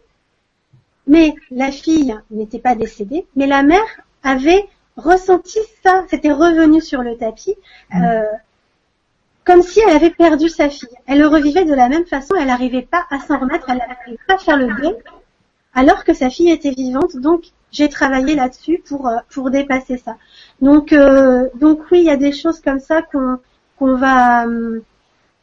[1.06, 4.64] mais la fille n'était pas décédée, mais la mère avait
[4.96, 7.54] ressenti ça, c'était revenu sur le tapis,
[7.94, 8.22] euh,
[9.44, 10.88] comme si elle avait perdu sa fille.
[11.06, 14.18] Elle le revivait de la même façon, elle n'arrivait pas à s'en remettre, elle n'arrivait
[14.26, 14.94] pas à faire le deuil,
[15.74, 17.16] alors que sa fille était vivante.
[17.16, 20.16] Donc j'ai travaillé là-dessus pour euh, pour dépasser ça.
[20.60, 23.38] Donc euh, donc oui, il y a des choses comme ça qu'on
[23.78, 24.82] qu'on va hum,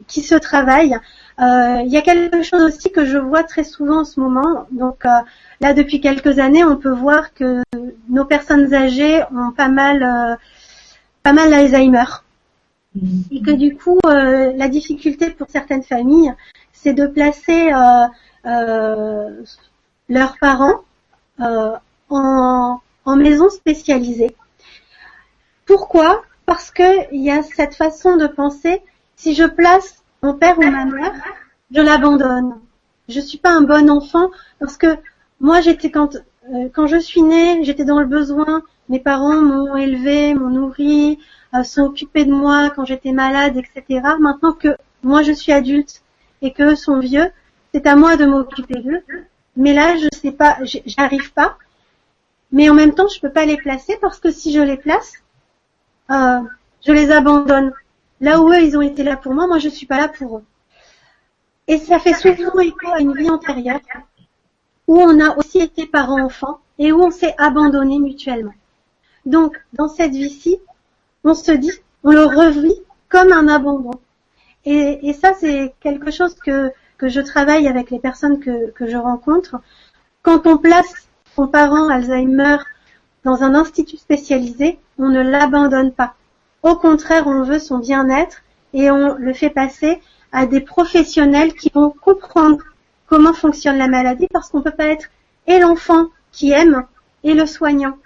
[0.08, 0.98] qui se travaillent.
[1.40, 4.68] Euh, il y a quelque chose aussi que je vois très souvent en ce moment.
[4.72, 5.10] Donc euh,
[5.62, 7.62] là, depuis quelques années, on peut voir que
[8.10, 10.36] nos personnes âgées ont pas mal, euh,
[11.24, 12.06] pas mal d'Alzheimer.
[13.32, 16.34] Et que du coup, euh, la difficulté pour certaines familles,
[16.74, 18.08] c'est de placer euh,
[18.46, 19.44] euh,
[20.10, 20.82] leurs parents
[21.40, 21.76] euh,
[22.10, 24.36] en, en maison spécialisée.
[25.66, 26.24] Pourquoi?
[26.46, 28.82] Parce que il y a cette façon de penser.
[29.20, 31.14] Si je place mon père ou ma mère,
[31.72, 32.62] je l'abandonne.
[33.10, 34.96] Je suis pas un bon enfant parce que
[35.42, 38.64] moi j'étais quand euh, quand je suis née, j'étais dans le besoin.
[38.88, 41.20] Mes parents m'ont élevé, m'ont nourri,
[41.54, 44.02] euh, sont occupés de moi quand j'étais malade, etc.
[44.22, 46.02] Maintenant que moi je suis adulte
[46.42, 47.30] et qu'eux sont vieux,
[47.74, 49.04] c'est à moi de m'occuper d'eux.
[49.58, 51.58] Mais là, je sais pas, j'arrive pas.
[52.54, 55.12] Mais en même temps, je peux pas les placer parce que si je les place,
[56.10, 56.40] euh,
[56.88, 57.74] je les abandonne.
[58.22, 60.38] Là où eux, ils ont été là pour moi, moi je suis pas là pour
[60.38, 60.44] eux.
[61.68, 63.80] Et ça fait souvent écho à une vie antérieure
[64.88, 68.56] où on a aussi été parents-enfants et où on s'est abandonné mutuellement.
[69.26, 70.60] Donc, dans cette vie-ci,
[71.24, 71.72] on se dit,
[72.04, 74.00] on le revit comme un abandon.
[74.66, 78.98] Et, ça, c'est quelque chose que, que je travaille avec les personnes que, que je
[78.98, 79.58] rencontre.
[80.24, 82.58] Quand on place son parent Alzheimer
[83.24, 86.16] dans un institut spécialisé, on ne l'abandonne pas.
[86.64, 88.42] Au contraire, on veut son bien-être
[88.74, 92.60] et on le fait passer à des professionnels qui vont comprendre
[93.08, 95.08] comment fonctionne la maladie parce qu'on peut pas être
[95.48, 96.86] et l'enfant qui aime
[97.24, 97.98] et le soignant.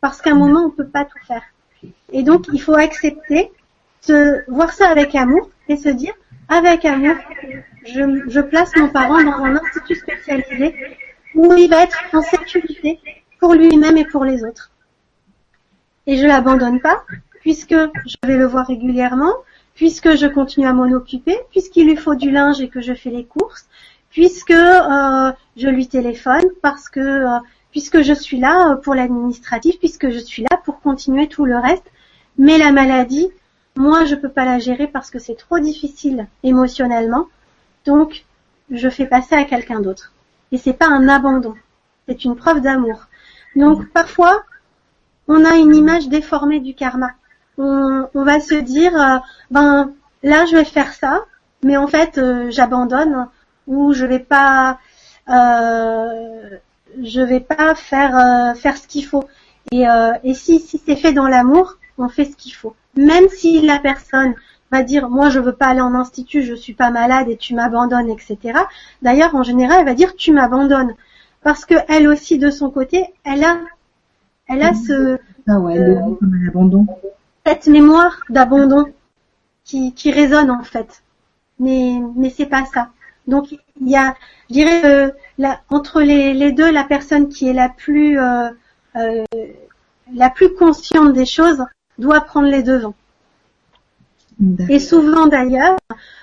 [0.00, 1.42] Parce qu'à un moment, on peut pas tout faire.
[2.12, 3.50] Et donc, il faut accepter,
[4.08, 6.14] de voir ça avec amour et se dire,
[6.48, 7.16] avec amour,
[7.84, 10.74] je, je place mon parent dans un institut spécialisé
[11.34, 12.98] où il va être en sécurité
[13.38, 14.70] pour lui-même et pour les autres.
[16.06, 17.04] Et je l'abandonne pas,
[17.40, 19.34] puisque je vais le voir régulièrement,
[19.74, 23.10] puisque je continue à m'en occuper, puisqu'il lui faut du linge et que je fais
[23.10, 23.66] les courses,
[24.10, 27.38] puisque euh, je lui téléphone, parce que euh,
[27.70, 31.56] puisque je suis là euh, pour l'administratif, puisque je suis là pour continuer tout le
[31.56, 31.90] reste.
[32.38, 33.30] Mais la maladie,
[33.76, 37.26] moi, je peux pas la gérer parce que c'est trop difficile émotionnellement.
[37.86, 38.24] Donc,
[38.70, 40.12] je fais passer à quelqu'un d'autre.
[40.52, 41.54] Et c'est pas un abandon.
[42.08, 43.06] C'est une preuve d'amour.
[43.56, 44.42] Donc, parfois,
[45.28, 47.10] on a une image déformée du karma.
[47.58, 48.92] On, va se dire,
[49.50, 51.24] ben, là, je vais faire ça,
[51.62, 53.28] mais en fait, j'abandonne
[53.66, 54.78] ou je vais pas
[55.30, 56.58] euh,
[57.02, 59.24] je vais pas faire euh, faire ce qu'il faut.
[59.70, 62.74] Et, euh, et si, si c'est fait dans l'amour, on fait ce qu'il faut.
[62.96, 64.34] Même si la personne
[64.72, 67.54] va dire moi je veux pas aller en institut, je suis pas malade et tu
[67.54, 68.58] m'abandonnes, etc.
[69.02, 70.94] D'ailleurs en général elle va dire tu m'abandonnes
[71.42, 73.58] parce que elle aussi de son côté elle a
[74.48, 75.18] elle a ce
[75.48, 76.86] ah ouais, euh, comme un abandon.
[77.46, 78.92] Cette mémoire d'abandon
[79.64, 81.02] qui, qui résonne en fait.
[81.58, 82.90] Mais mais c'est pas ça.
[83.26, 84.14] Donc il y a,
[84.48, 85.10] je dirais, euh,
[85.68, 88.50] entre les, deux, la personne qui est la plus euh,
[88.96, 89.24] euh,
[90.12, 91.64] la plus consciente des choses
[91.98, 92.94] doit prendre les devants.
[94.70, 95.76] Et souvent d'ailleurs,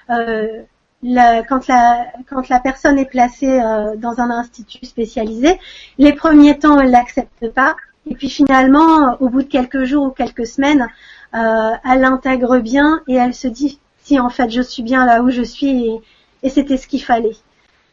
[0.07, 3.59] quand la quand la personne est placée
[3.97, 5.59] dans un institut spécialisé,
[5.99, 7.75] les premiers temps elle l'accepte pas,
[8.09, 10.87] et puis finalement, au bout de quelques jours ou quelques semaines,
[11.33, 15.29] elle l'intègre bien et elle se dit si en fait je suis bien là où
[15.29, 16.01] je suis et,
[16.43, 17.35] et c'était ce qu'il fallait.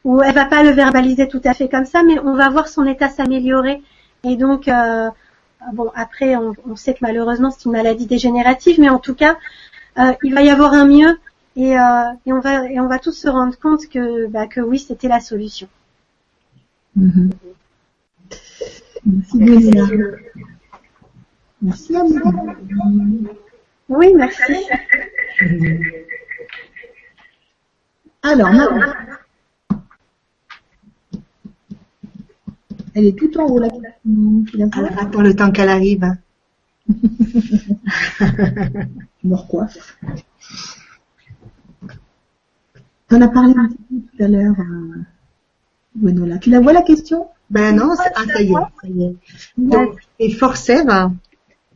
[0.05, 2.69] Ou elle va pas le verbaliser tout à fait comme ça, mais on va voir
[2.69, 3.83] son état s'améliorer.
[4.23, 5.09] Et donc, euh,
[5.73, 9.39] bon, après, on, sait que malheureusement c'est une maladie dégénérative, mais en tout cas,
[9.99, 11.19] euh, il va y avoir un mieux
[11.57, 14.61] et, euh, et, on va et on va tous se rendre compte que bah, que
[14.61, 15.69] oui, c'était la solution.
[16.99, 17.31] Mm-hmm.
[19.07, 19.39] Merci,
[21.63, 22.21] Merci à vous.
[23.89, 24.43] Oui, merci.
[28.23, 28.49] Alors,
[32.95, 33.69] Elle est tout en haut là.
[34.73, 36.17] Alors, attends le temps qu'elle arrive.
[36.89, 36.95] Je
[39.25, 39.99] me recoiffe.
[43.09, 44.55] Tu en as parlé un petit peu tout à l'heure,
[46.05, 47.29] euh, Tu la vois la question?
[47.55, 49.17] Ben non, ah, ça y est, ça y est.
[49.57, 50.91] Donc, et Forcev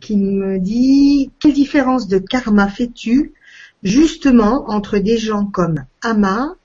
[0.00, 3.32] qui me dit quelle différence de karma fais-tu
[3.84, 6.56] justement entre des gens comme Ama,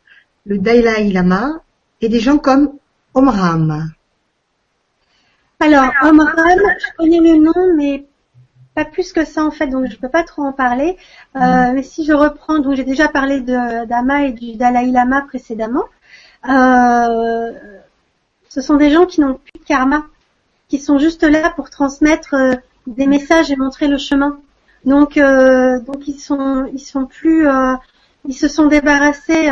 [0.48, 1.62] le Dalai Lama
[2.02, 2.72] et des gens comme
[3.14, 3.92] Omram?
[5.60, 8.08] Alors, Omram, je connais le nom, mais
[8.74, 10.98] pas plus que ça en fait, donc je peux pas trop en parler.
[11.36, 11.74] Euh, mm.
[11.76, 15.86] mais si je reprends, donc j'ai déjà parlé d'Ama et du Dalai Lama précédemment.
[16.50, 17.52] Euh,
[18.54, 20.06] ce sont des gens qui n'ont plus de karma,
[20.70, 22.54] qui sont juste là pour transmettre euh,
[22.86, 24.40] des messages et montrer le chemin.
[24.86, 27.74] Donc, euh, donc ils sont, ils sont plus, euh,
[28.28, 29.50] ils se sont débarrassés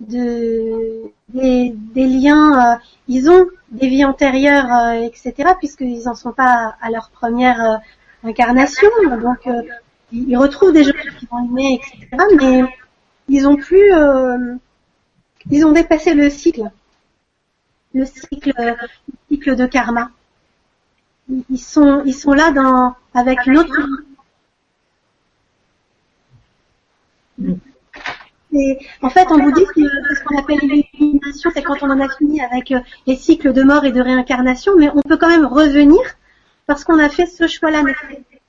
[0.00, 2.80] de des, liens.
[3.06, 4.72] ils ont des vies antérieures,
[5.04, 5.52] etc.
[5.58, 7.80] Puisqu'ils en sont pas à leur première
[8.24, 8.88] incarnation.
[9.22, 9.48] Donc,
[10.10, 12.24] ils retrouvent des gens qui vont aimer, etc.
[12.40, 12.64] Mais
[13.28, 13.92] ils ont plus,
[15.50, 16.70] ils ont dépassé le cycle,
[17.96, 18.74] le cycle, le
[19.30, 20.10] cycle de karma.
[21.28, 23.74] Ils sont, là dans avec une autre
[29.02, 32.72] en fait, en bouddhisme, ce qu'on appelle l'illumination, c'est quand on en a fini avec
[32.72, 36.00] euh, les cycles de mort et de réincarnation, mais on peut quand même revenir
[36.66, 37.82] parce qu'on a fait ce choix-là.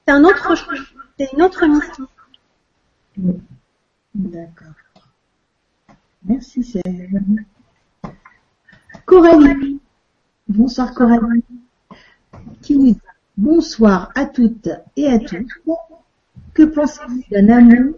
[0.08, 0.76] C'est un autre choix,
[1.20, 2.08] c'est une autre mission.
[4.16, 4.68] D'accord.
[6.24, 7.44] Merci Serge.
[9.08, 9.80] Coralie.
[10.50, 11.44] Bonsoir Coralie.
[12.62, 13.00] Qui nous dit
[13.38, 14.68] bonsoir à toutes
[14.98, 15.48] et à tous.
[16.54, 17.96] Que pensez-vous d'un amour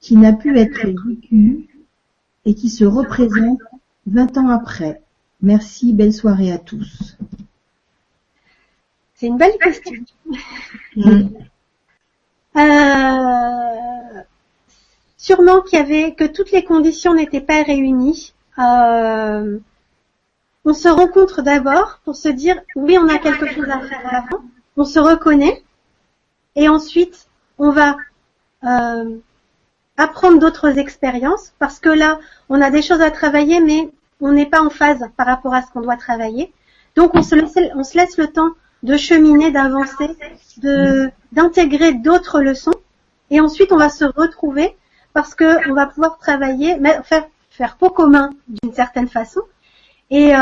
[0.00, 1.68] qui n'a pu être vécu
[2.44, 3.60] et qui se représente
[4.06, 5.00] 20 ans après?
[5.42, 7.16] Merci, belle soirée à tous.
[9.14, 10.04] C'est une belle question.
[12.54, 14.22] Euh,
[15.16, 18.34] sûrement qu'il y avait que toutes les conditions n'étaient pas réunies.
[18.58, 19.58] Euh,
[20.64, 24.44] on se rencontre d'abord pour se dire oui, on a quelque chose à faire avant.
[24.76, 25.62] On se reconnaît
[26.56, 27.26] et ensuite
[27.58, 27.96] on va
[28.64, 29.18] euh,
[29.96, 32.18] apprendre d'autres expériences parce que là,
[32.48, 33.90] on a des choses à travailler, mais
[34.20, 36.52] on n'est pas en phase par rapport à ce qu'on doit travailler.
[36.96, 38.50] Donc on se laisse, le temps
[38.82, 40.16] de cheminer, d'avancer,
[41.32, 42.74] d'intégrer d'autres leçons,
[43.30, 44.76] et ensuite on va se retrouver
[45.12, 49.42] parce que on va pouvoir travailler, mais faire faire pot commun d'une certaine façon.
[50.12, 50.38] Et, euh,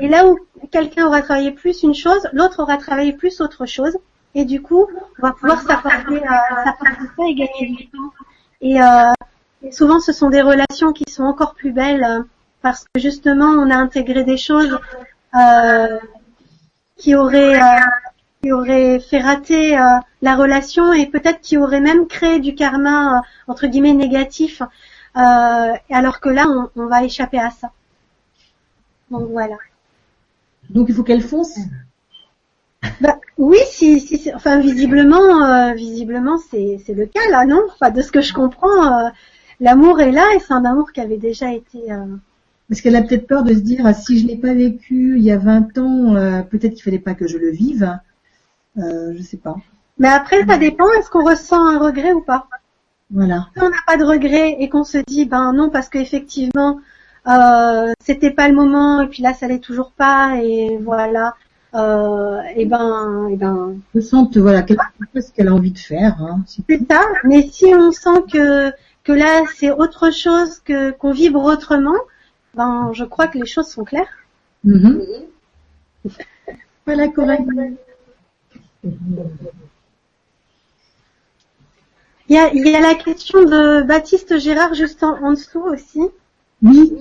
[0.00, 0.38] et là où
[0.72, 3.94] quelqu'un aura travaillé plus une chose, l'autre aura travaillé plus autre chose,
[4.34, 4.86] et du coup
[5.18, 8.10] on va pouvoir s'apporter euh, et gagner du temps.
[8.62, 9.12] Et euh,
[9.70, 12.22] souvent ce sont des relations qui sont encore plus belles euh,
[12.62, 14.78] parce que justement on a intégré des choses
[15.34, 15.98] euh,
[16.96, 17.80] qui auraient euh,
[18.42, 19.76] qui auraient fait rater
[20.22, 24.62] la relation et peut-être qui auraient même créé du karma entre guillemets négatif
[25.14, 27.70] alors que là on, on va échapper à ça.
[29.10, 29.56] Donc voilà.
[30.70, 31.58] Donc il faut qu'elle fonce?
[33.00, 37.60] Bah, oui, si, si, enfin visiblement, euh, visiblement c'est c'est le cas là, non?
[37.72, 39.08] Enfin de ce que je comprends, euh,
[39.60, 41.90] l'amour est là et c'est un amour qui avait déjà été.
[41.90, 42.04] euh,
[42.68, 45.24] Parce qu'elle a peut-être peur de se dire, ah, si je l'ai pas vécu il
[45.24, 47.98] y a 20 ans, peut-être qu'il fallait pas que je le vive.
[48.76, 49.56] Je sais pas.
[49.98, 52.46] Mais après ça dépend, est-ce qu'on ressent un regret ou pas?
[53.10, 53.48] Voilà.
[53.56, 56.78] Si on n'a pas de regret et qu'on se dit ben non parce qu'effectivement
[57.26, 61.34] euh, c'était pas le moment et puis là ça l'est toujours pas et voilà
[61.74, 64.82] euh, et ben et ben Je sens voilà quelque
[65.14, 66.16] chose ce qu'elle a envie de faire.
[66.22, 66.40] Hein.
[66.46, 67.02] C'est- ça.
[67.24, 68.70] Mais si on sent que
[69.04, 71.98] que là c'est autre chose que qu'on vibre autrement,
[72.54, 74.08] ben je crois que les choses sont claires.
[74.64, 75.02] Mhm.
[76.86, 77.76] Voilà Coralie.
[82.28, 85.60] Il y a, il y a la question de Baptiste Gérard juste en, en dessous
[85.62, 86.00] aussi.
[86.62, 86.92] Oui.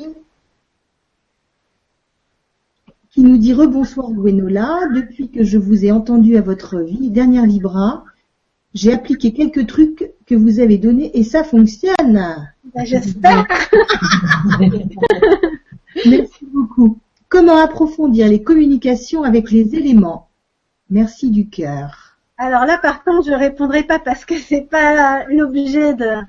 [3.09, 4.87] Qui nous dit rebonsoir Gwenola.
[4.93, 8.03] Depuis que je vous ai entendu à votre vie, dernière Libra,
[8.73, 12.51] j'ai appliqué quelques trucs que vous avez donnés et ça fonctionne.
[12.75, 13.45] Ben, J'espère.
[16.05, 16.99] Merci beaucoup.
[17.29, 20.29] Comment approfondir les communications avec les éléments?
[20.89, 22.17] Merci du cœur.
[22.37, 26.21] Alors là, par contre, je répondrai pas parce que c'est pas l'objet de,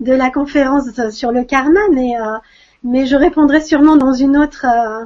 [0.00, 2.36] de la conférence sur le karma, mais, euh,
[2.86, 5.04] mais je répondrai sûrement dans une autre, euh,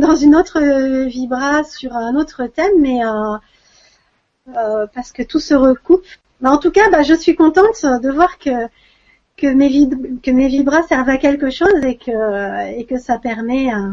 [0.00, 5.54] dans une autre euh, vibra sur un autre thème, mais euh, parce que tout se
[5.54, 6.06] recoupe.
[6.40, 8.50] Mais en tout cas, bah, je suis contente de voir que
[9.36, 13.18] que mes vib- que mes vibras servent à quelque chose et que et que ça
[13.18, 13.92] permet euh,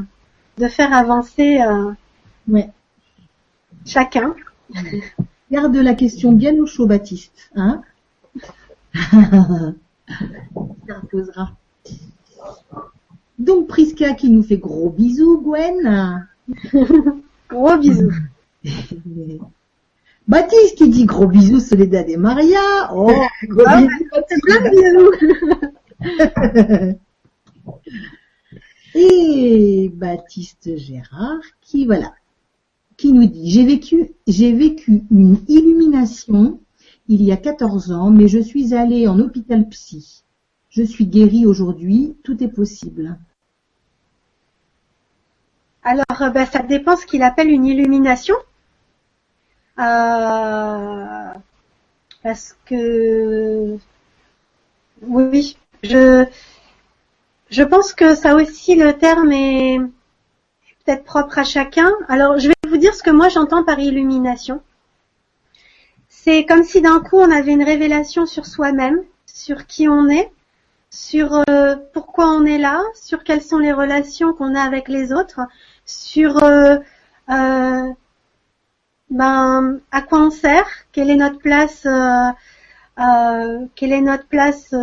[0.57, 1.91] de faire avancer euh,
[2.47, 2.69] Ouais.
[3.85, 4.35] chacun.
[5.51, 7.51] Garde la question bien au chaud, Baptiste.
[7.55, 7.81] Hein
[10.87, 11.51] Ça reposera.
[13.37, 16.27] Donc Priska qui nous fait gros bisous, Gwen.
[17.49, 18.11] Gros bisous.
[20.27, 22.91] Baptiste qui dit gros bisous Soledad et Maria.
[22.93, 23.11] Oh,
[23.43, 25.11] gros Ah, bisous.
[26.01, 26.97] Bisous.
[28.95, 32.13] Et Baptiste Gérard qui voilà
[32.97, 36.59] qui nous dit j'ai vécu j'ai vécu une illumination
[37.07, 40.23] il y a 14 ans mais je suis allée en hôpital psy.
[40.75, 43.17] Je suis guérie aujourd'hui, tout est possible.
[45.83, 48.35] Alors, euh, ben, ça dépend ce qu'il appelle une illumination.
[49.79, 51.33] Euh,
[52.23, 53.77] parce que
[55.01, 56.25] oui, je
[57.49, 59.79] je pense que ça aussi le terme est
[60.83, 61.89] peut-être propre à chacun.
[62.09, 64.61] Alors, je vais vous dire ce que moi j'entends par illumination.
[66.09, 70.31] C'est comme si d'un coup on avait une révélation sur soi-même, sur qui on est,
[70.95, 75.11] sur euh, pourquoi on est là, sur quelles sont les relations qu'on a avec les
[75.11, 75.41] autres,
[75.85, 76.77] sur euh,
[77.29, 77.93] euh,
[79.09, 81.85] ben à quoi on sert, quelle est notre place,
[83.75, 84.73] quelle est notre place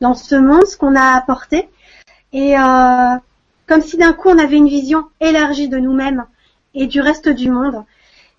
[0.00, 1.68] dans ce monde, ce qu'on a à apporter,
[2.32, 2.54] et
[3.66, 6.24] comme si d'un coup on avait une vision élargie de nous-mêmes
[6.74, 7.84] et du reste du monde,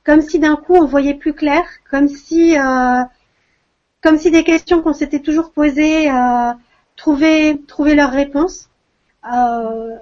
[0.05, 2.55] comme si d'un coup on voyait plus clair, comme si
[4.03, 6.51] comme si des questions qu'on s'était toujours posées euh,
[6.95, 8.69] trouver trouver leur réponse.
[9.33, 9.95] Euh,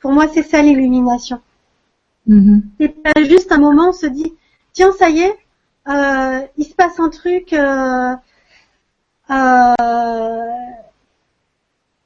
[0.00, 1.40] pour moi, c'est ça l'illumination.
[2.26, 2.62] Mhm.
[2.80, 4.34] C'est pas juste un moment, on se dit,
[4.72, 5.36] tiens, ça y est,
[5.88, 7.52] euh, il se passe un truc.
[7.52, 8.14] euh,
[9.30, 9.74] euh,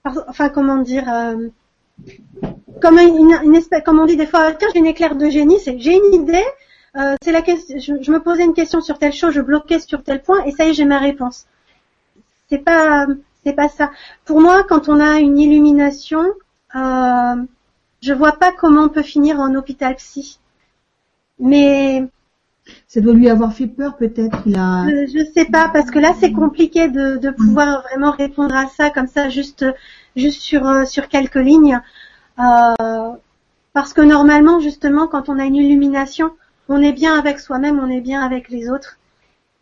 [0.04, 1.48] enfin, comment dire euh,
[2.80, 5.58] comme une, une espèce, comme on dit des fois, tiens, j'ai une éclair de génie,
[5.60, 6.44] c'est j'ai une idée,
[6.96, 9.78] euh, c'est la question, je, je me posais une question sur telle chose, je bloquais
[9.80, 11.46] sur tel point, et ça y est, j'ai ma réponse.
[12.48, 13.06] C'est pas,
[13.44, 13.90] c'est pas ça.
[14.24, 16.22] Pour moi, quand on a une illumination,
[16.76, 17.36] euh,
[18.02, 20.38] je vois pas comment on peut finir en hôpital psy.
[21.38, 22.08] Mais
[22.86, 24.42] Ça doit lui avoir fait peur peut-être.
[24.46, 24.86] Il a.
[24.88, 28.66] je, je sais pas parce que là c'est compliqué de, de pouvoir vraiment répondre à
[28.68, 29.64] ça comme ça juste
[30.16, 31.80] juste sur euh, sur quelques lignes
[32.40, 33.10] Euh,
[33.74, 36.32] parce que normalement justement quand on a une illumination
[36.68, 38.98] on est bien avec soi-même on est bien avec les autres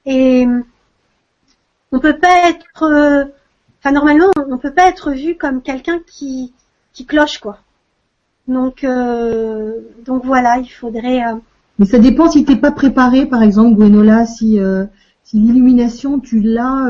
[0.07, 0.47] et
[1.93, 3.25] on peut pas être euh,
[3.81, 6.53] enfin normalement on peut pas être vu comme quelqu'un qui
[6.93, 7.59] qui cloche quoi
[8.51, 9.75] donc euh,
[10.05, 11.37] donc voilà il faudrait euh,
[11.79, 14.87] Mais ça dépend si t'es pas préparé, par exemple, Gwenola, si euh,
[15.23, 16.89] si l'illumination tu l'as,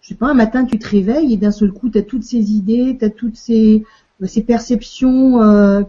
[0.00, 2.22] je sais pas, un matin tu te réveilles et d'un seul coup tu as toutes
[2.22, 3.84] ces idées, tu as toutes ces
[4.24, 5.38] ces perceptions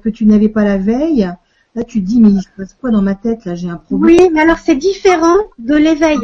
[0.02, 1.30] que tu n'avais pas la veille.
[1.80, 3.56] Là tu te dis mais il se passe quoi dans ma tête là?
[3.56, 4.18] J'ai un problème.
[4.20, 6.20] oui mais alors c'est différent de l'éveil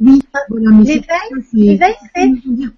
[0.00, 0.20] Oui,
[0.50, 1.08] voilà, mais c'est- L'éveil,
[1.50, 2.32] c'est- l'éveil, c'est-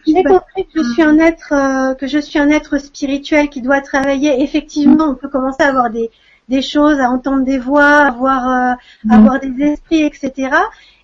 [0.06, 3.60] J'ai compris que je suis un être, euh, que je suis un être spirituel qui
[3.62, 4.42] doit travailler.
[4.42, 6.10] Effectivement, on peut commencer à avoir des,
[6.48, 8.74] des choses, à entendre des voix, à voir, euh,
[9.16, 10.50] avoir des esprits, etc.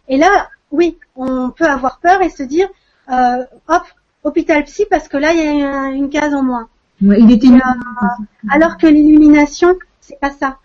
[0.08, 0.30] Et là,
[0.70, 2.68] oui, on peut avoir peur et se dire,
[3.10, 3.82] euh, hop,
[4.22, 6.68] hôpital psy parce que là, il y a un- une case en moins.
[7.02, 7.58] Ouais, il était euh,
[8.50, 10.58] alors que l'illumination, c'est pas ça.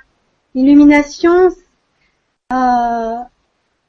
[0.55, 1.49] L'illumination,
[2.51, 3.15] euh,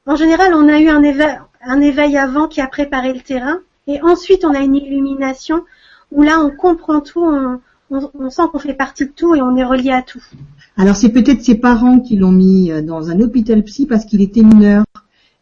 [0.07, 3.59] en général, on a eu un éveil, un éveil avant qui a préparé le terrain,
[3.87, 5.65] et ensuite on a une illumination
[6.13, 7.61] où là on comprend tout, on,
[7.91, 10.23] on- on sent qu'on fait partie de tout et on est relié à tout.
[10.77, 14.21] Alors c'est peut-être ses parents qui l'ont mis euh, dans un hôpital psy parce qu'il
[14.23, 14.85] était mineur.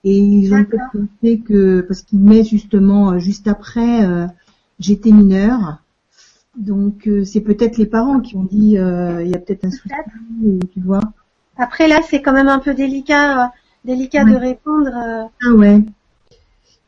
[0.04, 4.26] Et ils ont peut-être pensé que, parce qu'il met justement euh, juste après, euh,
[4.78, 5.78] j'étais mineur.
[6.58, 9.70] Donc euh, c'est peut-être les parents qui ont dit, euh, il y a peut-être un
[9.70, 9.94] souci,
[10.42, 11.00] ou tu vois.
[11.56, 13.48] Après là, c'est quand même un peu délicat, euh,
[13.84, 14.32] délicat Ouais.
[14.32, 14.90] de répondre.
[14.92, 15.80] euh, Ah ouais.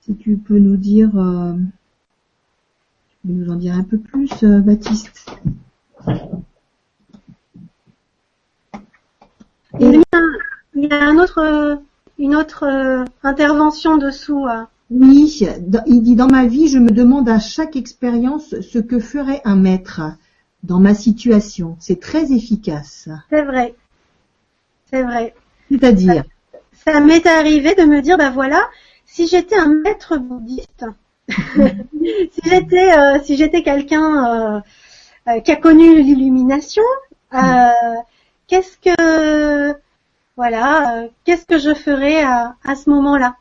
[0.02, 1.55] Si tu peux nous dire, euh,
[3.10, 5.30] tu peux nous en dire un peu plus, euh, Baptiste.
[9.78, 10.38] Il y a, un-
[10.74, 11.76] il y a un autre, euh,
[12.18, 14.47] une autre euh, intervention dessous.
[14.91, 18.99] Oui, dans- il dit dans ma vie, je me demande à chaque expérience ce que
[18.99, 20.01] ferait un maître
[20.65, 21.77] dans ma situation.
[21.79, 23.09] C'est très efficace.
[23.31, 23.75] C'est vrai,
[24.91, 25.35] c'est vrai.
[25.71, 26.25] C'est-à-dire,
[26.85, 28.61] ça m'est arrivé de me dire, bah voilà,
[29.07, 30.85] si j'étais un maître bouddhiste,
[31.29, 34.61] si j'étais euh, si j'étais quelqu'un euh,
[35.29, 36.83] euh, qui a connu l'illumination,
[38.49, 39.75] qu'est-ce que
[40.37, 43.37] voilà, qu'est-ce que je ferais à, à ce moment-là?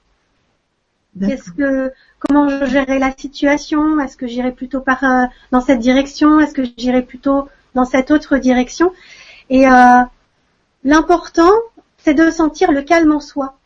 [1.20, 4.00] Qu'est-ce que comment je gérerais la situation?
[4.00, 6.40] Est-ce que j'irais plutôt par euh, dans cette direction?
[6.40, 8.94] Est-ce que j'irais plutôt dans cette autre direction?
[9.50, 10.02] Et euh,
[10.84, 11.52] l'important,
[11.98, 13.58] c'est de sentir le calme en soi.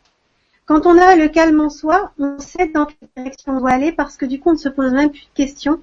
[0.65, 3.91] Quand on a le calme en soi, on sait dans quelle direction on doit aller
[3.91, 5.81] parce que du coup on ne se pose même plus de questions.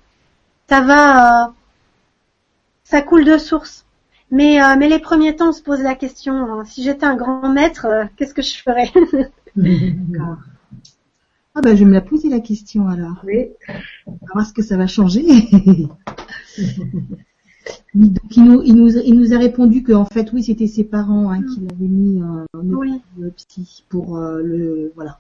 [0.69, 1.51] Ça va, euh,
[2.85, 3.85] ça coule de source.
[4.31, 7.17] Mais, euh, mais les premiers temps, on se pose la question, euh, si j'étais un
[7.17, 8.91] grand maître, euh, qu'est-ce que je ferais?
[9.57, 10.39] D'accord.
[11.55, 13.23] Ah ben je vais me la poser la question alors.
[13.25, 13.49] Oui.
[14.07, 15.25] On va voir ce que ça va changer.
[17.95, 20.85] Donc il nous, il nous, il nous a répondu que en fait oui c'était ses
[20.85, 22.93] parents hein, qui l'avaient mis euh, en Oui.
[23.19, 25.19] hôpital psy pour euh, le voilà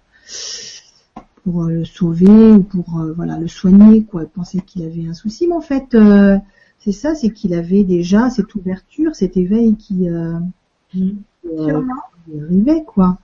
[1.44, 4.22] pour euh, le sauver ou pour euh, voilà le soigner quoi.
[4.22, 6.38] Il pensait qu'il avait un souci, mais en fait euh,
[6.78, 10.34] c'est ça, c'est qu'il avait déjà cette ouverture, cet éveil qui, euh,
[10.96, 11.10] euh,
[11.44, 11.94] Sûrement.
[12.24, 13.18] qui arrivait quoi.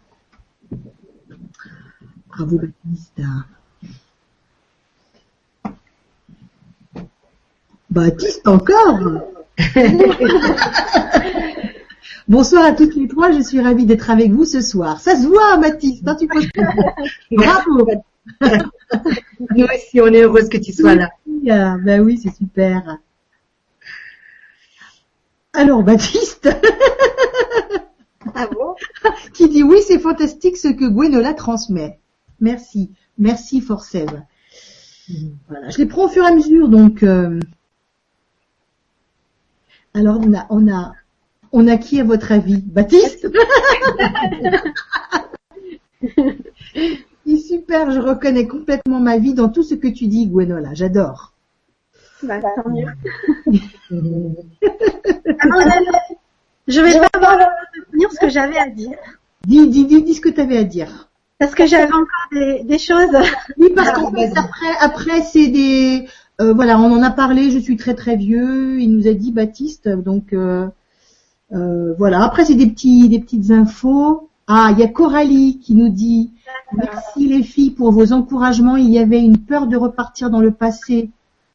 [2.36, 3.22] Bravo Baptiste.
[7.88, 9.00] Baptiste encore
[12.28, 15.00] Bonsoir à toutes les trois, je suis ravie d'être avec vous ce soir.
[15.00, 16.46] Ça se voit Baptiste, hein, tu poses
[17.30, 17.88] Bravo
[19.56, 21.08] Nous aussi, on est heureuse que tu sois là.
[21.48, 22.98] Ah, Ben oui, c'est super.
[25.54, 26.50] Alors Baptiste,
[28.34, 28.74] Ah bon?
[29.32, 31.98] qui dit oui, c'est fantastique ce que Gwenola transmet.
[32.40, 34.22] Merci, merci Forcev.
[35.48, 37.02] Voilà, je les prends au fur et à mesure, donc.
[37.02, 37.38] euh,
[39.94, 40.92] Alors on a, on a,
[41.52, 43.28] on a qui à votre avis, Baptiste?
[47.28, 50.74] Il super, je reconnais complètement ma vie dans tout ce que tu dis, Gwenola.
[50.74, 51.32] J'adore.
[52.22, 52.86] Bah, tant mieux.
[56.68, 58.96] je vais pas avoir de dire ce que j'avais à dire.
[59.44, 61.06] Dis, dis, dis, dis ce que tu avais à dire.
[61.38, 63.10] Parce que j'avais encore des, des choses.
[63.58, 66.06] Oui, parce qu'en fait, après, après, c'est des,
[66.40, 67.50] euh, voilà, on en a parlé.
[67.50, 68.80] Je suis très très vieux.
[68.80, 69.88] Il nous a dit Baptiste.
[69.88, 70.68] Donc euh,
[71.52, 72.24] euh, voilà.
[72.24, 74.28] Après, c'est des petits, des petites infos.
[74.46, 76.30] Ah, il y a Coralie qui nous dit
[76.72, 78.76] merci les filles pour vos encouragements.
[78.76, 81.10] Il y avait une peur de repartir dans le passé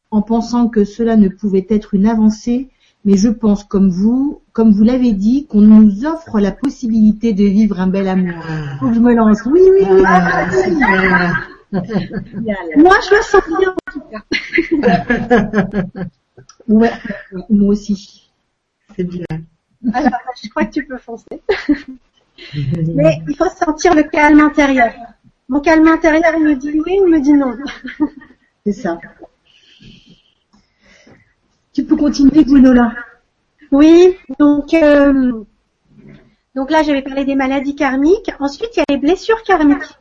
[0.09, 2.69] en pensant que cela ne pouvait être une avancée.
[3.03, 7.43] Mais je pense, comme vous, comme vous l'avez dit, qu'on nous offre la possibilité de
[7.45, 8.43] vivre un bel amour.
[8.79, 9.39] Faut que je me lance.
[9.45, 10.03] Oui, oui, oui.
[10.05, 11.47] Ah, super.
[11.71, 16.03] Moi, je me sens bien en tout cas.
[16.67, 16.91] Ouais,
[17.49, 18.31] moi aussi.
[18.95, 19.25] C'est bien.
[19.93, 20.11] Alors,
[20.41, 21.41] je crois que tu peux foncer.
[22.55, 24.93] Mais il faut sentir le calme intérieur.
[25.49, 27.55] Mon calme intérieur, il me dit oui, il me dit non.
[28.65, 28.99] C'est ça.
[31.73, 32.93] Tu peux continuer, Gwenola.
[33.71, 35.43] Oui, donc euh,
[36.55, 38.31] donc là j'avais parlé des maladies karmiques.
[38.39, 39.97] Ensuite il y a les blessures karmiques.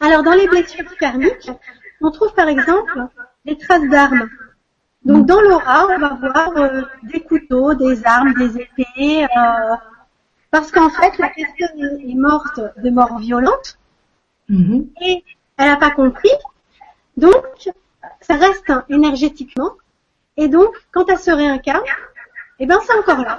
[0.00, 1.50] Alors dans les blessures karmiques,
[2.00, 3.06] on trouve par exemple
[3.44, 4.28] les traces d'armes.
[5.04, 9.74] Donc dans l'aura, on va voir euh, des couteaux, des armes, des épées, euh,
[10.50, 13.78] parce qu'en fait la personne est morte de mort violente
[14.50, 14.86] Mhm.
[15.02, 15.22] et
[15.58, 16.30] elle n'a pas compris.
[17.18, 17.44] Donc
[18.22, 19.72] ça reste énergétiquement.
[20.38, 21.84] Et donc quand elle se réincarne,
[22.60, 23.38] eh ben c'est encore là.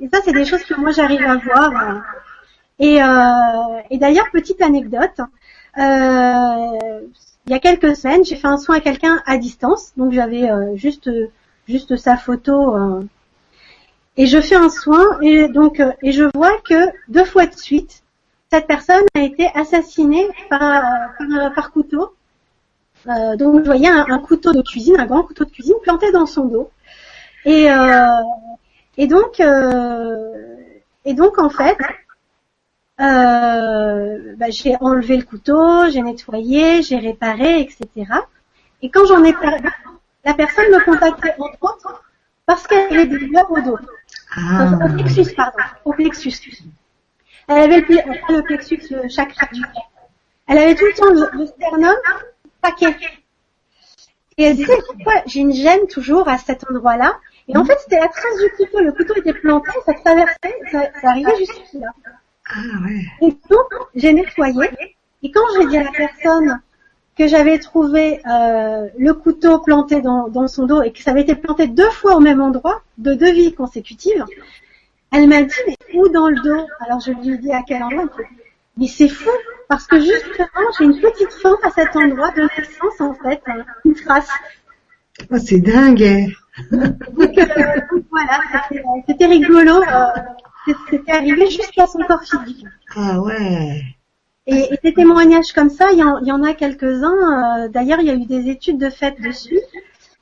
[0.00, 1.70] Et ça, c'est des choses que moi j'arrive à voir.
[2.80, 5.20] Et, euh, et d'ailleurs, petite anecdote,
[5.78, 7.00] euh,
[7.46, 10.50] il y a quelques semaines, j'ai fait un soin à quelqu'un à distance, donc j'avais
[10.50, 11.10] euh, juste
[11.68, 12.76] juste sa photo.
[12.76, 13.02] euh,
[14.16, 17.54] et je fais un soin et donc euh, et je vois que deux fois de
[17.54, 18.02] suite,
[18.50, 20.82] cette personne a été assassinée par,
[21.54, 22.14] par couteau.
[23.08, 26.12] Euh, donc je voyais un, un couteau de cuisine, un grand couteau de cuisine planté
[26.12, 26.70] dans son dos.
[27.44, 28.20] Et euh,
[28.96, 30.56] et donc, euh,
[31.04, 31.76] et donc en fait,
[33.00, 38.06] euh, bah, j'ai enlevé le couteau, j'ai nettoyé, j'ai réparé, etc.
[38.82, 39.68] Et quand j'en ai parlé,
[40.24, 42.02] la personne me contactait entre autres
[42.46, 43.78] parce qu'elle avait des douleurs au dos,
[44.36, 46.34] Ah, au plexus, pardon, au plexus.
[47.48, 49.90] Elle avait le, plexus, le chakra du cœur.
[50.46, 51.94] Elle avait tout le temps le, le sternum
[52.62, 52.94] paquet.
[54.38, 57.18] Et elle disait pourquoi j'ai une gêne toujours à cet endroit-là?
[57.48, 58.80] Et en fait, c'était la trace du couteau.
[58.80, 61.88] Le couteau était planté, ça traversait, ça, ça arrivait jusque là.
[62.48, 63.04] ah ouais.
[63.28, 64.70] Et donc, j'ai nettoyé.
[65.22, 66.60] Et quand j'ai dit à la personne
[67.16, 71.22] que j'avais trouvé euh, le couteau planté dans, dans son dos et que ça avait
[71.22, 74.24] été planté deux fois au même endroit, de deux vies consécutives,
[75.12, 76.66] elle m'a dit, mais où dans le dos?
[76.80, 78.08] Alors je lui ai dit à quel endroit?
[78.18, 78.41] Elle
[78.78, 79.30] Mais c'est fou,
[79.68, 80.46] parce que justement,
[80.78, 84.28] j'ai une petite fente à cet endroit de naissance, en fait, hein, une trace.
[85.30, 86.02] Oh, c'est dingue.
[86.02, 86.26] hein.
[86.70, 87.44] Donc, euh,
[87.90, 89.82] donc voilà, c'était- c'était rigolo.
[89.82, 92.64] euh, c'était arrivé jusqu'à son corps physique.
[92.96, 93.82] Ah ouais.
[94.46, 97.64] Et, et des témoignages comme ça, il y en, il y en a quelques-uns.
[97.64, 99.60] euh, D'ailleurs, il y a eu des études de fait dessus.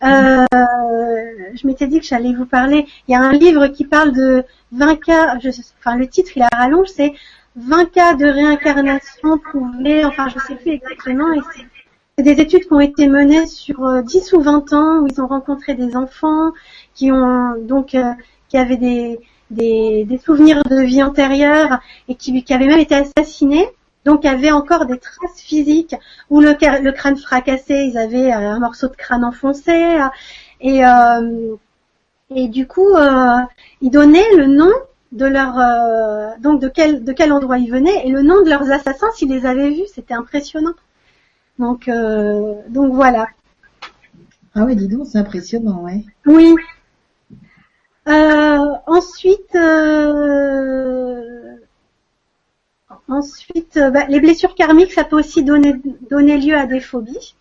[0.03, 0.45] Euh,
[1.55, 2.87] je m'étais dit que j'allais vous parler.
[3.09, 5.39] Il y a un livre qui parle de 20 cas.
[5.43, 7.13] Je, enfin, le titre, il a rallonge, c'est
[7.57, 10.05] 20 cas de réincarnation prouvés.
[10.05, 11.33] Enfin, je sais plus exactement.
[11.33, 11.41] Et
[12.17, 15.21] c'est des études qui ont été menées sur euh, 10 ou 20 ans où ils
[15.21, 16.53] ont rencontré des enfants
[16.95, 18.13] qui ont donc euh,
[18.49, 19.21] qui avaient des,
[19.51, 23.69] des, des souvenirs de vie antérieure et qui, qui avaient même été assassinés
[24.05, 25.95] donc avaient encore des traces physiques
[26.31, 30.09] où le, le crâne fracassé, ils avaient euh, un morceau de crâne enfoncé euh,
[30.61, 31.57] et euh,
[32.35, 33.39] et du coup euh,
[33.81, 34.73] ils donnaient le nom
[35.13, 38.49] de leur euh, donc de quel de quel endroit ils venaient et le nom de
[38.49, 40.75] leurs assassins s'ils les avaient vus, c'était impressionnant.
[41.59, 43.29] Donc euh, donc voilà.
[44.55, 46.05] Ah ouais, dis donc, c'est impressionnant, ouais.
[46.27, 46.55] Oui.
[48.09, 51.57] Euh, ensuite, euh,
[53.09, 55.75] ensuite, bah, les blessures karmiques, ça peut aussi donner,
[56.11, 57.37] donner lieu à des phobies.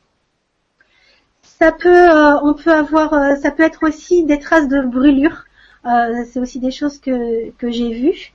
[1.41, 5.45] Ça peut, euh, on peut avoir, ça peut être aussi des traces de brûlure.
[5.85, 8.33] Euh, c'est aussi des choses que que j'ai vues.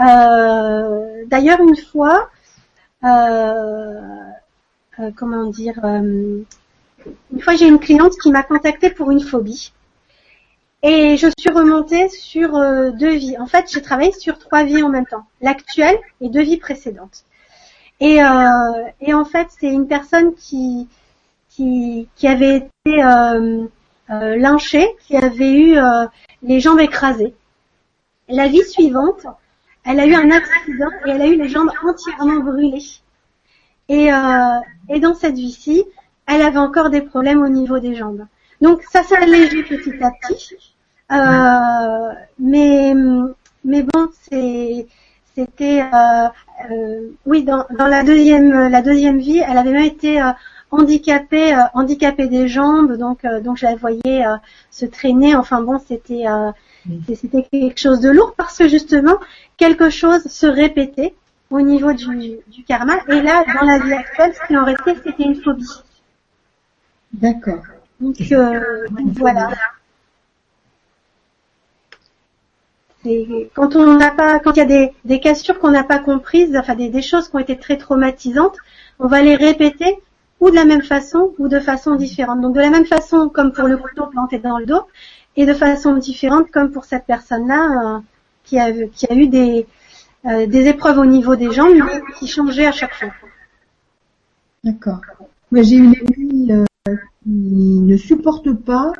[0.00, 2.30] Euh, D'ailleurs, une fois,
[3.04, 4.00] euh,
[5.16, 6.46] comment dire, une
[7.40, 9.72] fois j'ai une cliente qui m'a contactée pour une phobie.
[10.82, 12.50] Et je suis remontée sur
[12.92, 13.38] deux vies.
[13.38, 15.24] En fait, j'ai travaillé sur trois vies en même temps.
[15.40, 17.24] L'actuelle et deux vies précédentes.
[18.00, 18.16] Et,
[19.00, 20.88] et en fait, c'est une personne qui,
[21.48, 23.02] qui, qui avait été
[24.10, 24.56] euh,
[25.06, 26.06] qui avait eu euh,
[26.42, 27.34] les jambes écrasées.
[28.28, 29.26] La vie suivante,
[29.84, 32.82] elle a eu un accident et elle a eu les jambes entièrement brûlées.
[33.88, 35.84] Et, euh, dans cette vie-ci,
[36.26, 38.26] elle avait encore des problèmes au niveau des jambes.
[38.60, 40.74] Donc ça s'est allégé petit à petit.
[41.12, 42.94] Euh, mais
[43.64, 44.08] mais bon,
[45.34, 45.84] c'était
[47.26, 50.18] oui dans, dans la deuxième la deuxième vie, elle avait même été
[50.70, 54.36] handicapée euh, handicapée des jambes, donc euh, donc je la voyais euh,
[54.70, 55.34] se traîner.
[55.36, 56.24] Enfin bon, c'était
[57.14, 59.18] c'était quelque chose de lourd parce que justement
[59.56, 61.14] quelque chose se répétait
[61.50, 62.96] au niveau du, du karma.
[63.08, 65.68] Et là, dans la vie actuelle, ce qui en restait, c'était une phobie.
[67.12, 67.62] D'accord.
[68.00, 69.50] Donc, euh, voilà.
[73.04, 75.98] Et quand on n'a pas, quand il y a des, des cassures qu'on n'a pas
[75.98, 78.56] comprises, enfin des, des choses qui ont été très traumatisantes,
[78.98, 79.98] on va les répéter
[80.40, 82.40] ou de la même façon ou de façon différente.
[82.40, 84.82] Donc de la même façon comme pour le couteau planté dans le dos,
[85.36, 87.98] et de façon différente comme pour cette personne-là euh,
[88.44, 89.66] qui a eu des
[90.26, 91.82] euh, des épreuves au niveau des jambes
[92.18, 93.08] qui changeaient à chaque fois.
[94.62, 95.00] D'accord.
[95.52, 98.92] J'ai une amie euh, qui ne supporte pas,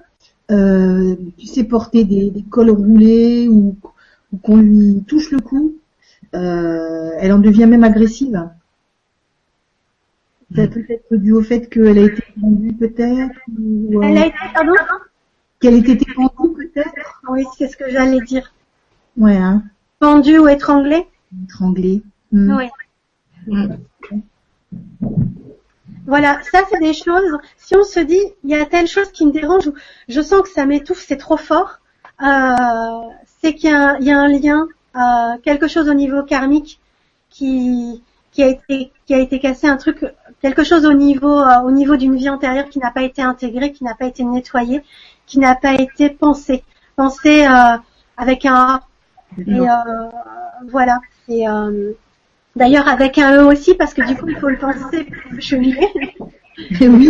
[0.49, 3.77] tu sais, porter des, cols roulés ou,
[4.33, 5.75] ou qu'on lui touche le cou.
[6.33, 8.47] Elle en devient même agressive.
[10.55, 14.36] C'est peut-être dû au fait qu'elle a été pendue peut-être ou euh, Elle a été
[14.55, 14.73] pardon
[15.60, 17.23] qu'elle ait été pendue peut-être?
[17.28, 18.52] Oui, c'est ce que j'allais dire.
[19.16, 19.62] Ouais, hein,
[19.99, 21.07] Pendue ou étranglée?
[21.44, 22.02] Étranglée.
[22.33, 22.57] Hmm.
[22.57, 23.62] Oui.
[26.07, 27.39] Voilà, ça c'est des choses.
[27.57, 29.74] Si on se dit, il y a telle chose qui me dérange, ou
[30.08, 31.78] je sens que ça m'étouffe, c'est trop fort,
[32.23, 33.08] euh,
[33.41, 36.23] c'est qu'il y, a un- il y a un lien, euh, quelque chose au niveau
[36.23, 36.78] karmique
[37.31, 38.02] qui
[38.33, 40.05] qui a été qui a été cassé, un truc,
[40.44, 43.73] quelque chose au niveau euh, au niveau d'une vie antérieure qui n'a pas été intégrée,
[43.73, 44.82] qui n'a pas été nettoyée,
[45.24, 46.62] qui n'a pas été pensée,
[46.97, 47.78] pensée euh,
[48.18, 48.81] avec un A.
[49.39, 50.10] Et euh,
[50.68, 51.00] voilà,
[51.31, 51.92] euh,
[52.56, 55.40] d'ailleurs avec un E aussi parce que du coup il faut le penser pour le
[55.40, 55.89] cheminer.
[56.81, 57.08] oui.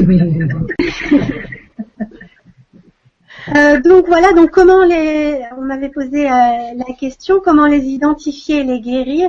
[3.55, 8.61] Euh, donc voilà, donc comment les, on m'avait posé euh, la question, comment les identifier
[8.61, 9.29] et les guérir?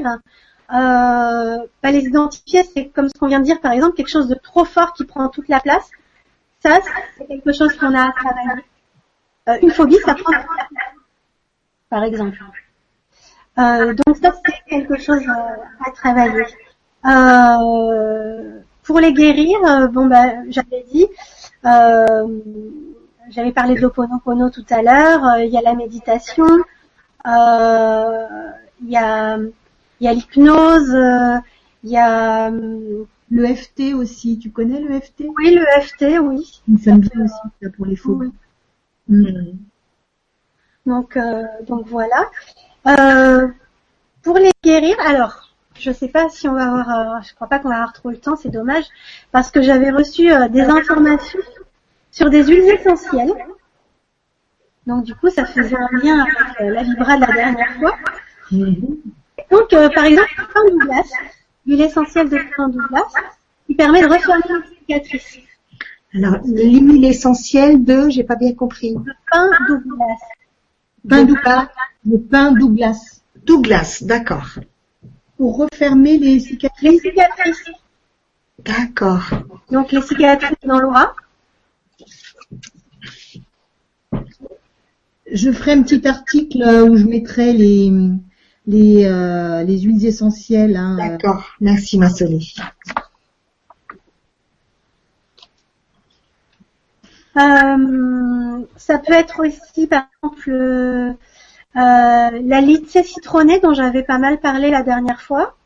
[0.73, 4.35] Euh, les identifier, c'est comme ce qu'on vient de dire, par exemple, quelque chose de
[4.35, 5.89] trop fort qui prend toute la place.
[6.63, 6.79] Ça,
[7.17, 8.63] c'est quelque chose qu'on a à travailler.
[9.47, 10.95] Euh, une phobie, ça prend toute la place,
[11.89, 12.39] par exemple.
[13.57, 16.45] Euh, donc ça, c'est quelque chose euh, à travailler.
[17.05, 21.07] Euh, pour les guérir, euh, bon bah, j'avais dit,
[21.63, 25.37] j'avais parlé de l'Ho'oponopono tout à l'heure.
[25.39, 26.45] Il y a la méditation,
[27.25, 29.37] il y a,
[30.05, 31.39] y a l'hypnose, euh,
[31.83, 36.61] il y a, euh, Le FT aussi, tu connais le FT oui, le FT, oui.
[36.83, 38.31] Ça me bien aussi ça, pour les phobies.
[39.09, 39.31] Oui.
[39.31, 39.57] Hmm.
[40.85, 42.29] Donc, euh, donc voilà.
[42.87, 43.47] Euh,
[44.21, 47.59] pour les guérir, alors, je sais pas si on va avoir, euh, je crois pas
[47.59, 48.85] qu'on va avoir trop le temps, c'est dommage,
[49.31, 51.39] parce que j'avais reçu euh, des informations
[52.11, 53.33] sur des huiles essentielles.
[54.87, 57.95] Donc du coup, ça faisait un lien avec euh, la vibra de la dernière fois.
[58.51, 58.97] Mhm.
[59.51, 61.09] Donc, euh, par exemple, le pain Douglas,
[61.65, 63.11] l'huile essentielle de pain Douglas,
[63.67, 65.39] qui permet de refermer les cicatrices.
[66.13, 68.93] Alors, l'huile essentielle de, j'ai pas bien compris.
[68.93, 70.15] Le pain Douglas.
[71.07, 71.67] Pain De Douglas.
[72.05, 73.21] Le pain Douglas.
[73.45, 74.47] Douglas, d'accord.
[75.37, 77.01] Pour refermer les Les cicatrices.
[77.01, 77.71] cicatrices.
[78.59, 79.23] D'accord.
[79.69, 81.13] Donc les cicatrices dans l'aura.
[85.31, 87.91] Je ferai un petit article où je mettrai les
[88.67, 90.75] les euh, les huiles essentielles.
[90.75, 91.43] Hein, euh, D'accord.
[91.61, 92.55] Merci, Massoli.
[97.37, 101.15] Euh, ça peut être aussi, par exemple, euh, euh,
[101.75, 105.57] la lycée citronnée dont j'avais pas mal parlé la dernière fois,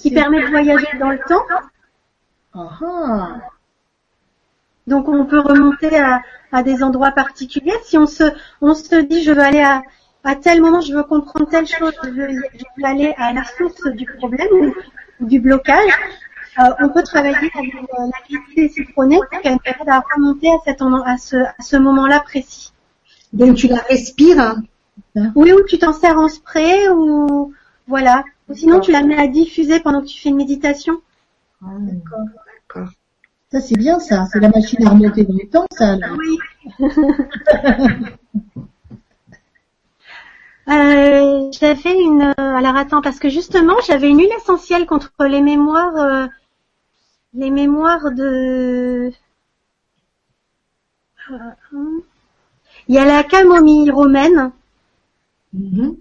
[0.00, 1.42] qui permet de voyager dans le temps.
[2.54, 3.36] Ah, ah.
[4.86, 7.72] Donc on peut remonter à, à des endroits particuliers.
[7.84, 8.24] Si on se,
[8.60, 9.82] on se dit je veux aller à,
[10.24, 13.42] à tel moment, je veux comprendre telle chose, je veux, je veux aller à la
[13.44, 14.74] source du problème ou,
[15.20, 15.92] ou du blocage,
[16.58, 21.10] euh, on peut travailler avec euh, la lycée citronnée pour qu'elle permette à remonter à,
[21.10, 22.72] à ce, à ce moment-là précis.
[23.32, 24.38] Donc, tu la respires.
[24.38, 24.62] hein?
[25.34, 27.52] Oui, ou tu t'en sers en spray ou
[27.88, 28.24] voilà.
[28.48, 30.94] Ou sinon tu la mets à diffuser pendant que tu fais une méditation.
[31.62, 32.90] Ah, D'accord.
[33.50, 34.26] Ça c'est bien ça.
[34.32, 35.96] C'est la machine à remonter dans le temps ça.
[35.96, 36.08] là.
[36.18, 36.88] Oui.
[40.68, 42.22] Euh, j'avais une.
[42.22, 46.26] euh, alors attends, parce que justement, j'avais une huile essentielle contre les mémoires, euh,
[47.34, 49.12] les mémoires de.
[51.30, 52.00] Euh.
[52.88, 54.52] Il y a la camomille romaine
[55.52, 55.96] Mhm.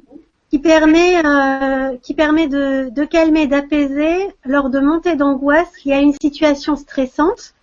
[0.50, 5.72] qui permet, euh, qui permet de, de calmer, d'apaiser lors de montées d'angoisse.
[5.86, 7.54] Il y a une situation stressante.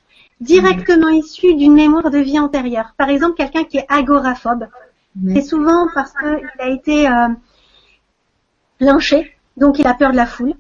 [0.41, 2.95] directement issus d'une mémoire de vie antérieure.
[2.97, 4.69] Par exemple, quelqu'un qui est agoraphobe,
[5.27, 7.29] c'est souvent parce qu'il a été euh,
[8.81, 10.55] lynché, donc il a peur de la foule.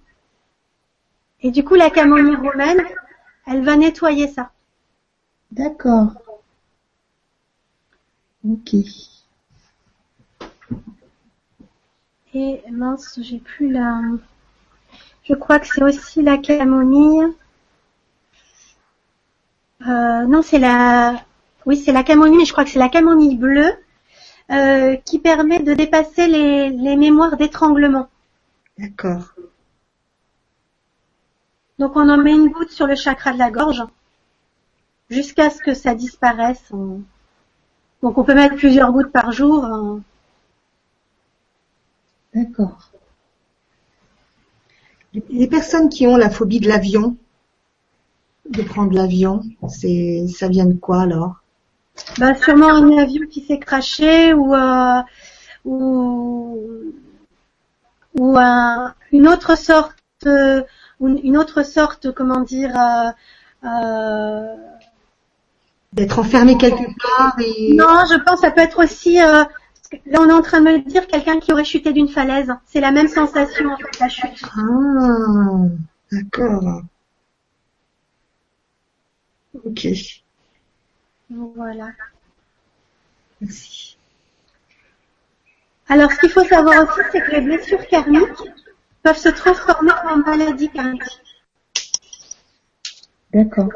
[1.40, 2.82] Et du coup, la camomille romaine,
[3.46, 4.50] elle va nettoyer ça.
[5.52, 6.12] D'accord.
[8.48, 8.74] Ok.
[12.34, 14.00] Et mince, j'ai plus la.
[15.22, 17.32] Je crois que c'est aussi la camomille.
[19.86, 21.24] Euh, non, c'est la.
[21.66, 23.72] Oui, c'est la camomille, mais je crois que c'est la camomille bleue
[24.50, 28.08] euh, qui permet de dépasser les, les mémoires d'étranglement.
[28.78, 29.34] D'accord.
[31.78, 33.82] Donc on en met une goutte sur le chakra de la gorge
[35.10, 36.70] jusqu'à ce que ça disparaisse.
[38.02, 39.64] Donc on peut mettre plusieurs gouttes par jour.
[39.64, 40.00] hein.
[42.34, 42.90] D'accord.
[45.30, 47.16] Les personnes qui ont la phobie de l'avion,
[48.50, 51.42] de prendre l'avion, c'est ça vient de quoi alors?
[52.18, 55.02] Bah, sûrement un avion qui s'est craché ou euh,
[55.64, 56.92] ou
[58.14, 59.96] ou un- une autre sorte
[60.26, 60.62] euh,
[61.00, 62.72] une autre sorte comment dire
[63.64, 64.54] euh,
[65.92, 69.42] D'être enfermé quelque part et non je pense que ça peut être aussi euh,
[70.06, 72.52] là on est en train de me dire quelqu'un qui aurait chuté d'une falaise.
[72.66, 74.42] C'est la même sensation en fait la chute.
[74.54, 75.66] Ah,
[76.12, 76.82] d'accord.
[79.52, 79.86] Ok,
[81.30, 81.88] voilà
[83.40, 83.96] merci.
[85.88, 88.50] alors ce qu'il faut savoir aussi c'est que les blessures karmiques
[89.02, 91.20] peuvent se transformer en maladies karmiques
[93.32, 93.70] D'accord.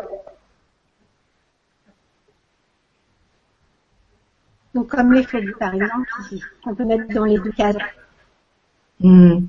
[4.74, 7.76] donc comme les phobies par exemple qui- qu'on peut mettre dans les deux cases
[9.00, 9.46] Hmm.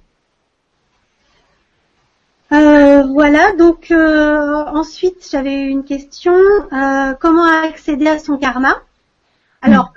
[2.54, 6.36] Euh, voilà, donc euh, ensuite j'avais une question.
[6.36, 8.76] Euh, comment accéder à son karma?
[9.64, 9.92] Alors,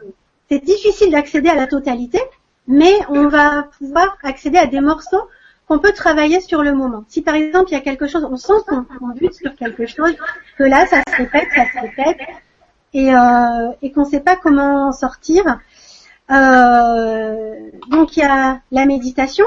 [0.48, 2.18] c'est difficile d'accéder à la totalité,
[2.66, 5.28] mais on va pouvoir accéder à des morceaux
[5.68, 7.04] qu'on peut travailler sur le moment.
[7.08, 10.14] Si par exemple il y a quelque chose, on sent qu'on bute sur quelque chose,
[10.56, 12.20] que là ça se répète, ça se répète,
[12.94, 13.08] et,
[13.82, 15.44] et qu'on ne sait pas comment en sortir.
[17.90, 19.44] Donc il y a la méditation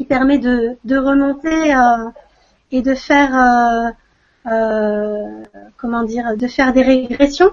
[0.00, 2.08] qui permet de, de remonter euh,
[2.72, 3.90] et de faire euh,
[4.50, 5.42] euh,
[5.76, 7.50] comment dire de faire des régressions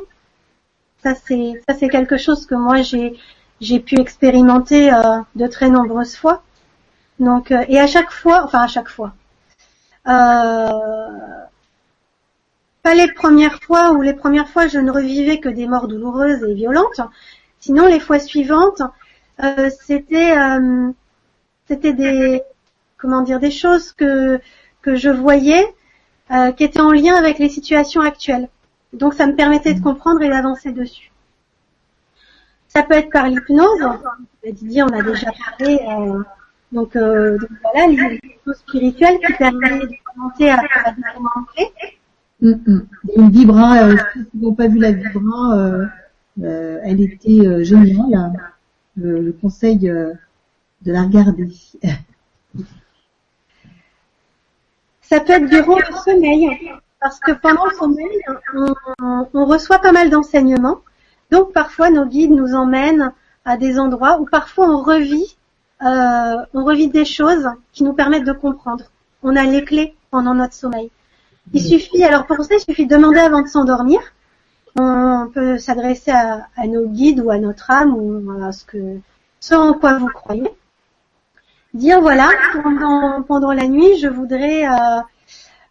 [1.03, 3.19] ça c'est ça c'est quelque chose que moi j'ai
[3.59, 4.89] j'ai pu expérimenter
[5.35, 6.41] de très nombreuses fois.
[7.19, 9.11] Donc et à chaque fois enfin à chaque fois
[10.05, 10.63] pas
[12.95, 16.53] les premières fois où les premières fois je ne revivais que des morts douloureuses et
[16.53, 17.01] violentes.
[17.59, 18.83] Sinon les fois suivantes
[19.85, 20.33] c'était
[21.67, 22.41] c'était des
[22.97, 24.39] comment dire des choses que
[24.81, 25.65] que je voyais
[26.31, 28.49] euh, qui étaient en lien avec les situations actuelles.
[28.93, 31.11] Donc ça me permettait de comprendre et d'avancer dessus.
[32.67, 33.81] Ça peut être par l'hypnose.
[34.45, 35.79] Didier en a déjà parlé.
[35.89, 36.23] euh,
[36.71, 40.61] donc, euh, donc voilà, l'hypnose spirituelle qui permet de commenter à.
[42.43, 42.87] Hum, hum.
[43.09, 45.85] Et Une vibra, euh, ceux qui n'ont pas vu la vibra, euh,
[46.43, 48.33] euh, elle était euh, géniale.
[48.95, 49.91] Le, conseil
[50.87, 51.49] de la regarder.
[55.01, 56.49] Ça peut être durant le sommeil,
[56.99, 58.21] parce que pendant le sommeil,
[58.55, 60.79] on, on- on reçoit pas mal d'enseignements.
[61.31, 63.11] Donc parfois nos guides nous emmènent
[63.45, 65.37] à des endroits où parfois on revit,
[65.83, 68.85] euh, on revit des choses qui nous permettent de comprendre.
[69.23, 70.89] On a les clés pendant notre sommeil.
[71.53, 73.99] Il suffit, alors pour ça, il suffit de demander avant de s'endormir.
[74.79, 78.99] On peut s'adresser à, à nos guides ou à notre âme ou à ce que,
[79.39, 80.49] ce en quoi vous croyez
[81.77, 85.01] dire voilà pendant pendant la nuit je voudrais euh,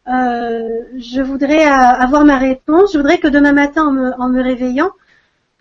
[0.09, 2.93] euh, je voudrais euh, avoir ma réponse.
[2.93, 4.93] Je voudrais que demain matin en me, en me réveillant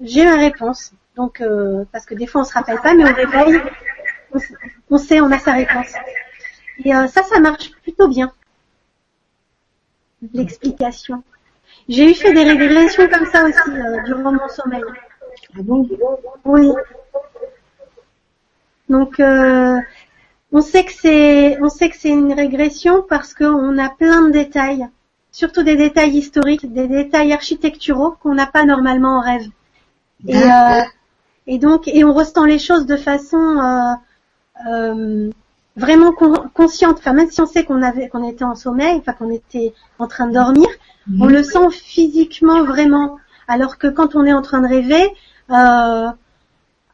[0.02, 0.92] j'ai ma réponse.
[1.16, 3.62] Donc euh, parce que des fois on se rappelle pas mais au réveil
[4.90, 5.94] on, sait on a sa réponse.
[6.84, 8.32] Et ça ça marche plutôt bien.
[10.34, 11.24] L'explication.
[11.88, 13.72] J'ai eu fait des régressions comme ça aussi
[14.06, 14.84] durant mon sommeil.
[15.56, 15.88] Ah bon?
[16.46, 16.72] Oui.
[18.90, 19.78] Donc euh,
[20.52, 24.32] on sait que c'est on sait que c'est une régression parce qu'on a plein de
[24.32, 24.88] détails,
[25.32, 29.48] surtout des détails historiques, des détails architecturaux qu'on n'a pas normalement en rêve.
[30.28, 30.82] Et, euh,
[31.48, 33.94] et donc et on ressent les choses de façon euh,
[34.70, 35.30] euh,
[35.76, 36.98] vraiment con- consciente.
[37.00, 40.08] Enfin même si on sait qu'on avait qu'on était en sommeil, enfin qu'on était en
[40.08, 40.68] train de dormir,
[41.20, 43.18] on le sent physiquement vraiment.
[43.48, 45.04] Alors que quand on est en train de rêver,
[45.52, 46.08] euh,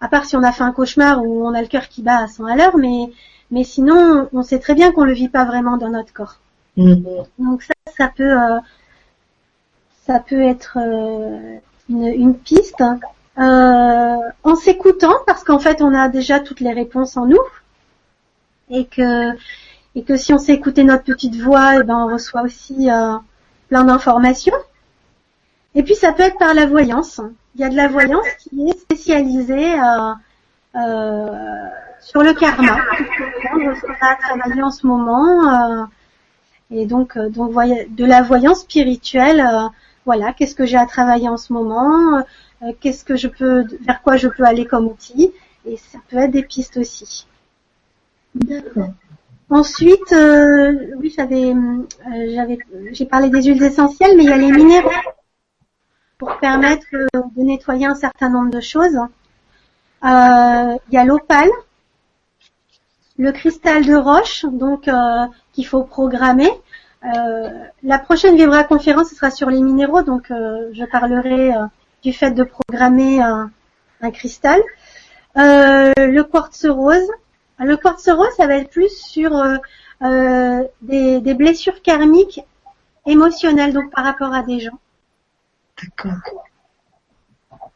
[0.04, 2.18] à part si on a fait un cauchemar où on a le cœur qui bat
[2.24, 3.12] à 100 à l'heure, mais
[3.52, 6.40] mais sinon on sait très bien qu'on le vit pas vraiment dans notre corps.
[6.78, 6.96] Hmm.
[7.38, 8.60] Donc ça, ça peut euh,
[10.06, 11.58] ça peut être euh,
[11.90, 12.84] une, une piste.
[13.38, 17.40] Euh, en s'écoutant, parce qu'en fait, on a déjà toutes les réponses en nous,
[18.70, 19.32] et que
[19.96, 23.16] et que si on sait écouter notre petite voix, eh ben on reçoit aussi euh,
[23.70, 24.56] plein d'informations.
[25.76, 27.22] Et puis ça peut être par la voyance.
[27.56, 30.14] Il y a de la voyance qui est spécialisée euh,
[30.76, 31.68] euh,
[32.02, 32.78] sur le karma,
[33.44, 35.82] ce qu'on a travaillé en ce moment.
[35.82, 35.86] euh,
[36.72, 39.42] et donc, euh, donc de la voyance spirituelle.
[39.42, 39.68] euh,
[40.06, 42.18] voilà, qu'est-ce que j'ai à travailler en ce moment
[42.64, 45.32] euh, Qu'est-ce que je peux, vers quoi je peux aller comme outil
[45.66, 47.28] Et ça peut être des pistes aussi.
[48.36, 48.90] D'accord.
[49.50, 51.84] Ensuite, euh, oui, j'avais, euh,
[52.34, 52.58] j'avais,
[52.94, 54.90] j'ai parlé des huiles essentielles, mais il y a les minéraux
[56.18, 58.96] pour permettre euh, de nettoyer un certain nombre de choses.
[60.04, 61.50] Euh, il y a l'opale,
[63.18, 66.52] le cristal de roche, donc euh, qu'il faut programmer.
[67.04, 67.50] Euh,
[67.84, 71.66] la prochaine Vibra conférence ce sera sur les minéraux, donc euh, je parlerai euh,
[72.04, 73.52] du fait de programmer un,
[74.02, 74.60] un cristal.
[75.38, 77.08] Euh, le quartz rose,
[77.60, 79.58] le quartz rose, ça va être plus sur euh,
[80.04, 82.42] euh, des, des blessures karmiques
[83.06, 84.80] émotionnelles, donc par rapport à des gens.
[85.82, 86.20] D'accord.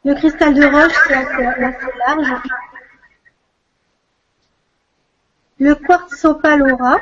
[0.04, 2.42] Le cristal de roche, c'est assez, assez large.
[5.60, 6.98] Le quartz opale aura,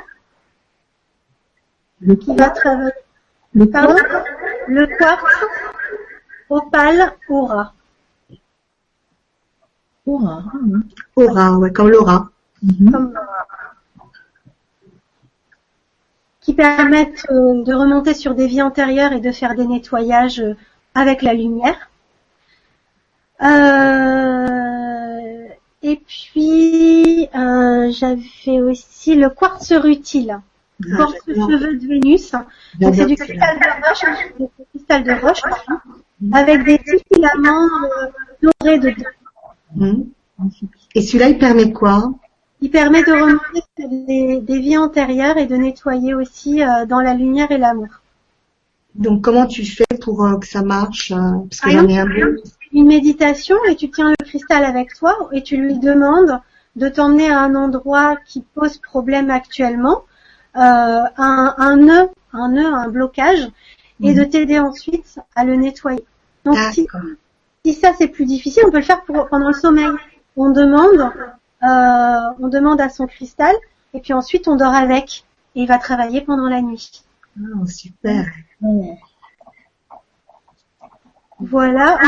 [2.01, 2.35] Le qui?
[2.35, 2.91] Va travailler.
[3.53, 3.95] Le Pardon?
[3.95, 4.23] Quoi
[4.67, 5.45] Le quartz
[6.49, 7.73] opale aura.
[10.05, 10.43] Aura.
[10.53, 10.81] hein.
[11.15, 12.29] Aura, ouais, comme Laura.
[12.61, 13.13] Mhm.
[16.41, 20.55] qui permettent euh, de remonter sur des vies antérieures et de faire des nettoyages euh,
[20.93, 21.89] avec la lumière.
[23.41, 25.47] Euh,
[25.83, 26.62] et puis
[27.87, 30.39] euh, j'avais aussi le quartz rutile,
[30.83, 32.31] Ah, quartz cheveux de Vénus.
[32.79, 35.81] Donc c'est du J'adore cristal de roche, du cristal de roche, pardon,
[36.33, 39.09] avec des petits filaments euh, dorés dedans.
[39.75, 40.09] Mhm.
[40.95, 42.11] Et celui-là, il permet quoi?
[42.61, 43.61] Il permet de remonter
[44.07, 47.87] des, des vies antérieures et de nettoyer aussi euh, dans la lumière et l'amour.
[48.95, 52.37] Donc, comment tu fais pour que ça marche Parce que Par j'en ai un peu.
[52.71, 56.39] Une méditation et tu tiens le cristal avec toi et tu lui demandes
[56.75, 60.03] de t'emmener à un endroit qui pose problème actuellement,
[60.55, 60.59] euh,
[61.17, 63.49] un, un nœud, un nœud, un blocage,
[64.01, 64.15] et Mhm.
[64.15, 66.03] de t'aider ensuite à le nettoyer.
[66.45, 66.87] Donc si,
[67.63, 69.87] si ça c'est plus difficile, on peut le faire pour, pendant le sommeil.
[70.35, 71.11] On demande,
[71.63, 73.55] euh, on demande à son cristal
[73.93, 77.03] et puis ensuite on dort avec et il va travailler pendant la nuit.
[77.39, 78.25] Ah, super.
[81.39, 81.99] Voilà.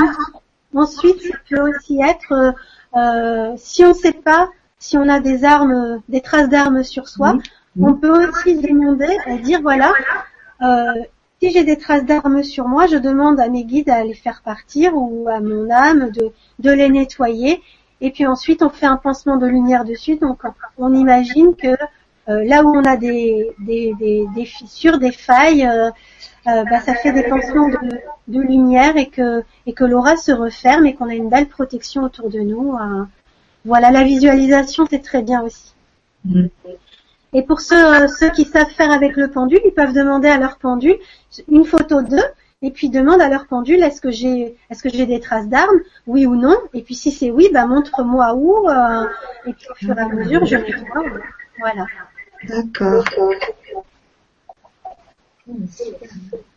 [0.75, 2.51] Ensuite, ça peut aussi être euh,
[2.97, 7.07] euh, si on ne sait pas si on a des armes, des traces d'armes sur
[7.07, 7.33] soi,
[7.75, 7.85] Mhm.
[7.87, 9.91] on peut aussi demander et dire voilà,
[10.61, 10.93] euh,
[11.41, 14.41] si j'ai des traces d'armes sur moi, je demande à mes guides à les faire
[14.43, 17.61] partir ou à mon âme de, de les nettoyer.
[18.01, 20.17] Et puis ensuite, on fait un pansement de lumière dessus.
[20.17, 20.41] Donc,
[20.77, 21.75] on imagine que euh,
[22.27, 25.89] là où on a des, des, des, des fissures, des failles, euh,
[26.47, 27.77] euh, bah, ça fait des pansements de,
[28.27, 32.03] de lumière et que, et que l'aura se referme et qu'on a une belle protection
[32.03, 32.73] autour de nous.
[32.75, 33.03] euh.
[33.65, 35.73] Voilà, la visualisation, c'est très bien aussi.
[36.25, 36.49] Mhm.
[37.33, 40.37] Et pour ceux, euh, ceux qui savent faire avec le pendule, ils peuvent demander à
[40.37, 40.97] leur pendule
[41.49, 42.23] une photo d'eux
[42.61, 45.79] et puis demande à leur pendule est-ce que j'ai est-ce que j'ai des traces d'armes,
[46.07, 46.55] oui ou non?
[46.73, 48.69] Et puis si c'est oui, bah montre-moi où.
[48.69, 49.05] euh,
[49.45, 51.03] et puis au fur et à mesure, je nettoie.
[51.59, 51.85] Voilà.
[52.48, 53.06] D'accord.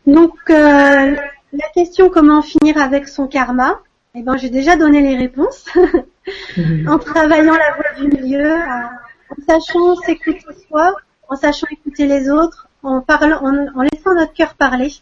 [0.07, 1.17] Donc euh,
[1.52, 3.81] la question comment finir avec son karma,
[4.15, 5.67] eh ben j'ai déjà donné les réponses
[6.89, 8.91] en travaillant la voie du milieu, en,
[9.31, 10.94] en sachant s'écouter soi,
[11.28, 14.92] en sachant écouter les autres, en parlant, en, en laissant notre cœur parler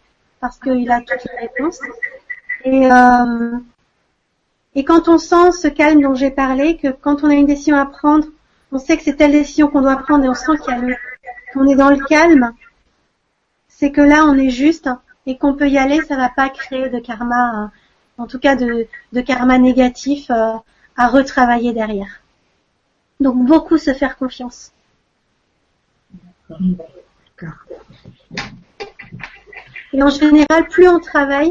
[0.40, 1.80] parce qu'il a toutes les réponses.
[2.64, 3.58] Et euh,
[4.74, 7.76] et quand on sent ce calme dont j'ai parlé, que quand on a une décision
[7.76, 8.26] à prendre,
[8.72, 10.80] on sait que c'est telle décision qu'on doit prendre et on sent qu'il y a
[10.80, 10.96] le,
[11.52, 12.52] qu'on est dans le calme,
[13.68, 14.88] c'est que là on est juste
[15.26, 18.56] et qu'on peut y aller, ça va pas créer de karma, euh, en tout cas
[18.56, 20.52] de, de karma négatif euh,
[20.96, 22.20] à retravailler derrière.
[23.20, 24.72] Donc beaucoup se faire confiance.
[29.92, 31.50] Et en général, plus on travaille,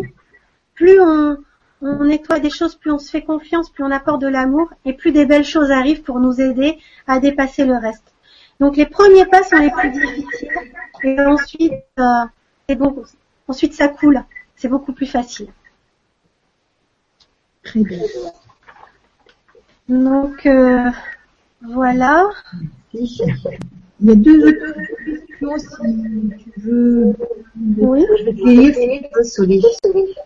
[0.75, 1.37] plus on,
[1.81, 4.93] on nettoie des choses, plus on se fait confiance, plus on apporte de l'amour et
[4.93, 8.13] plus des belles choses arrivent pour nous aider à dépasser le reste.
[8.59, 10.49] Donc les premiers pas sont les plus difficiles
[11.03, 12.03] et ensuite, euh,
[12.67, 13.03] c'est bon,
[13.47, 14.23] ensuite ça coule,
[14.55, 15.49] c'est beaucoup plus facile.
[17.63, 17.99] Très bien.
[19.89, 20.89] Donc euh,
[21.61, 22.29] voilà.
[22.93, 23.07] Il
[24.01, 24.73] y a deux autres
[25.05, 27.13] questions si tu veux.
[27.77, 28.05] Oui.
[28.19, 30.24] Je vais te.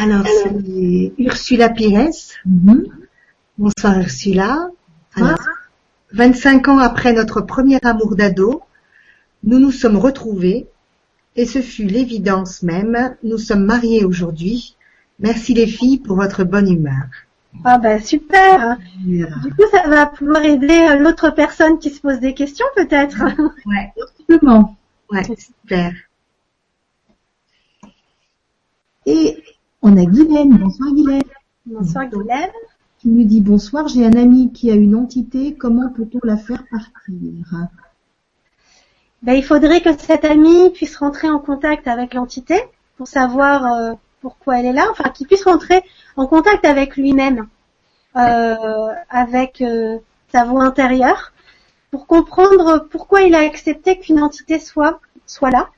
[0.00, 2.08] Alors, c'est Ursula Pires.
[2.46, 2.84] Mhm.
[3.58, 4.70] Bonsoir Ursula.
[5.16, 5.40] Alors,
[6.12, 8.62] 25 ans après notre premier amour d'ado,
[9.42, 10.68] nous nous sommes retrouvés
[11.34, 13.16] et ce fut l'évidence même.
[13.24, 14.76] Nous sommes mariés aujourd'hui.
[15.18, 17.02] Merci les filles pour votre bonne humeur.
[17.64, 18.78] Ah bah super.
[19.04, 23.18] Du coup, ça va pouvoir aider euh, l'autre personne qui se pose des questions peut-être.
[23.66, 23.92] Ouais,
[24.28, 24.76] Simplement.
[25.10, 25.92] ouais, super.
[29.06, 29.42] Et
[29.82, 30.56] on a Guylaine.
[30.58, 31.22] Bonsoir Guylaine.
[31.66, 32.50] Bonsoir Guylaine.
[33.00, 36.64] Tu nous dis bonsoir, j'ai un ami qui a une entité, comment peut-on la faire
[36.68, 37.14] partir?
[39.22, 42.60] Ben, il faudrait que cet ami puisse rentrer en contact avec l'entité
[42.96, 45.82] pour savoir euh, pourquoi elle est là, enfin qu'il puisse rentrer
[46.16, 47.46] en contact avec lui-même,
[48.16, 49.98] euh, avec euh,
[50.32, 51.32] sa voix intérieure,
[51.92, 55.68] pour comprendre pourquoi il a accepté qu'une entité soit soit là.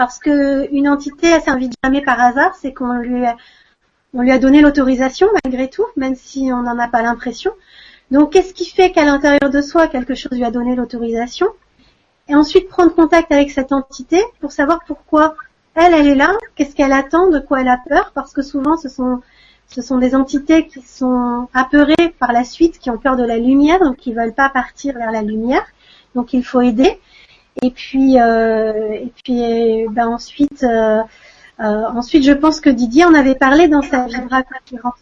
[0.00, 5.28] Parce que une entité, elle s'invite jamais par hasard, c'est qu'on lui a, donné l'autorisation
[5.44, 7.52] malgré tout, même si on n'en a pas l'impression.
[8.10, 11.48] Donc, qu'est-ce qui fait qu'à l'intérieur de soi, quelque chose lui a donné l'autorisation?
[12.28, 15.34] Et ensuite, prendre contact avec cette entité pour savoir pourquoi
[15.74, 18.78] elle, elle est là, qu'est-ce qu'elle attend, de quoi elle a peur, parce que souvent,
[18.78, 19.20] ce sont,
[19.68, 23.36] ce sont des entités qui sont apeurées par la suite, qui ont peur de la
[23.36, 25.66] lumière, donc qui veulent pas partir vers la lumière.
[26.14, 26.98] Donc, il faut aider.
[27.62, 31.00] Et puis, euh, et puis, euh, ben ensuite, euh,
[31.60, 34.94] euh, ensuite, je pense que Didier en avait parlé dans sa Vibra conférence.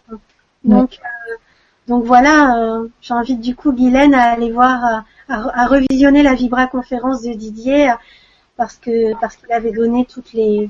[0.64, 1.34] Donc, euh,
[1.86, 6.66] donc voilà, euh, j'invite du coup Guylaine à aller voir, à, à revisionner la Vibra
[6.66, 7.92] conférence de Didier,
[8.56, 10.68] parce que parce qu'il avait donné toutes les,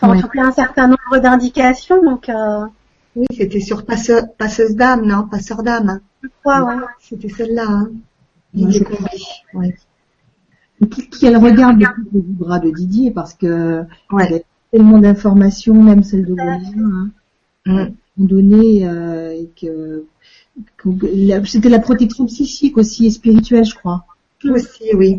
[0.00, 0.18] enfin Ouais.
[0.18, 2.00] en tout cas un certain nombre d'indications.
[2.02, 2.64] Donc, euh,
[3.16, 5.26] Oui, c'était sur passeur, passeuse d'âme, non?
[5.26, 5.88] Passeur d'âme.
[5.88, 6.00] hein.
[6.22, 6.74] je crois, ouais.
[7.00, 7.64] C'était celle-là.
[7.66, 7.88] Hein.
[8.54, 9.24] Ouais, J'ai je- compris.
[9.54, 9.76] Ouais.
[10.90, 13.82] Qui, qui elle regarde le bras de Didier parce que
[14.12, 14.38] il y a
[14.70, 17.10] tellement d'informations, même celles de Gwendoline, hein,
[17.66, 17.80] Mm.
[18.20, 20.04] ont donné euh, et que,
[21.44, 24.04] c'était la protection psychique aussi et spirituelle, je crois.
[24.44, 25.18] Aussi, oui.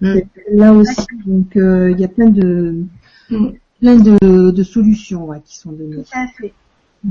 [0.00, 0.18] Mm.
[0.54, 2.84] Là aussi, donc euh, il y a plein de
[3.30, 3.48] Mm.
[3.80, 6.02] plein de, de solutions ouais, qui sont données.
[6.02, 6.52] Tout à fait.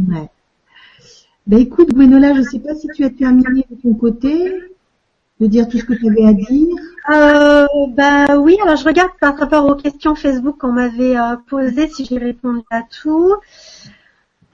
[0.10, 0.30] Ouais.
[1.48, 4.54] Ben écoute, Gwenola, je sais pas si tu as terminé de ton côté
[5.44, 6.76] de dire tout ce que tu avais à dire.
[7.12, 11.90] Euh, bah oui, alors je regarde par rapport aux questions Facebook qu'on m'avait euh, posées,
[11.90, 13.36] si j'ai répondu à tout.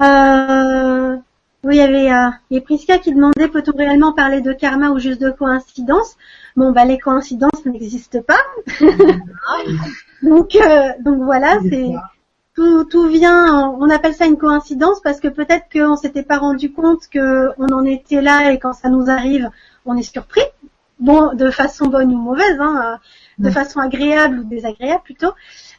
[0.02, 1.16] Euh,
[1.64, 4.52] oui, il y avait euh, il y a Prisca qui demandait peut-on réellement parler de
[4.52, 6.18] karma ou juste de coïncidence?
[6.56, 8.42] Bon, bah les coïncidences n'existent pas.
[10.24, 10.58] donc,
[11.02, 11.92] donc voilà, c'est
[12.56, 13.70] tout, tout vient.
[13.80, 17.68] On appelle ça une coïncidence parce que peut-être qu'on s'était pas rendu compte que on
[17.68, 19.52] en était là et quand ça nous arrive,
[19.86, 20.42] on est surpris.
[21.00, 23.00] Bon, de façon bonne ou mauvaise, hein,
[23.40, 25.32] euh, de façon agréable ou désagréable plutôt.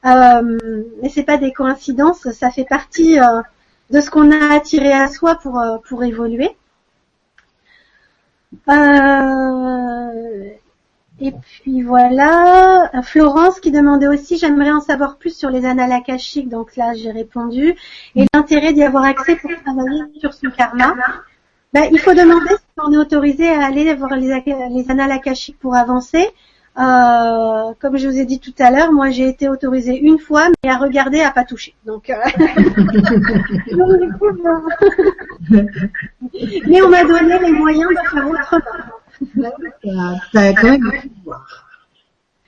[0.06, 0.58] Euh,
[1.02, 3.42] mais c'est pas des coïncidences, ça fait partie euh,
[3.90, 6.56] de ce qu'on a attiré à soi pour euh, pour évoluer.
[8.68, 10.50] Euh,
[11.20, 16.48] et puis voilà, Florence qui demandait aussi, j'aimerais en savoir plus sur les annales akashiques,
[16.48, 17.76] donc là j'ai répondu,
[18.16, 20.94] et l'intérêt d'y avoir accès pour travailler sur son karma.
[21.74, 22.54] Ben, il faut demander
[22.86, 26.26] on est autorisé à aller voir les, les annales akashiques pour avancer.
[26.78, 30.46] Euh, comme je vous ai dit tout à l'heure, moi j'ai été autorisée une fois,
[30.62, 31.74] mais à regarder, à pas toucher.
[31.84, 32.14] Donc, euh,
[36.66, 38.62] mais on m'a donné les moyens de faire autrement.
[40.32, 40.90] T'as quand même.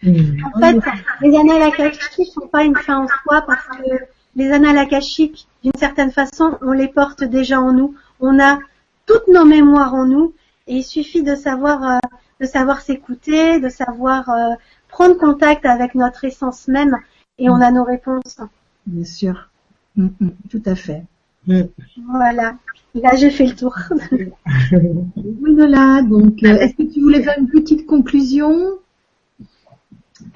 [0.05, 0.81] En fait,
[1.21, 5.75] les annales akashiques sont pas une fin en soi parce que les annales akashiques, d'une
[5.79, 7.95] certaine façon, on les porte déjà en nous.
[8.21, 8.59] On a
[9.07, 10.35] toutes nos mémoires en nous
[10.67, 11.99] et il suffit de savoir, euh,
[12.41, 14.55] de savoir s'écouter, de savoir euh,
[14.89, 16.97] prendre contact avec notre essence même
[17.39, 18.41] et on a nos réponses.
[18.87, 19.49] Bien sûr.
[19.97, 21.05] Mm, mm, tout à fait.
[21.47, 22.57] Voilà.
[22.95, 23.75] Là, j'ai fait le tour.
[25.17, 28.55] Gwenola, donc, euh, est-ce que tu voulais faire une petite conclusion?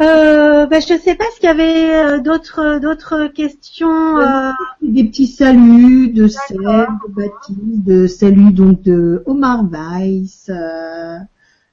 [0.00, 4.18] Euh, ben, je sais pas s'il y avait euh, d'autres d'autres questions.
[4.18, 11.18] euh, Des petits saluts de Seb, de Baptiste, de salut donc de Omar Weiss, euh,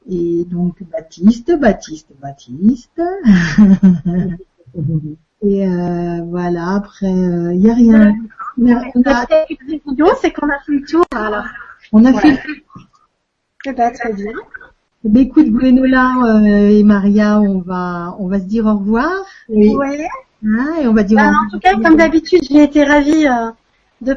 [0.09, 3.01] et donc Baptiste, Baptiste, Baptiste.
[5.41, 8.15] et euh, voilà, après, il n'y a rien.
[8.57, 9.25] On a, on a,
[10.21, 11.05] c'est qu'on a fait le tour.
[11.15, 11.45] Alors,
[11.91, 12.39] on a fait
[13.65, 14.31] eh ben, très bien.
[15.05, 19.11] Eh ben, écoute, Gwenola euh, et Maria, on va, on va se dire au revoir.
[19.49, 19.75] Oui.
[20.45, 23.27] Hein, et on va dire Bah, au en tout cas, comme d'habitude, j'ai été ravie
[23.27, 23.51] euh,
[24.01, 24.13] de